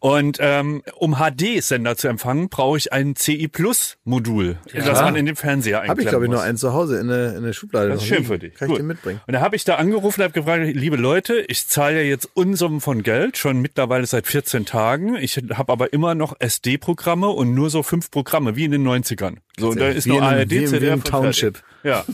[0.00, 5.80] Und ähm, um HD-Sender zu empfangen, brauche ich ein CI-Plus-Modul, das man in den Fernseher
[5.80, 7.88] einklemmen Habe ich, glaube ich, noch eins zu Hause in der, in der Schublade.
[7.88, 8.28] Das noch ist schön liegen.
[8.28, 8.54] für dich.
[8.54, 8.80] Kann ich Gut.
[8.80, 9.20] dir mitbringen.
[9.26, 12.28] Und da habe ich da angerufen und habe gefragt, liebe Leute, ich zahle ja jetzt
[12.34, 15.16] Unsummen von Geld, schon mittlerweile seit 14 Tagen.
[15.16, 19.38] Ich habe aber immer noch SD-Programme und nur so fünf Programme, wie in den 90ern.
[19.58, 21.58] So, und da ist nur ARD, ZDF Township.
[21.58, 21.64] fertig.
[21.82, 22.04] Ja.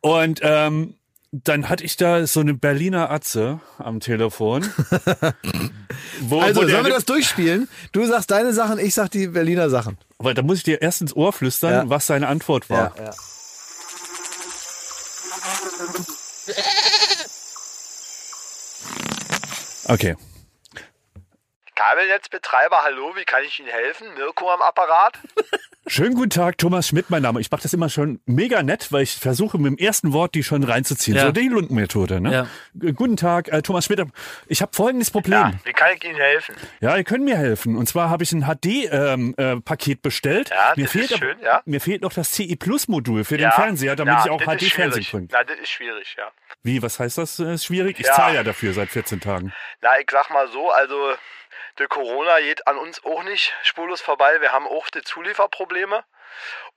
[0.00, 0.94] Und ähm,
[1.32, 4.62] dann hatte ich da so eine Berliner Atze am Telefon.
[6.20, 7.68] wo, Also, wo sollen wir das durchspielen?
[7.92, 9.98] Du sagst deine Sachen, ich sag die Berliner Sachen.
[10.18, 11.90] Weil da muss ich dir erst ins Ohr flüstern, Ja.
[11.90, 12.94] was seine Antwort war.
[12.98, 13.10] ja.
[19.88, 20.16] Okay.
[21.76, 24.08] Kabelnetzbetreiber, hallo, wie kann ich Ihnen helfen?
[24.14, 25.18] Mirko am Apparat?
[25.86, 27.38] Schönen guten Tag, Thomas Schmidt, mein Name.
[27.40, 30.42] Ich mache das immer schon mega nett, weil ich versuche mit dem ersten Wort die
[30.42, 31.16] schon reinzuziehen.
[31.16, 31.26] Ja.
[31.26, 32.20] So die Lundenmethode.
[32.20, 32.32] Ne?
[32.32, 32.90] Ja.
[32.92, 34.00] Guten Tag, äh, Thomas Schmidt.
[34.48, 35.38] Ich habe folgendes Problem.
[35.38, 36.56] Ja, wie kann ich Ihnen helfen?
[36.80, 37.76] Ja, ihr könnt mir helfen.
[37.76, 40.48] Und zwar habe ich ein HD-Paket ähm, äh, bestellt.
[40.50, 41.62] Ja, mir das fehlt ist aber- schön, ja.
[41.66, 44.40] Mir fehlt noch das CI Plus Modul für ja, den Fernseher, damit ja, ich auch
[44.40, 45.28] HD-Fernsehen gucken.
[45.30, 46.32] Na, das ist schwierig, ja.
[46.64, 47.38] Wie, was heißt das?
[47.38, 48.00] Äh, Ist schwierig?
[48.00, 48.14] Ich Ja.
[48.14, 49.52] zahle ja dafür seit 14 Tagen.
[49.82, 51.14] Na, ich sag mal so, also
[51.78, 54.40] der Corona geht an uns auch nicht spurlos vorbei.
[54.40, 56.04] Wir haben auch die Zulieferprobleme.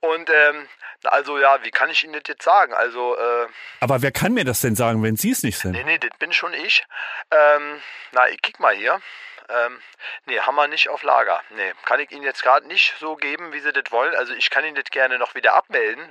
[0.00, 0.68] Und ähm,
[1.04, 2.72] also ja, wie kann ich Ihnen das jetzt sagen?
[2.72, 3.46] Also, äh,
[3.80, 5.72] Aber wer kann mir das denn sagen, wenn Sie es nicht sind?
[5.72, 6.84] nee, nee, das bin schon ich.
[7.30, 7.80] Ähm,
[8.12, 9.00] na, ich kick mal hier.
[9.48, 9.78] Ähm,
[10.26, 11.40] nee, haben wir nicht auf Lager.
[11.56, 14.14] Nee, kann ich Ihnen jetzt gerade nicht so geben, wie Sie das wollen.
[14.14, 16.04] Also ich kann Ihnen das gerne noch wieder abmelden,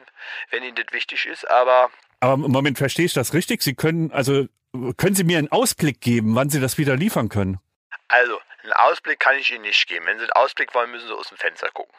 [0.49, 3.63] wenn Ihnen das wichtig ist, aber Aber im Moment verstehe ich das richtig.
[3.63, 4.45] Sie können, also,
[4.97, 7.59] können Sie mir einen Ausblick geben, wann Sie das wieder liefern können?
[8.09, 10.05] Also, einen Ausblick kann ich Ihnen nicht geben.
[10.05, 11.93] Wenn Sie einen Ausblick wollen, müssen Sie aus dem Fenster gucken.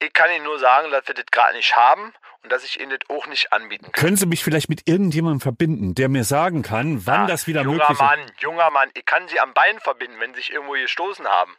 [0.00, 2.12] Ich kann Ihnen nur sagen, dass wir das gerade nicht haben
[2.42, 3.92] und dass ich Ihnen das auch nicht anbieten kann.
[3.92, 7.62] Können Sie mich vielleicht mit irgendjemandem verbinden, der mir sagen kann, wann Ja, das wieder
[7.62, 8.00] junger möglich ist?
[8.00, 11.56] Mann, junger Mann, ich kann Sie am Bein verbinden, wenn Sie sich irgendwo gestoßen haben.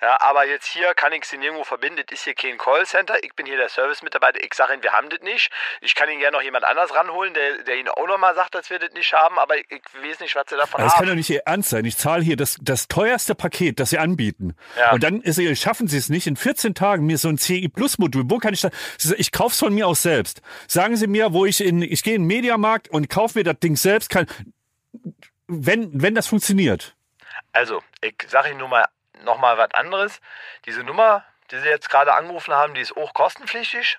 [0.00, 2.02] Ja, aber jetzt hier kann ich Sie nirgendwo verbinden.
[2.06, 3.22] Das ist hier kein Callcenter.
[3.22, 4.42] Ich bin hier der Service-Mitarbeiter.
[4.42, 5.50] Ich sage Ihnen, wir haben das nicht.
[5.82, 8.70] Ich kann Ihnen gerne noch jemand anders ranholen, der, der Ihnen auch nochmal sagt, dass
[8.70, 9.38] wir das nicht haben.
[9.38, 11.08] Aber ich, ich weiß nicht, was Sie davon Aber das kann haben.
[11.08, 11.84] doch nicht Ihr Ernst sein.
[11.84, 14.56] Ich zahle hier das, das teuerste Paket, das Sie anbieten.
[14.78, 14.92] Ja.
[14.92, 18.24] Und dann ist, schaffen Sie es nicht, in 14 Tagen mir so ein CI-Plus-Modul.
[18.26, 18.72] Wo kann ich das?
[19.18, 20.40] Ich kaufe es von mir aus selbst.
[20.66, 23.58] Sagen Sie mir, wo ich in, ich gehe in den Mediamarkt und kaufe mir das
[23.58, 24.08] Ding selbst.
[24.08, 24.26] Kann,
[25.46, 26.96] wenn, wenn das funktioniert.
[27.52, 28.86] Also, ich sage Ihnen nur mal
[29.24, 30.20] nochmal was anderes.
[30.66, 33.98] Diese Nummer, die Sie jetzt gerade angerufen haben, die ist auch kostenpflichtig.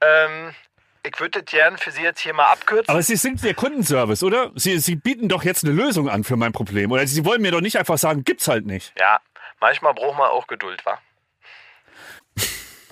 [0.00, 0.54] Ähm,
[1.02, 2.90] ich würde das gern für Sie jetzt hier mal abkürzen.
[2.90, 4.50] Aber Sie sind der Kundenservice, oder?
[4.54, 6.92] Sie, Sie bieten doch jetzt eine Lösung an für mein Problem.
[6.92, 8.92] Oder Sie wollen mir doch nicht einfach sagen, gibt's halt nicht.
[8.98, 9.18] ja,
[9.60, 10.98] manchmal braucht man auch Geduld, wa?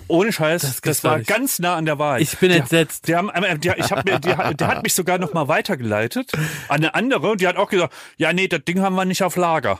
[0.07, 2.21] Ohne Scheiß, das, gibt's war ganz nah an der Wahrheit.
[2.21, 3.07] Ich bin der, entsetzt.
[3.07, 6.31] Der, haben, der, ich hab mir, der, der hat mich sogar noch mal weitergeleitet
[6.67, 9.21] an eine andere und die hat auch gesagt, ja nee, das Ding haben wir nicht
[9.21, 9.79] auf Lager.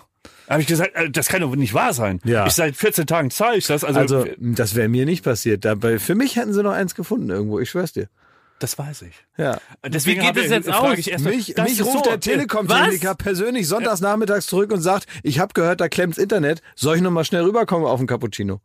[0.49, 2.19] Habe ich gesagt, äh, das kann doch nicht wahr sein.
[2.25, 2.47] Ja.
[2.47, 3.83] Ich seit 14 Tagen zahle ich das.
[3.83, 5.63] Also, Also, das wäre mir nicht passiert.
[5.63, 8.07] Dabei, für mich hätten sie noch eins gefunden irgendwo, ich schwör's dir.
[8.59, 9.13] das weiß ich.
[9.37, 9.57] Ja.
[9.85, 10.97] Deswegen Wie geht es jetzt aus?
[10.97, 12.09] Ich erst mal, Mich, das mich ruft so.
[12.09, 16.61] der Telekom-Techniker persönlich sonntags nachmittags zurück und sagt, ich habe gehört, da klemmt's Internet.
[16.75, 18.59] Soll ich noch mal schnell rüberkommen auf den Cappuccino?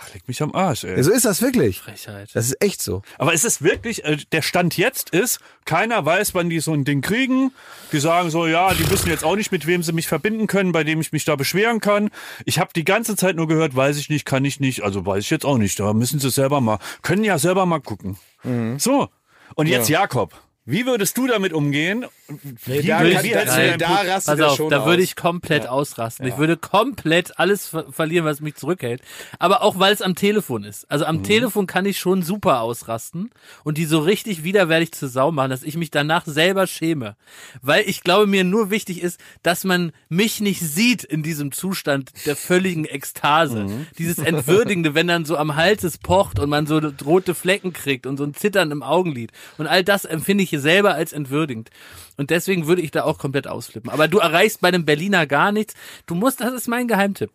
[0.00, 0.96] Ach, leg mich am Arsch, ey.
[0.96, 1.80] Ja, so ist das wirklich.
[1.80, 2.30] Frechheit.
[2.32, 3.02] Das ist echt so.
[3.18, 6.84] Aber ist es wirklich, äh, der Stand jetzt ist, keiner weiß, wann die so ein
[6.84, 7.52] Ding kriegen.
[7.90, 10.70] Die sagen so, ja, die wissen jetzt auch nicht, mit wem sie mich verbinden können,
[10.70, 12.10] bei dem ich mich da beschweren kann.
[12.44, 14.82] Ich habe die ganze Zeit nur gehört, weiß ich nicht, kann ich nicht.
[14.82, 15.80] Also weiß ich jetzt auch nicht.
[15.80, 18.18] Da müssen sie selber mal, können ja selber mal gucken.
[18.78, 19.08] So.
[19.56, 20.34] Und jetzt Jakob.
[20.64, 22.04] Wie würdest du damit umgehen?
[22.28, 26.26] Wie, da hältst du Nein, da Pass er auf, schon da würde ich komplett ausrasten.
[26.26, 29.00] Ich würde komplett alles ver verlieren, was mich zurückhält.
[29.38, 30.90] Aber auch weil es am Telefon ist.
[30.90, 31.08] Also Mhm.
[31.08, 33.30] am Telefon kann ich schon super ausrasten
[33.64, 37.16] und die so richtig widerwärtig zur Sau machen, dass ich mich danach selber schäme.
[37.62, 42.10] Weil ich glaube, mir nur wichtig ist, dass man mich nicht sieht in diesem Zustand
[42.26, 43.64] der völligen Ekstase.
[43.64, 43.86] Mhm.
[43.96, 48.06] Dieses Entwürdigende, wenn dann so am Hals es pocht und man so rote Flecken kriegt
[48.06, 49.32] und so ein Zittern im Augenlid.
[49.56, 51.70] Und all das empfinde ich selber als entwürdigend.
[52.18, 53.90] Und deswegen würde ich da auch komplett ausflippen.
[53.90, 55.74] Aber du erreichst bei einem Berliner gar nichts.
[56.04, 57.30] Du musst, das ist mein Geheimtipp.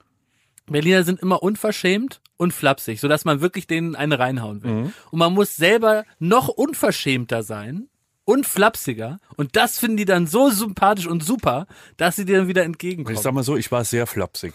[0.67, 4.93] Berliner sind immer unverschämt und flapsig, sodass man wirklich denen eine reinhauen will.
[5.09, 7.87] Und man muss selber noch unverschämter sein
[8.25, 9.19] und flapsiger.
[9.35, 11.65] Und das finden die dann so sympathisch und super,
[11.97, 13.15] dass sie dir dann wieder entgegenkommen.
[13.15, 14.53] Ich sag mal so, ich war sehr flapsig.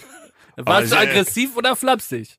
[0.56, 2.36] Warst du aggressiv oder flapsig?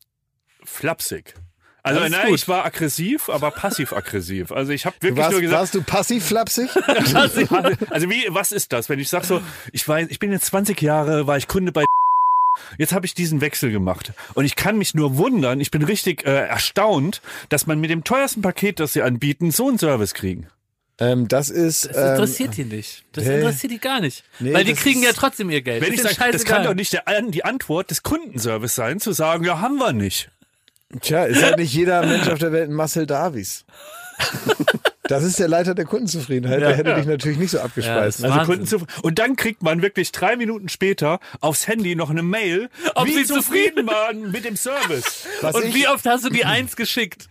[0.63, 1.35] Flapsig.
[1.81, 2.35] Also Das nein, gut.
[2.35, 4.51] ich war aggressiv, aber passiv-aggressiv.
[4.51, 6.69] Also ich habe wirklich warst, nur gesagt, warst du passiv-flapsig?
[7.89, 10.81] also wie, was ist das, wenn ich sag so, ich weiß, ich bin jetzt 20
[10.81, 11.85] Jahre, war ich Kunde bei
[12.77, 16.25] Jetzt habe ich diesen Wechsel gemacht und ich kann mich nur wundern, ich bin richtig
[16.25, 20.47] äh, erstaunt, dass man mit dem teuersten Paket, das sie anbieten, so einen Service kriegen.
[20.99, 21.85] ähm, das ist.
[21.85, 23.05] Das ähm, interessiert die nicht.
[23.13, 23.35] Das nee.
[23.35, 24.25] interessiert die gar nicht.
[24.39, 25.81] Nee, Weil die das kriegen ist- ja trotzdem ihr Geld.
[25.81, 29.13] Wenn ich Ist sage, das kann doch nicht der, die Antwort des Kundenservice sein, zu
[29.13, 30.29] sagen, ja, haben wir nicht.
[31.01, 33.63] Tja, ist ja nicht jeder Mensch auf der Welt ein Marcel Davies.
[35.09, 36.61] Das ist der Leiter der Kundenzufriedenheit.
[36.61, 38.19] Der hätte dich natürlich nicht so abgespeist.
[38.19, 38.33] Ja, ne?
[38.33, 38.65] Also Wahnsinn.
[38.77, 42.69] Kunden zu, und dann kriegt man wirklich drei Minuten später aufs Handy noch eine Mail,
[42.95, 45.25] Ob wie sie zufrieden waren mit dem Service.
[45.41, 47.27] Was Und ich- wie oft hast du die Eins geschickt?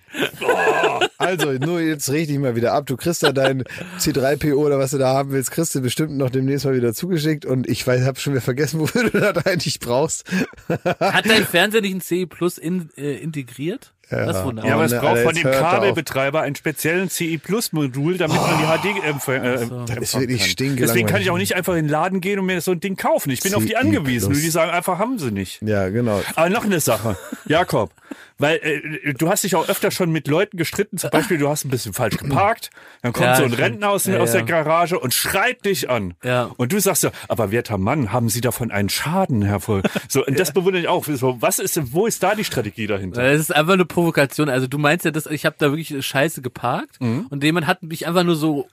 [1.18, 2.86] Also, nur jetzt richte ich mal wieder ab.
[2.86, 3.64] Du kriegst da dein
[3.98, 7.44] C3PO oder was du da haben willst, kriegst du bestimmt noch demnächst mal wieder zugeschickt.
[7.44, 10.24] Und ich weiß, hab schon wieder vergessen, wofür du das eigentlich brauchst.
[10.68, 13.92] Hat dein Fernseher nicht ein CE Plus in, äh, integriert?
[14.10, 14.68] Das ist wunderbar.
[14.68, 15.42] Ja, aber es braucht von dem.
[15.42, 20.56] Kabelbetreiber einen speziellen CI Plus Modul, damit man die HD empfangen äh, Das ist wirklich
[20.56, 20.76] kann.
[20.76, 22.96] Deswegen kann ich auch nicht einfach in den Laden gehen und mir so ein Ding
[22.96, 23.30] kaufen.
[23.30, 24.28] Ich bin auf die CI angewiesen.
[24.28, 24.38] Plus.
[24.38, 25.60] Und die sagen einfach, haben sie nicht.
[25.62, 26.22] Ja, genau.
[26.36, 27.16] Aber noch eine Sache.
[27.46, 27.90] Jakob,
[28.38, 31.64] Weil äh, du hast dich auch öfter schon mit Leuten gestritten, zum Beispiel du hast
[31.64, 32.70] ein bisschen falsch geparkt,
[33.02, 34.42] dann kommt Ja, so ein Rentner aus, ja, aus der.
[34.44, 36.14] Garage und schreit dich an.
[36.22, 36.50] Ja.
[36.56, 39.82] Und du sagst so, aber werter Mann, haben Sie davon einen Schaden, Herr Voll?
[40.08, 41.04] So, und das bewundere ich auch.
[41.04, 43.22] So, was ist, wo ist da die Strategie dahinter?
[43.24, 44.48] Es ist einfach eine Provokation.
[44.48, 47.26] Also du meinst ja, dass ich habe da wirklich scheiße geparkt Mhm.
[47.30, 48.68] und jemand hat mich einfach nur so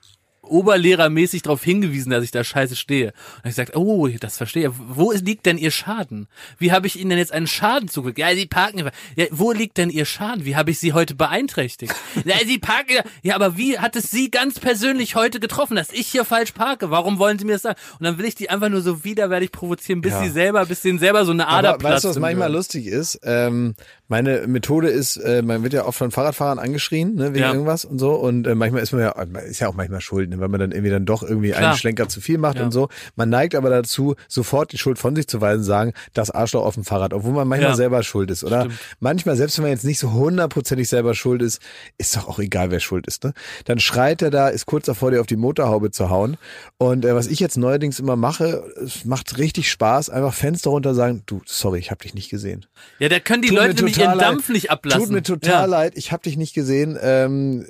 [0.47, 3.13] oberlehrermäßig darauf hingewiesen, dass ich da scheiße stehe.
[3.43, 4.69] Und ich sagte, oh, das verstehe.
[4.69, 4.73] ich.
[4.77, 6.27] Wo liegt denn Ihr Schaden?
[6.57, 8.19] Wie habe ich Ihnen denn jetzt einen Schaden zugefügt?
[8.19, 8.89] Ja, Sie parken.
[9.15, 10.45] Ja, wo liegt denn Ihr Schaden?
[10.45, 11.93] Wie habe ich Sie heute beeinträchtigt?
[12.25, 12.97] ja, Sie parken.
[13.23, 16.91] Ja, aber wie hat es Sie ganz persönlich heute getroffen, dass ich hier falsch parke?
[16.91, 17.79] Warum wollen Sie mir das sagen?
[17.99, 20.99] Und dann will ich die einfach nur so widerwärtig provozieren, bis sie selber, bis denen
[20.99, 22.53] selber so eine Ader Aber weißt du, was platzt manchmal Gehirn.
[22.53, 23.19] lustig ist?
[23.23, 23.75] Ähm,
[24.07, 27.53] meine Methode ist, äh, man wird ja oft von Fahrradfahrern angeschrien, ne, wegen Ja.
[27.53, 28.11] irgendwas und so.
[28.13, 29.11] Und äh, manchmal ist man ja,
[29.47, 31.69] ist ja auch manchmal schuld, ne, weil man dann irgendwie dann doch irgendwie Klar.
[31.69, 32.65] einen Schlenker zu viel macht Ja.
[32.65, 32.89] und so.
[33.15, 36.75] Man neigt aber dazu, sofort die Schuld von sich zu weisen, sagen, das Arschloch auf
[36.75, 37.75] dem Fahrrad, obwohl man manchmal Ja.
[37.75, 38.67] selber schuld ist, oder?
[38.99, 41.61] Manchmal, selbst wenn man jetzt nicht so hundertprozentig selber schuld ist,
[41.97, 43.33] ist doch auch egal, wer schuld ist, ne?
[43.65, 46.37] Dann schreit er da, ist kurz davor, dir auf die Motorhaube zu hauen.
[46.77, 50.93] Und äh, was ich jetzt neuerdings immer mache, es macht richtig Spaß, einfach Fenster runter
[50.93, 52.65] sagen, du, sorry, ich habe dich nicht gesehen.
[52.99, 54.27] Ja, da können die mir Leute nämlich total ihren leid.
[54.29, 55.01] Dampf nicht ablassen.
[55.01, 55.65] Tut mir total ja.
[55.65, 56.97] leid, ich habe dich nicht gesehen.
[57.01, 57.65] Ähm,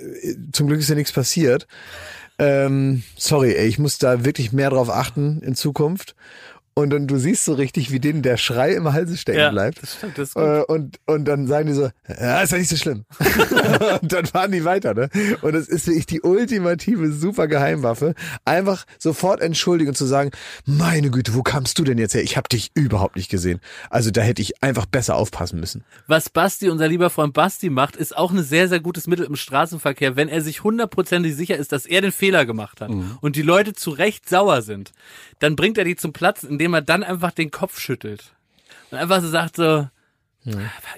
[0.51, 1.67] zum Glück ist ja nichts passiert.
[2.37, 6.15] Ähm, sorry, ey, ich muss da wirklich mehr drauf achten in Zukunft.
[6.77, 9.81] Und dann du siehst so richtig, wie denen der Schrei im Halse stecken Ja, bleibt.
[9.81, 10.43] das stimmt, das ist gut.
[10.43, 13.05] Äh, und, und dann sagen die so, ja, ist ja nicht so schlimm.
[14.01, 15.09] und dann fahren die weiter, ne?
[15.41, 18.13] Und das ist wirklich die ultimative super Geheimwaffe.
[18.43, 20.31] Einfach sofort entschuldigen und zu sagen,
[20.65, 22.23] meine Güte, wo kamst du denn jetzt her?
[22.23, 23.61] Ich habe dich überhaupt nicht gesehen.
[23.89, 25.85] Also da hätte ich einfach besser aufpassen müssen.
[26.07, 29.37] Was Basti, unser lieber Freund Basti macht, ist auch ein sehr, sehr gutes Mittel im
[29.37, 33.17] Straßenverkehr, wenn er sich hundertprozentig sicher ist, dass er den Fehler gemacht hat Mhm.
[33.21, 34.91] und die Leute zu Recht sauer sind,
[35.39, 38.33] dann bringt er die zum Platz, indem er dann einfach den Kopf schüttelt.
[38.91, 39.89] Und einfach so sagt so, "Ah,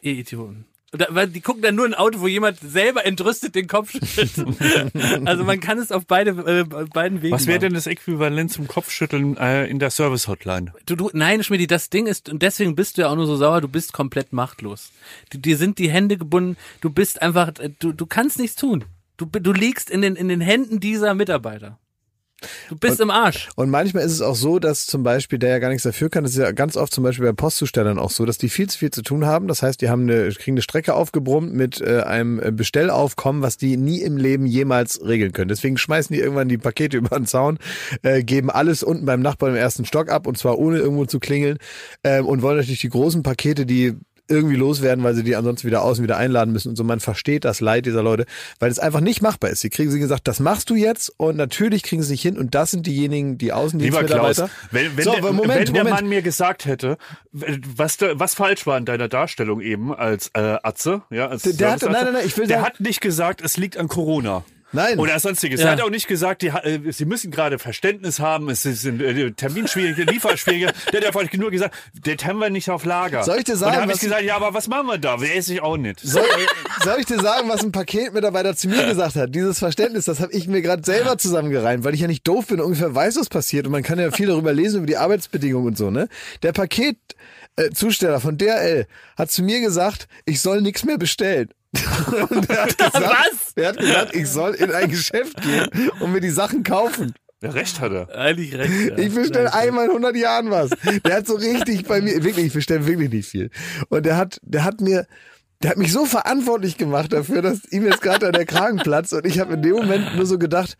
[0.02, 0.66] ihr Idioten.
[0.94, 3.92] Und da, weil die gucken dann nur ein Auto, wo jemand selber entrüstet den Kopf
[3.92, 4.48] schüttelt.
[5.26, 8.70] also man kann es auf beide, äh, beiden Wegen Was wäre denn das Äquivalent zum
[8.70, 10.72] Kopfschütteln äh, in der Service-Hotline?
[10.86, 13.36] Du, du, nein, Schmidti, das Ding ist, und deswegen bist du ja auch nur so
[13.36, 14.92] sauer, du bist komplett machtlos.
[15.30, 18.86] Du, dir sind die Hände gebunden, du bist einfach, du, du kannst nichts tun.
[19.18, 21.80] Du, du liegst in den, in den Händen dieser Mitarbeiter.
[22.70, 23.50] Du bist im Arsch.
[23.56, 26.24] Und manchmal ist es auch so, dass zum Beispiel der ja gar nichts dafür kann.
[26.24, 28.78] Das ist ja ganz oft zum Beispiel bei Postzustellern auch so, dass die viel zu
[28.78, 29.48] viel zu tun haben.
[29.48, 33.58] Das heißt, die haben eine, kriegen eine Strecke aufgebrummt mit äh, einem äh, Bestellaufkommen, was
[33.58, 35.50] die nie im Leben jemals regeln können.
[35.50, 37.58] Deswegen schmeißen die irgendwann die Pakete über den Zaun,
[38.04, 41.20] äh, geben alles unten beim Nachbarn im ersten Stock ab und zwar ohne irgendwo zu
[41.20, 41.58] klingeln
[42.04, 43.96] ähm, und wollen natürlich die großen Pakete, die
[44.30, 46.84] irgendwie loswerden, weil sie die ansonsten wieder außen wieder einladen müssen und so.
[46.84, 48.26] Man versteht das Leid dieser Leute,
[48.60, 49.62] weil es einfach nicht machbar ist.
[49.62, 52.54] Sie kriegen sie gesagt, das machst du jetzt und natürlich kriegen sie nicht hin und
[52.56, 54.34] das sind diejenigen, die Lieber Außendienstmitarbeiter.
[54.48, 55.90] Klaus, wenn, wenn, so, der, Moment, wenn der Moment.
[56.02, 56.98] Mann mir gesagt hätte,
[57.32, 61.54] was, da- was falsch war in deiner Darstellung eben als äh, Atze, ja, als Der-
[61.54, 63.88] der hat- nein, nein, nein, ich will der sagen- hat nicht gesagt, es liegt an
[63.88, 64.44] Corona.
[64.78, 65.00] Nein.
[65.00, 65.60] Oder sonstiges.
[65.60, 65.66] Ja.
[65.68, 69.32] Er hat auch nicht gesagt, die, äh, sie müssen gerade Verständnis haben, es sind äh,
[69.32, 70.68] Terminschwierige, Lieferschwierige.
[70.94, 73.24] Der hat einfach nur gesagt, das haben wir nicht auf Lager.
[73.24, 75.00] Soll ich dir Und sagen, da habe ich was- gesagt, ja, aber was machen wir
[75.00, 75.20] da?
[75.20, 76.00] Weiß ich auch nicht.
[76.02, 76.24] Soll,
[76.84, 79.34] soll ich dir sagen, was ein Paketmitarbeiter zu mir gesagt hat?
[79.34, 82.60] Dieses Verständnis, das habe ich mir gerade selber zusammengereimt, weil ich ja nicht doof bin
[82.60, 83.66] und ungefähr weiß, was passiert.
[83.66, 85.90] Und man kann ja viel darüber lesen, über die Arbeitsbedingungen und so.
[85.90, 86.08] Ne?
[86.44, 88.86] Der Paketzusteller von DRL
[89.18, 91.50] hat zu mir gesagt, ich soll nichts mehr bestellen.
[92.30, 93.54] Und er hat gesagt, Was?
[93.56, 95.68] Er hat gesagt, ich soll in ein Geschäft gehen
[96.00, 97.14] und mir die Sachen kaufen.
[97.42, 98.10] Ja, recht hat er.
[98.16, 98.90] Eigentlich recht.
[98.90, 98.98] Ja.
[98.98, 100.72] Ich bestelle einmal in 100 Jahren was.
[101.06, 103.52] Der hat so richtig bei mir, wirklich, ich bestelle wirklich nicht viel.
[103.90, 105.06] Und der hat, der hat mir,
[105.62, 109.14] der hat mich so verantwortlich gemacht dafür, dass ihm jetzt gerade der Kragen platzt.
[109.14, 110.78] Und ich habe in dem Moment nur so gedacht,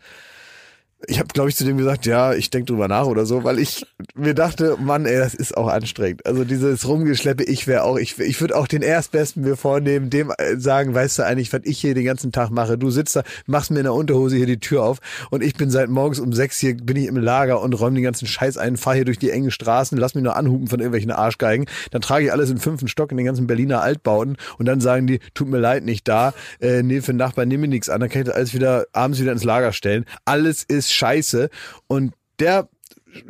[1.06, 3.60] ich habe, glaube ich, zu dem gesagt, ja, ich denk drüber nach oder so, weil
[3.60, 6.26] ich mir dachte, Mann, ey, das ist auch anstrengend.
[6.26, 10.32] Also dieses Rumgeschleppe, ich wäre auch, ich, ich würde auch den Erstbesten mir vornehmen, dem
[10.36, 12.76] äh, sagen, weißt du eigentlich, was ich hier den ganzen Tag mache.
[12.78, 14.98] Du sitzt da, machst mir in der Unterhose hier die Tür auf
[15.30, 18.04] und ich bin seit morgens um sechs hier, bin ich im Lager und räume den
[18.04, 21.12] ganzen Scheiß ein, fahre hier durch die engen Straßen, lass mich nur anhupen von irgendwelchen
[21.12, 21.66] Arschgeigen.
[21.92, 25.06] Dann trage ich alles in fünften Stock in den ganzen Berliner Altbauten und dann sagen
[25.06, 28.00] die, tut mir leid, nicht da, äh, nee, für den Nachbarn nehme ich nichts an,
[28.00, 30.04] dann kann ich das alles wieder abends wieder ins Lager stellen.
[30.24, 31.50] Alles ist scheiße
[31.86, 32.68] und der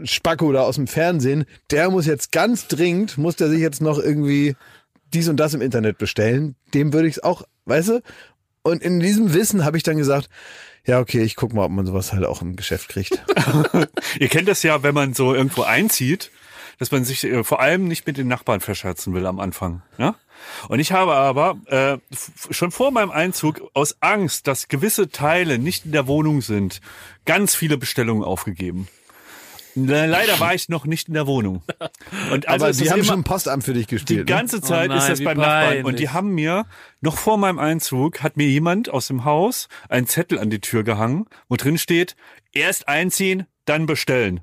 [0.04, 3.98] Spacko da aus dem Fernsehen, der muss jetzt ganz dringend, muss der sich jetzt noch
[3.98, 4.56] irgendwie
[5.12, 6.56] dies und das im Internet bestellen.
[6.74, 8.02] Dem würde ich es auch, weißt du?
[8.62, 10.28] Und in diesem Wissen habe ich dann gesagt,
[10.84, 13.22] ja, okay, ich guck mal, ob man sowas halt auch im Geschäft kriegt.
[14.20, 16.30] Ihr kennt das ja, wenn man so irgendwo einzieht,
[16.78, 19.82] dass man sich äh, vor allem nicht mit den Nachbarn verscherzen will am Anfang.
[19.98, 20.14] Ja?
[20.68, 21.98] Und ich habe aber äh,
[22.50, 26.80] schon vor meinem Einzug aus Angst, dass gewisse Teile nicht in der Wohnung sind,
[27.24, 28.88] ganz viele Bestellungen aufgegeben.
[29.74, 31.62] Na, leider war ich noch nicht in der Wohnung.
[32.32, 34.20] Und also Aber die ist haben schon Postamt für dich Die gespielt.
[34.20, 34.24] ne?
[34.24, 35.76] ganze Zeit Oh nein, ist das beim Nachbarn.
[35.78, 36.00] Und peinlich.
[36.00, 36.66] die haben mir,
[37.00, 40.82] noch vor meinem Einzug, hat mir jemand aus dem Haus einen Zettel an die Tür
[40.82, 42.16] gehangen, wo drin steht,
[42.52, 44.40] erst einziehen, dann bestellen.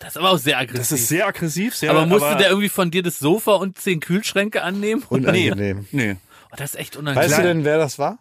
[0.00, 0.78] Das ist aber auch sehr aggressiv.
[0.80, 4.00] Das ist sehr aggressiv, sehr aber musste der irgendwie von dir das Sofa und zehn
[4.00, 5.04] Kühlschränke annehmen?
[5.08, 5.86] Und Nee, Unangenehm.
[5.92, 6.16] nee.
[6.50, 7.30] Oh, das ist echt unangenehm.
[7.30, 8.18] Weißt du denn, wer das war?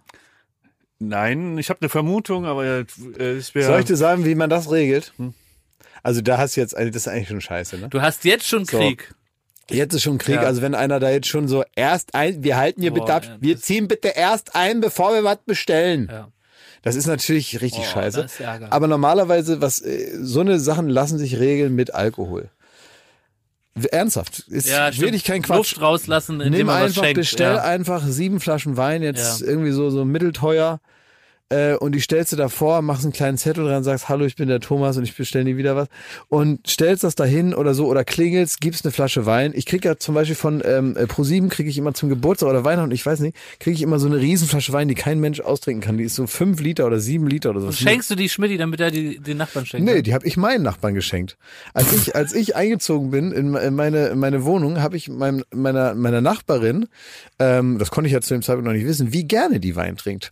[0.99, 2.85] Nein, ich habe eine Vermutung, aber äh,
[3.18, 3.68] es wäre.
[3.68, 5.14] Soll ich dir sagen, wie man das regelt?
[6.03, 7.88] Also da hast du jetzt, das ist eigentlich schon scheiße, ne?
[7.89, 8.77] Du hast jetzt schon So.
[8.77, 9.14] Krieg.
[9.72, 10.41] Jetzt ist schon Krieg, Ja.
[10.41, 13.23] also wenn einer da jetzt schon so erst ein, wir halten hier Boah, bitte ab,
[13.23, 16.10] ja, wir ziehen bitte erst ein, bevor wir was bestellen.
[16.11, 16.27] Ja.
[16.81, 18.26] Das ist natürlich richtig Oh, scheiße.
[18.69, 22.49] Aber normalerweise, was äh, so eine Sachen lassen sich regeln mit Alkohol.
[23.91, 25.57] Ernsthaft, ist Ja, wirklich kein Quatsch.
[25.57, 27.18] Luft rauslassen, indem Nimm man was einfach, schenkt.
[27.19, 27.61] bestell ja.
[27.64, 29.47] einfach sieben Flaschen Wein, jetzt Ja.
[29.47, 30.81] irgendwie so, so mittelteuer.
[31.49, 34.47] Äh, und die stellst du davor, machst einen kleinen Zettel dran, sagst, hallo, ich bin
[34.47, 35.88] der Thomas und ich bestelle nie wieder was.
[36.27, 39.53] Und stellst das dahin oder so oder klingelst, gibst eine Flasche Wein.
[39.55, 42.91] Ich krieg ja zum Beispiel von ähm, Pro7 kriege ich immer zum Geburtstag oder Weihnachten,
[42.91, 45.97] ich weiß nicht, kriege ich immer so eine Riesenflasche Wein, die kein Mensch austrinken kann.
[45.97, 47.71] Die ist so fünf Liter oder sieben Liter oder so.
[47.71, 49.85] Schenkst du die Schmidti, damit er die, den Nachbarn schenkt?
[49.88, 51.38] Nee, die habe ich meinen Nachbarn geschenkt.
[51.73, 55.43] Als ich, als ich eingezogen bin in, in meine, in meine Wohnung, habe ich meinem,
[55.51, 56.88] meiner, meiner Nachbarin,
[57.39, 59.97] ähm, das konnte ich ja zu dem Zeitpunkt noch nicht wissen, wie gerne die Wein
[59.97, 60.30] trinkt.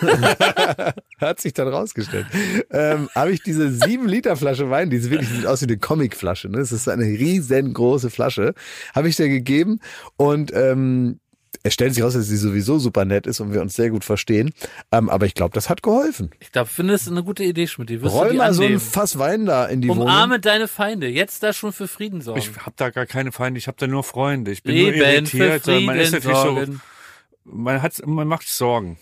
[1.20, 2.26] Hat sich dann rausgestellt.
[2.70, 5.78] Ähm, habe ich diese sieben Liter Flasche Wein, die ist wirklich sieht aus wie eine
[5.78, 6.58] Comicflasche, ne?
[6.58, 8.54] Das ist eine riesengroße Flasche,
[8.94, 9.80] habe ich dir gegeben
[10.16, 11.20] und ähm,
[11.62, 14.04] es stellt sich raus, dass sie sowieso super nett ist und wir uns sehr gut
[14.04, 14.52] verstehen.
[14.92, 16.30] Ähm, aber ich glaube, das hat geholfen.
[16.40, 18.80] Ich glaube, findest du eine gute Idee, du Roll mal so ein?
[18.80, 20.04] Fass Wein da in die Wohnung.
[20.04, 21.08] Umarme deine Feinde.
[21.08, 22.40] Jetzt da schon für Frieden sorgen.
[22.40, 24.52] ich habe da gar keine Feinde, ich habe da nur Freunde.
[24.52, 25.86] Ich bin nur Leben für irritiert.
[25.86, 26.80] Man ist natürlich so, sorgen.
[27.44, 28.96] man hat, man macht Sorgen.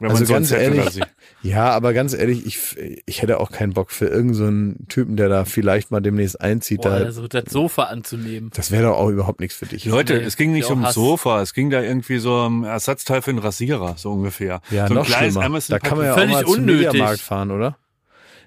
[0.00, 1.00] Wenn Also man so ganz ehrlich,
[1.42, 5.16] ja, aber ganz ehrlich, ich, ich hätte auch keinen Bock für irgendeinen so einen Typen,
[5.16, 6.82] der da vielleicht mal demnächst einzieht.
[6.82, 8.50] Boah, da, also das Sofa anzunehmen.
[8.54, 9.84] das wäre doch auch überhaupt nichts für dich.
[9.84, 10.94] Leute, Nee, es ging nicht um Hass.
[10.94, 14.60] Sofa, es ging da irgendwie so um Ersatzteil für einen Rasierer, so ungefähr.
[14.70, 15.46] Ja, so ein noch kleines schlimmer.
[15.46, 16.86] Amazon Da kann man ja Völlig auch mal zum unnötig.
[16.86, 17.76] Mediamarkt fahren, oder?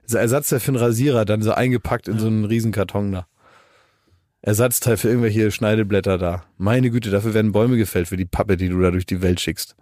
[0.05, 3.27] So Ersatzteil für einen Rasierer, dann so eingepackt in so einen Riesenkarton da.
[4.41, 6.43] Ersatzteil für irgendwelche Schneideblätter da.
[6.57, 9.39] Meine Güte, dafür werden Bäume gefällt für die Pappe, die du da durch die Welt
[9.41, 9.75] schickst.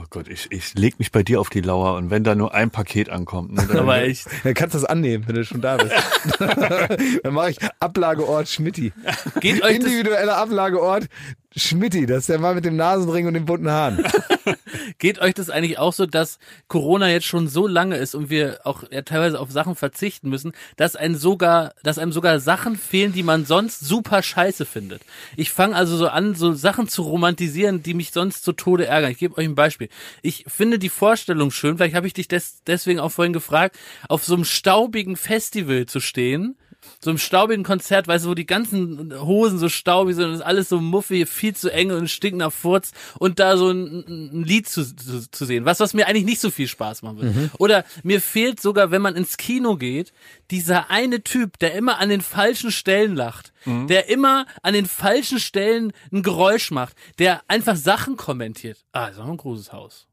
[0.00, 2.54] Oh Gott, ich, ich leg mich bei dir auf die Lauer und wenn da nur
[2.54, 4.28] ein Paket ankommt, ne, dann, Aber echt.
[4.44, 5.92] Dann kannst du das annehmen, wenn du schon da bist.
[7.24, 8.92] dann mache ich Ablageort Schmitti.
[9.40, 11.08] Geht euch das, Individueller Ablageort
[11.56, 14.04] Schmitti, das ist der Mann mit dem Nasenring und den bunten Haaren.
[14.98, 18.60] geht euch das eigentlich auch so, dass Corona jetzt schon so lange ist und wir
[18.64, 23.12] auch ja, teilweise auf Sachen verzichten müssen, dass einem sogar, dass einem sogar Sachen fehlen,
[23.12, 25.02] die man sonst super scheiße findet.
[25.36, 29.12] Ich fange also so an, so Sachen zu romantisieren, die mich sonst zu Tode ärgern.
[29.12, 29.88] Ich gebe euch ein Beispiel.
[30.22, 34.24] Ich finde die Vorstellung schön, vielleicht habe ich dich des, deswegen auch vorhin gefragt, auf
[34.24, 36.56] so einem staubigen Festival zu stehen,
[37.00, 40.42] so einem staubigen Konzert, weißt du, wo die ganzen Hosen so staubig sind und ist
[40.42, 44.44] alles so muffig, viel zu eng und stinkt nach Furz und da so ein, ein
[44.44, 45.64] Lied zu, zu, zu sehen.
[45.64, 47.50] Was, was mir eigentlich nicht so viel Spaß machen würde.
[47.58, 50.12] Oder mir fehlt sogar, wenn man ins Kino geht,
[50.50, 53.52] dieser eine Typ, der immer an den falschen Stellen lacht,
[53.88, 58.84] der immer an den falschen Stellen ein Geräusch macht, der einfach Sachen kommentiert.
[58.92, 60.06] Ah, ist auch ein großes Haus.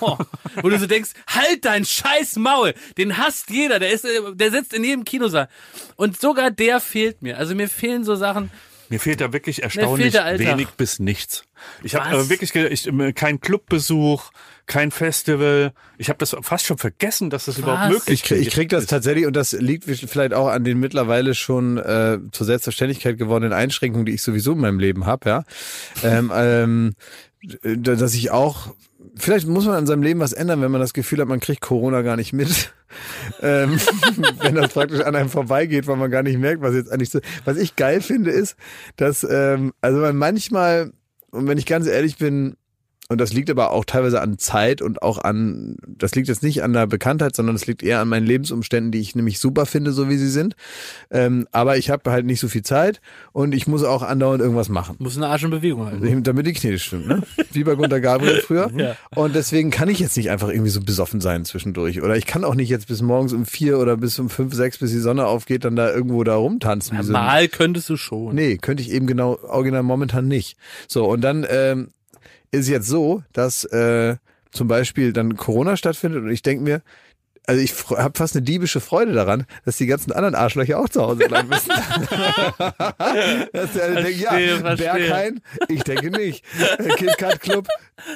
[0.00, 0.18] Oh,
[0.62, 4.50] wo du so denkst, halt dein scheiß Maul, den hasst jeder, der ist, äh, der
[4.50, 5.48] sitzt in jedem Kinosaal.
[5.96, 7.38] Und sogar der fehlt mir.
[7.38, 8.50] Also mir fehlen so Sachen,
[8.92, 11.44] mir fehlt da wirklich erstaunlich wenig bis nichts.
[11.82, 12.26] Ich habe Was?
[12.26, 14.30] äh, wirklich ich, äh, kein Clubbesuch,
[14.66, 15.72] kein Festival.
[15.96, 18.82] Ich habe das fast schon vergessen, dass das überhaupt möglich Ich krieg, ich krieg das
[18.82, 18.90] ist.
[18.90, 24.04] tatsächlich und das liegt vielleicht auch an den mittlerweile schon äh, zur Selbstverständlichkeit gewordenen Einschränkungen,
[24.04, 25.44] die ich sowieso in meinem Leben habe, ja.
[26.02, 26.94] ähm, ähm,
[27.62, 28.74] dass ich auch
[29.14, 31.60] Vielleicht muss man an seinem Leben was ändern, wenn man das Gefühl hat, man kriegt
[31.60, 32.72] Corona gar nicht mit.
[33.42, 33.78] ähm,
[34.40, 37.20] wenn das praktisch an einem vorbeigeht, weil man gar nicht merkt, was jetzt eigentlich so.
[37.44, 38.56] Was ich geil finde, ist,
[38.96, 40.92] dass ähm, also man manchmal,
[41.30, 42.56] und wenn ich ganz ehrlich bin,
[43.12, 46.62] und das liegt aber auch teilweise an Zeit und auch an, das liegt jetzt nicht
[46.64, 49.92] an der Bekanntheit, sondern es liegt eher an meinen Lebensumständen, die ich nämlich super finde,
[49.92, 50.56] so wie sie sind.
[51.10, 53.00] Ähm, aber ich habe halt nicht so viel Zeit
[53.32, 54.96] und ich muss auch andauernd irgendwas machen.
[54.98, 56.22] muss eine Arsch in Bewegung halten.
[56.24, 57.22] Damit die Knete stimmt, ne?
[57.52, 58.70] Wie bei Gunter Gabriel früher.
[58.82, 58.96] Ja.
[59.14, 62.00] Und deswegen kann ich jetzt nicht einfach irgendwie so besoffen sein zwischendurch.
[62.02, 64.78] Oder ich kann auch nicht jetzt bis morgens um vier oder bis um fünf, sechs,
[64.78, 66.96] bis die Sonne aufgeht, dann da irgendwo da rumtanzen.
[66.96, 68.34] ein- Mal könntest du schon.
[68.34, 70.56] Nee, könnte ich eben genau original momentan nicht.
[70.88, 71.88] So, und dann ähm,
[72.52, 74.16] ist jetzt so, dass äh,
[74.52, 76.82] zum Beispiel dann Corona stattfindet und ich denke mir,
[77.46, 81.02] also ich habe fast eine diebische Freude daran, dass die ganzen anderen Arschlöcher auch zu
[81.02, 81.68] Hause bleiben müssen.
[83.52, 84.76] dass der denkt, ja, Verstehe.
[84.76, 86.44] Berghain, ich denke nicht.
[86.96, 87.66] KitKat Club,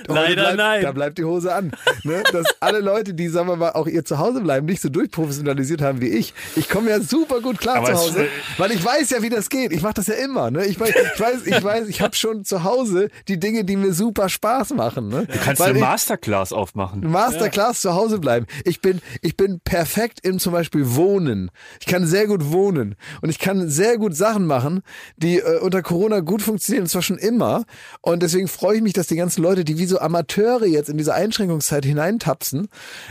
[0.09, 0.83] heute Leider bleibt, nein.
[0.83, 1.73] Da bleibt die Hose an.
[2.05, 2.23] Ne?
[2.33, 6.01] Dass alle Leute, die, sagen wir mal, auch ihr Zuhause bleiben, nicht so durchprofessionalisiert haben
[6.01, 6.33] wie ich.
[6.55, 8.29] Ich komme ja super gut klar Aber zu Hause,
[8.59, 9.73] weil ich weiß ja, wie das geht.
[9.73, 10.53] Ich mache das ja immer.
[10.53, 10.67] Ne?
[10.67, 13.93] Ich weiß, ich weiß, ich weiß, ich habe schon zu Hause die Dinge, die mir
[13.93, 15.09] super Spaß machen.
[15.09, 15.27] Ne?
[15.27, 17.01] Du kannst Weil eine Masterclass aufmachen.
[17.11, 18.47] Masterclass zu Hause bleiben.
[18.65, 21.51] Ich bin, ich bin perfekt im zum Beispiel Wohnen.
[21.81, 24.83] Ich kann sehr gut wohnen und ich kann sehr gut Sachen machen,
[25.17, 27.65] die äh, unter Corona gut funktionieren, und zwar schon immer.
[28.01, 30.99] Und deswegen freue ich mich, dass die ganzen Leute, die wie so Amateure jetzt in
[30.99, 32.69] diese Einschränkungszeit hineintapsen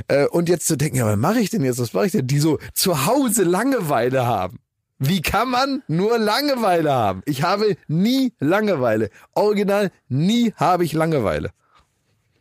[0.08, 1.80] äh, und jetzt so denken, ja, was mache ich denn jetzt?
[1.80, 2.28] Was mache ich denn?
[2.28, 4.60] Die so zu Hause Langeweile haben.
[4.98, 7.22] Wie kann man nur Langeweile haben?
[7.26, 9.10] Ich habe nie Langeweile.
[9.34, 11.50] Original, nie habe ich Langeweile.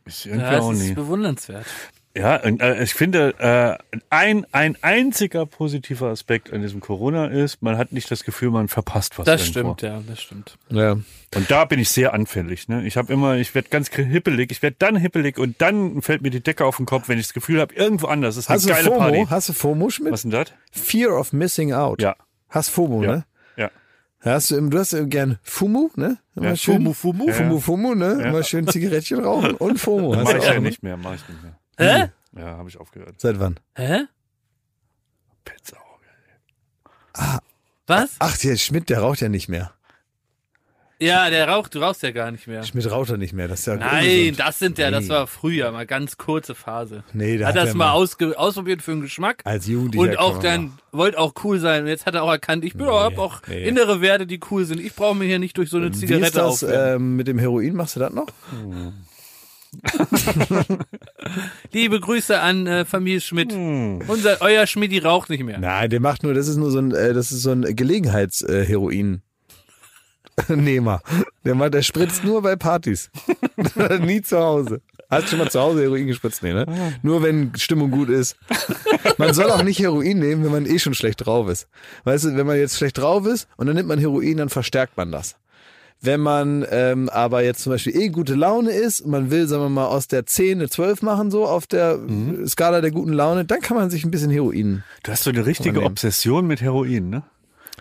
[0.06, 0.94] Ich irgendwie Ja, auch das ist nie.
[0.94, 1.66] bewundernswert.
[2.16, 7.60] Ja, und, äh, ich finde, äh, ein, ein einziger positiver Aspekt an diesem Corona ist,
[7.60, 9.74] man hat nicht das Gefühl, man verpasst was Das irgendwo.
[9.74, 10.56] stimmt, ja, das stimmt.
[10.70, 10.92] Ja.
[10.92, 12.68] Und da bin ich sehr anfällig.
[12.68, 12.86] Ne?
[12.86, 16.30] Ich habe immer, ich werde ganz hippelig, ich werde dann hippelig und dann fällt mir
[16.30, 18.64] die Decke auf den Kopf, wenn ich das Gefühl habe, irgendwo anders ist eine Hast
[18.66, 18.98] du geile FOMO?
[18.98, 19.26] Party.
[19.28, 20.12] Hast du FOMO, Schmidt?
[20.12, 20.52] Was denn das?
[20.70, 22.00] Fear of Missing Out.
[22.00, 22.14] Ja.
[22.48, 23.10] Hast FOMO, Ja.
[23.16, 23.24] ne?
[23.56, 23.70] Ja.
[24.20, 26.18] Hast du, du hast gern FUMU, ne?
[26.36, 27.26] Immer Ja, schön, Fumu, Fumu.
[27.26, 27.32] Ja.
[27.34, 28.18] FUMU, FUMU, ne?
[28.20, 28.28] Ja.
[28.28, 30.14] Immer schön Zigarettchen rauchen und FOMO.
[30.14, 30.60] Mach ich ja ne?
[30.60, 31.58] nicht mehr, mach ich nicht mehr.
[31.78, 32.10] Hä?
[32.36, 33.20] Ja, habe ich aufgehört.
[33.20, 33.58] Seit wann?
[33.76, 34.04] Hä?
[35.44, 35.80] Petzauge.
[37.86, 38.16] Was?
[38.18, 39.72] Ach, der Schmidt, der raucht ja nicht mehr.
[41.00, 42.62] Ja, der raucht, du rauchst ja gar nicht mehr.
[42.62, 43.46] Schmidt raucht er nicht mehr.
[43.48, 44.40] Das ist ja Nein, ungesund.
[44.40, 45.10] das sind ja, das Nee.
[45.10, 47.02] war früher, mal ganz kurze Phase.
[47.12, 49.42] Nee, da hat hat das er mal mal- ausge ausprobiert für den Geschmack.
[49.44, 51.82] Als Jugendlicher Und kann auch man dann wollte auch cool sein.
[51.82, 53.66] Und jetzt hat er auch erkannt, ich bin hab auch nee.
[53.68, 54.80] innere Werte, die cool sind.
[54.80, 56.94] Ich brauche mir hier nicht durch so eine Wie ist Zigarette das aufwärmen.
[57.10, 57.74] ähm, mit dem Heroin?
[57.74, 58.28] Machst du das noch?
[61.72, 63.52] Liebe Grüße an äh, Familie Schmidt.
[63.52, 64.02] Hm.
[64.06, 65.58] Unser, euer Schmidti raucht nicht mehr.
[65.58, 69.22] Nein, der macht nur, das ist nur so ein, äh, das ist so ein Gelegenheitsheroin.
[70.48, 71.00] Nehmer.
[71.44, 73.10] Der macht, der spritzt nur bei Partys.
[74.00, 74.80] Nie zu Hause.
[75.10, 76.42] Hast du schon mal zu Hause Heroin gespritzt?
[76.42, 76.66] Nee, ne?
[77.02, 78.36] Nur wenn Stimmung gut ist.
[79.18, 81.68] Man soll auch nicht Heroin nehmen, wenn man eh schon schlecht drauf ist.
[82.04, 84.96] Weißt du, wenn man jetzt schlecht drauf ist und dann nimmt man Heroin, dann verstärkt
[84.96, 85.36] man das.
[86.04, 89.62] Wenn man ähm, aber jetzt zum Beispiel eh gute Laune ist und man will, sagen
[89.62, 91.98] wir mal, aus der 10 eine 12 machen, so auf der
[92.46, 95.46] Skala der guten Laune, dann kann man sich ein bisschen Heroin Du hast so eine
[95.46, 95.82] richtige.
[95.82, 97.22] Obsession mit Heroin, ne?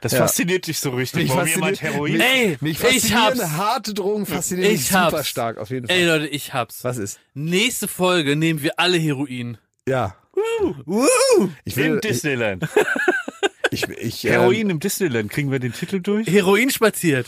[0.02, 0.20] Das Ja.
[0.20, 2.20] fasziniert dich so richtig, warum jemand Heroin...
[2.20, 3.42] Ey, Mich ich hab's.
[3.52, 5.12] harte Drogen faszinieren mich Ich hab's.
[5.12, 5.96] super stark auf jeden Fall.
[5.96, 6.84] Ey Leute, ich hab's.
[6.84, 7.20] Was ist?
[7.34, 9.58] Nächste Folge nehmen wir alle Heroin.
[9.88, 10.16] Ja.
[11.66, 12.68] Ich In will Disneyland.
[13.72, 15.30] ich, ich, ich ähm, Heroin im Disneyland.
[15.32, 16.28] Kriegen wir den Titel durch?
[16.28, 17.28] Heroin spaziert.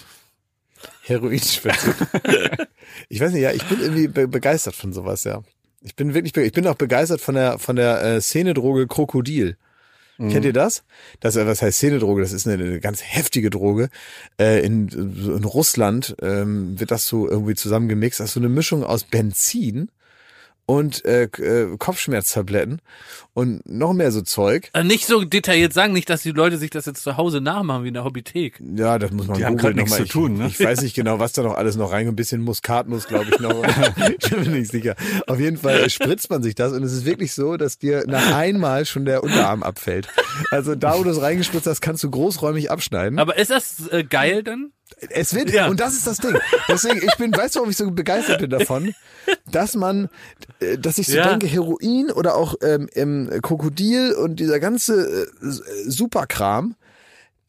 [1.05, 1.39] Heroin
[3.09, 5.41] Ich weiß nicht, ja, ich bin irgendwie be begeistert von sowas, ja.
[5.81, 9.57] Ich bin wirklich, ich bin auch begeistert von der von der äh, Szenedroge Krokodil.
[10.17, 10.83] Kennt ihr das?
[11.19, 12.21] Das äh, was heißt Szenedroge?
[12.21, 13.89] Das ist eine, eine ganz heftige Droge.
[14.39, 18.21] Äh, in, in Russland ähm, wird das so irgendwie zusammengemixt.
[18.21, 19.89] Das ist so eine Mischung aus Benzin
[20.65, 22.81] und äh, äh, Kopfschmerztabletten
[23.33, 24.69] und noch mehr so Zeug.
[24.73, 27.83] Äh, nicht so detailliert sagen, nicht, dass die Leute sich das jetzt zu Hause nachmachen
[27.83, 28.59] wie in der Hobbythek.
[28.75, 30.07] Ja, das muss man Die haben googeln grad nichts nochmal.
[30.07, 30.47] zu tun, ne?
[30.47, 32.07] Ich, ich weiß nicht genau, was da noch alles noch rein.
[32.07, 33.63] Ein bisschen Muskatnuss, glaube ich noch.
[34.19, 34.95] ich bin mir nicht sicher.
[35.27, 38.35] Auf jeden Fall spritzt man sich das und es ist wirklich so, dass dir nach
[38.35, 40.07] einmal schon der Unterarm abfällt.
[40.51, 43.19] Also da, wo du es reingespritzt hast, kannst du großräumig abschneiden.
[43.19, 44.71] Aber ist das äh, geil dann?
[45.09, 45.67] Es wird, Ja.
[45.67, 46.37] und das ist das Ding.
[46.69, 48.93] Deswegen, ich bin, weißt du, warum ich so begeistert bin davon?
[49.51, 50.09] Dass man,
[50.59, 51.29] äh, dass ich so Ja.
[51.29, 55.25] denke, Heroin oder auch ähm, ähm, Krokodil und dieser ganze äh,
[55.89, 56.75] Superkram,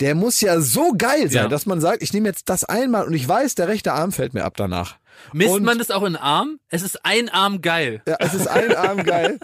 [0.01, 1.49] der muss ja so geil sein, Ja.
[1.49, 4.35] dass man sagt, ich nehme jetzt das einmal und ich weiß, der rechte Arm fällt
[4.35, 4.97] mir ab danach.
[5.33, 6.59] Misst Und- man das auch in Arm?
[6.69, 8.03] Es ist ein Arm geil.
[8.07, 9.39] Ja, es ist ein Arm geil.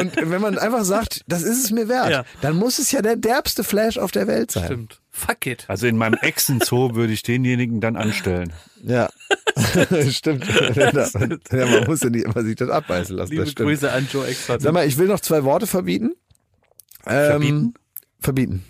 [0.00, 2.24] Und wenn man einfach sagt, das ist es mir wert, Ja.
[2.40, 4.64] dann muss es ja der derbste Flash auf der Welt sein.
[4.64, 5.00] Stimmt.
[5.18, 5.64] Fuck it.
[5.68, 8.52] Also in meinem Exen-Zoo würde ich denjenigen dann anstellen.
[8.82, 9.08] Ja,
[10.10, 10.46] stimmt.
[10.76, 13.32] ja, man muss ja nicht immer sich das abbeißen lassen.
[13.32, 13.52] Liebe.
[13.52, 14.62] Grüße an Joe Expert.
[14.62, 16.12] Sag mal, ich will noch zwei Worte verbieten.
[17.06, 17.74] Ähm, Verbieten?
[18.20, 18.64] Verbieten.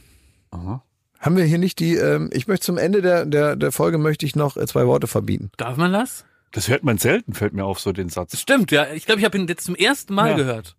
[0.51, 0.83] Aha.
[1.21, 4.25] Haben wir hier nicht die, ähm, ich möchte zum Ende der, der, der Folge möchte
[4.25, 5.51] ich noch äh, zwei Worte verbieten.
[5.57, 6.25] Darf man das?
[6.53, 8.39] Das hört man selten, fällt mir auf, so den Satz.
[8.41, 8.87] Stimmt, ja.
[8.95, 10.37] Ich glaube, ich habe ihn jetzt zum ersten Mal Ja.
[10.37, 10.77] gehört.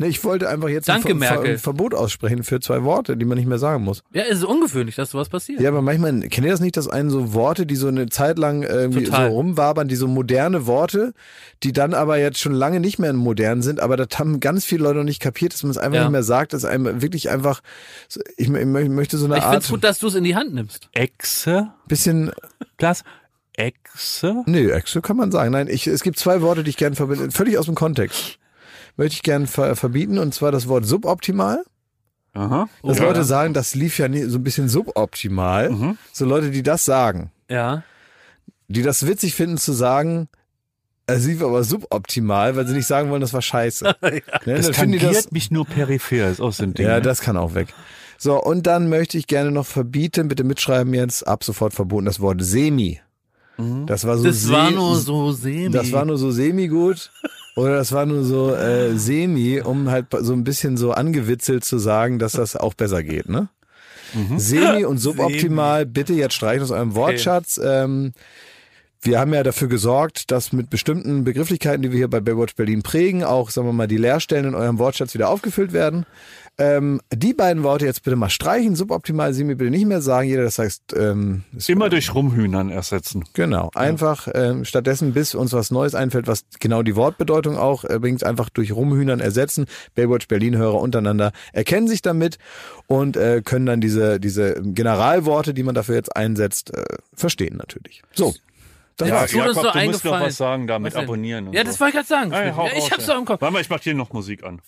[0.00, 1.58] Ne, ich wollte einfach jetzt Danke, ein, Ver Merkel.
[1.58, 4.02] Ver Verbot aussprechen für zwei Worte, die man nicht mehr sagen muss.
[4.14, 5.60] Ja, es ist ungewöhnlich, dass sowas passiert.
[5.60, 8.38] Ja, aber manchmal, kennt ihr das nicht, dass einen so Worte, die so eine Zeit
[8.38, 9.28] lang irgendwie Total.
[9.28, 11.12] so rumwabern, die so moderne Worte,
[11.62, 14.84] die dann aber jetzt schon lange nicht mehr modern sind, aber das haben ganz viele
[14.84, 16.04] Leute noch nicht kapiert, dass man es einfach Ja.
[16.04, 17.60] nicht mehr sagt, dass einem wirklich einfach,
[18.38, 20.34] ich, mö- möchte so eine ich finde Art, es gut, dass du es in die
[20.34, 20.88] Hand nimmst.
[20.92, 21.72] Exe?
[21.88, 22.30] bisschen,
[22.78, 23.04] Glas?
[23.52, 24.42] Exe?
[24.46, 25.52] nee, so kann man sagen.
[25.52, 28.38] Nein, ich, es gibt zwei Worte, die ich gerne verbinde, völlig aus dem Kontext.
[29.00, 31.64] Möchte ich gern ver verbieten und zwar das Wort suboptimal.
[32.34, 32.68] Aha.
[32.84, 33.04] Dass Ja.
[33.06, 35.70] Leute sagen, das lief ja nie, so ein bisschen suboptimal.
[35.70, 35.98] Mhm.
[36.12, 37.82] So Leute, die das sagen, Ja.
[38.68, 40.28] die das witzig finden zu sagen,
[41.06, 43.96] es lief aber suboptimal, weil sie nicht sagen wollen, das war scheiße.
[44.02, 46.86] Ne, Das finden die tangiert mich nur peripher, ist auch so ein Ding.
[46.86, 47.02] Ja, ne?
[47.02, 47.74] das kann auch weg.
[48.18, 52.20] So, und dann möchte ich gerne noch verbieten, bitte mitschreiben jetzt, ab sofort verboten, das
[52.20, 53.00] Wort semi.
[53.86, 55.70] Das war so Das war nur so semi.
[55.70, 57.10] Das war nur so semi gut.
[57.56, 61.78] Oder das war nur so äh, semi, um halt so ein bisschen so angewitzelt zu
[61.78, 63.48] sagen, dass das auch besser geht, ne?
[64.36, 67.60] Semi und suboptimal, bitte jetzt streichen aus eurem Wortschatz.
[67.62, 68.12] Ähm,
[69.02, 72.82] wir haben ja dafür gesorgt, dass mit bestimmten Begrifflichkeiten, die wir hier bei Baywatch Berlin
[72.82, 76.04] prägen, auch, sagen wir mal, die Leerstellen in eurem Wortschatz wieder aufgefüllt werden.
[76.60, 78.76] Ähm, die beiden Worte jetzt bitte mal streichen.
[78.76, 80.28] Suboptimal, semi bitte nicht mehr sagen.
[80.28, 83.24] Jeder, das heißt, ähm, Immer durch Rumhühnern ersetzen.
[83.32, 87.98] Genau, einfach ähm, stattdessen, bis uns was Neues einfällt, was genau die Wortbedeutung auch äh,
[87.98, 89.64] bringt, einfach durch Rumhühnern ersetzen.
[89.94, 92.36] Baywatch Berlin-Hörer untereinander erkennen sich damit
[92.86, 96.84] und äh, können dann diese, diese Generalworte, die man dafür jetzt einsetzt, äh,
[97.14, 98.02] verstehen natürlich.
[98.12, 98.34] So,
[99.00, 99.32] das Ja, war's.
[99.32, 101.66] Jakob, du musst noch was sagen da mit Was abonnieren Ja, so.
[101.66, 102.32] das wollte ich gerade sagen.
[102.32, 103.12] Ey, ja, ich hab's ey.
[103.14, 103.40] doch im Kopf.
[103.40, 104.60] Warte mal, ich mach dir noch Musik an.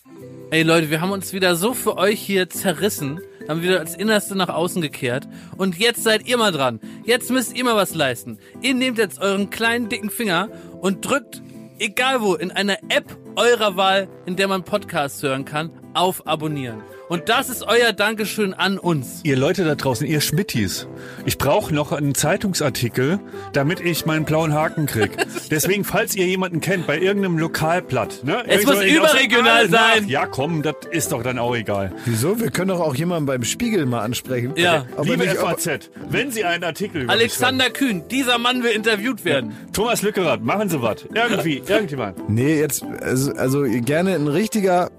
[0.51, 4.35] Ey Leute, wir haben uns wieder so für euch hier zerrissen, haben wieder das Innerste
[4.35, 5.27] nach außen gekehrt
[5.57, 6.79] und jetzt seid ihr mal dran.
[7.05, 8.37] Jetzt müsst ihr mal was leisten.
[8.61, 10.49] Ihr nehmt jetzt euren kleinen dicken Finger
[10.79, 11.41] und drückt,
[11.79, 16.83] egal wo, in einer App eurer Wahl, in der man Podcasts hören kann, auf Abonnieren.
[17.13, 19.19] Und das ist euer Dankeschön an uns.
[19.21, 20.87] Ihr Leute da draußen, ihr Schmittis,
[21.25, 23.19] ich brauche noch einen Zeitungsartikel,
[23.53, 25.11] damit ich meinen blauen Haken krieg.
[25.51, 28.43] Deswegen, falls ihr jemanden kennt bei irgendeinem Lokalblatt, ne?
[28.47, 30.07] Es muss überregional Nach- sein.
[30.07, 31.91] Ja, komm, das ist doch dann auch egal.
[32.05, 32.39] Wieso?
[32.39, 34.53] Wir können doch auch jemanden beim Spiegel mal ansprechen.
[34.55, 34.87] Ja.
[34.97, 38.71] aber Liebe nicht, FAZ, wenn Sie einen Artikel über mich Alexander Kühn, dieser Mann will
[38.71, 39.51] interviewt werden.
[39.51, 41.05] schreiben- Thomas Lückerath, machen Sie was.
[41.13, 42.27] Irgendwie, irgendjemand.
[42.27, 44.89] Nee, jetzt, also, also gerne ein richtiger,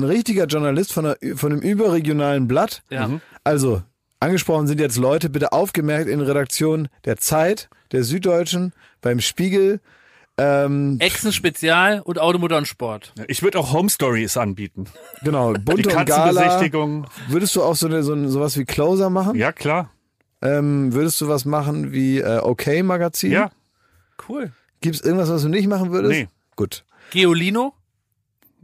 [0.00, 2.82] ein richtiger Journalist von, einer, von einem überregionalen Blatt.
[2.90, 3.10] Ja.
[3.44, 3.82] Also,
[4.20, 9.80] angesprochen sind jetzt Leute, bitte aufgemerkt in Redaktion der Zeit, der Süddeutschen, beim Spiegel.
[10.40, 13.12] Ähm, Echsen Spezial und Automotor und Sport.
[13.26, 14.86] Ich würde auch Home Stories anbieten.
[15.22, 16.60] genau, Die Bunt und Gala.
[17.28, 19.36] Würdest du auch so, eine, so ein, sowas wie Closer machen?
[19.36, 19.90] Ja, klar.
[20.40, 23.32] Ähm, würdest du was machen wie äh, Okay Magazin?
[23.32, 23.50] Ja,
[24.28, 24.52] Cool.
[24.80, 26.12] Gibt's irgendwas, was du nicht machen würdest?
[26.12, 26.28] Nee.
[26.56, 26.84] Gut.
[27.10, 27.74] Geolino?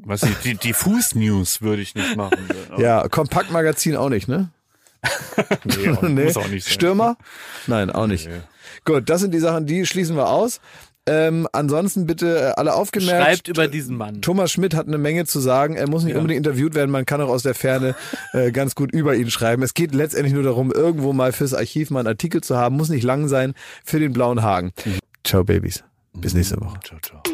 [0.05, 2.49] Was ich, die, die Fußnews würde ich nicht machen.
[2.79, 4.51] Ja, Kompaktmagazin auch nicht, ne?
[5.65, 6.25] nee, auch, nee.
[6.25, 6.75] muss auch nicht sein.
[6.75, 7.17] Stürmer?
[7.67, 8.29] Nein, auch nicht.
[8.85, 10.61] Gut, das sind die Sachen, die schließen wir aus.
[11.07, 13.23] Ähm, ansonsten bitte äh, alle aufgemerkt.
[13.23, 14.23] Schreibt über diesen Mann.
[14.23, 15.77] Thomas Schmidt hat eine Menge zu sagen.
[15.77, 16.91] Er muss nicht unbedingt interviewt werden.
[16.91, 17.95] Man kann auch aus der Ferne
[18.33, 19.63] äh, ganz gut über ihn schreiben.
[19.63, 22.77] Es geht letztendlich nur darum, irgendwo mal fürs Archiv mal einen Artikel zu haben.
[22.77, 23.53] Muss nicht lang sein
[23.85, 24.73] für den blauen Haken.
[25.25, 25.85] Ciao, Babys.
[26.15, 26.79] Bis nächste Woche.
[26.83, 27.34] Ciao, ciao.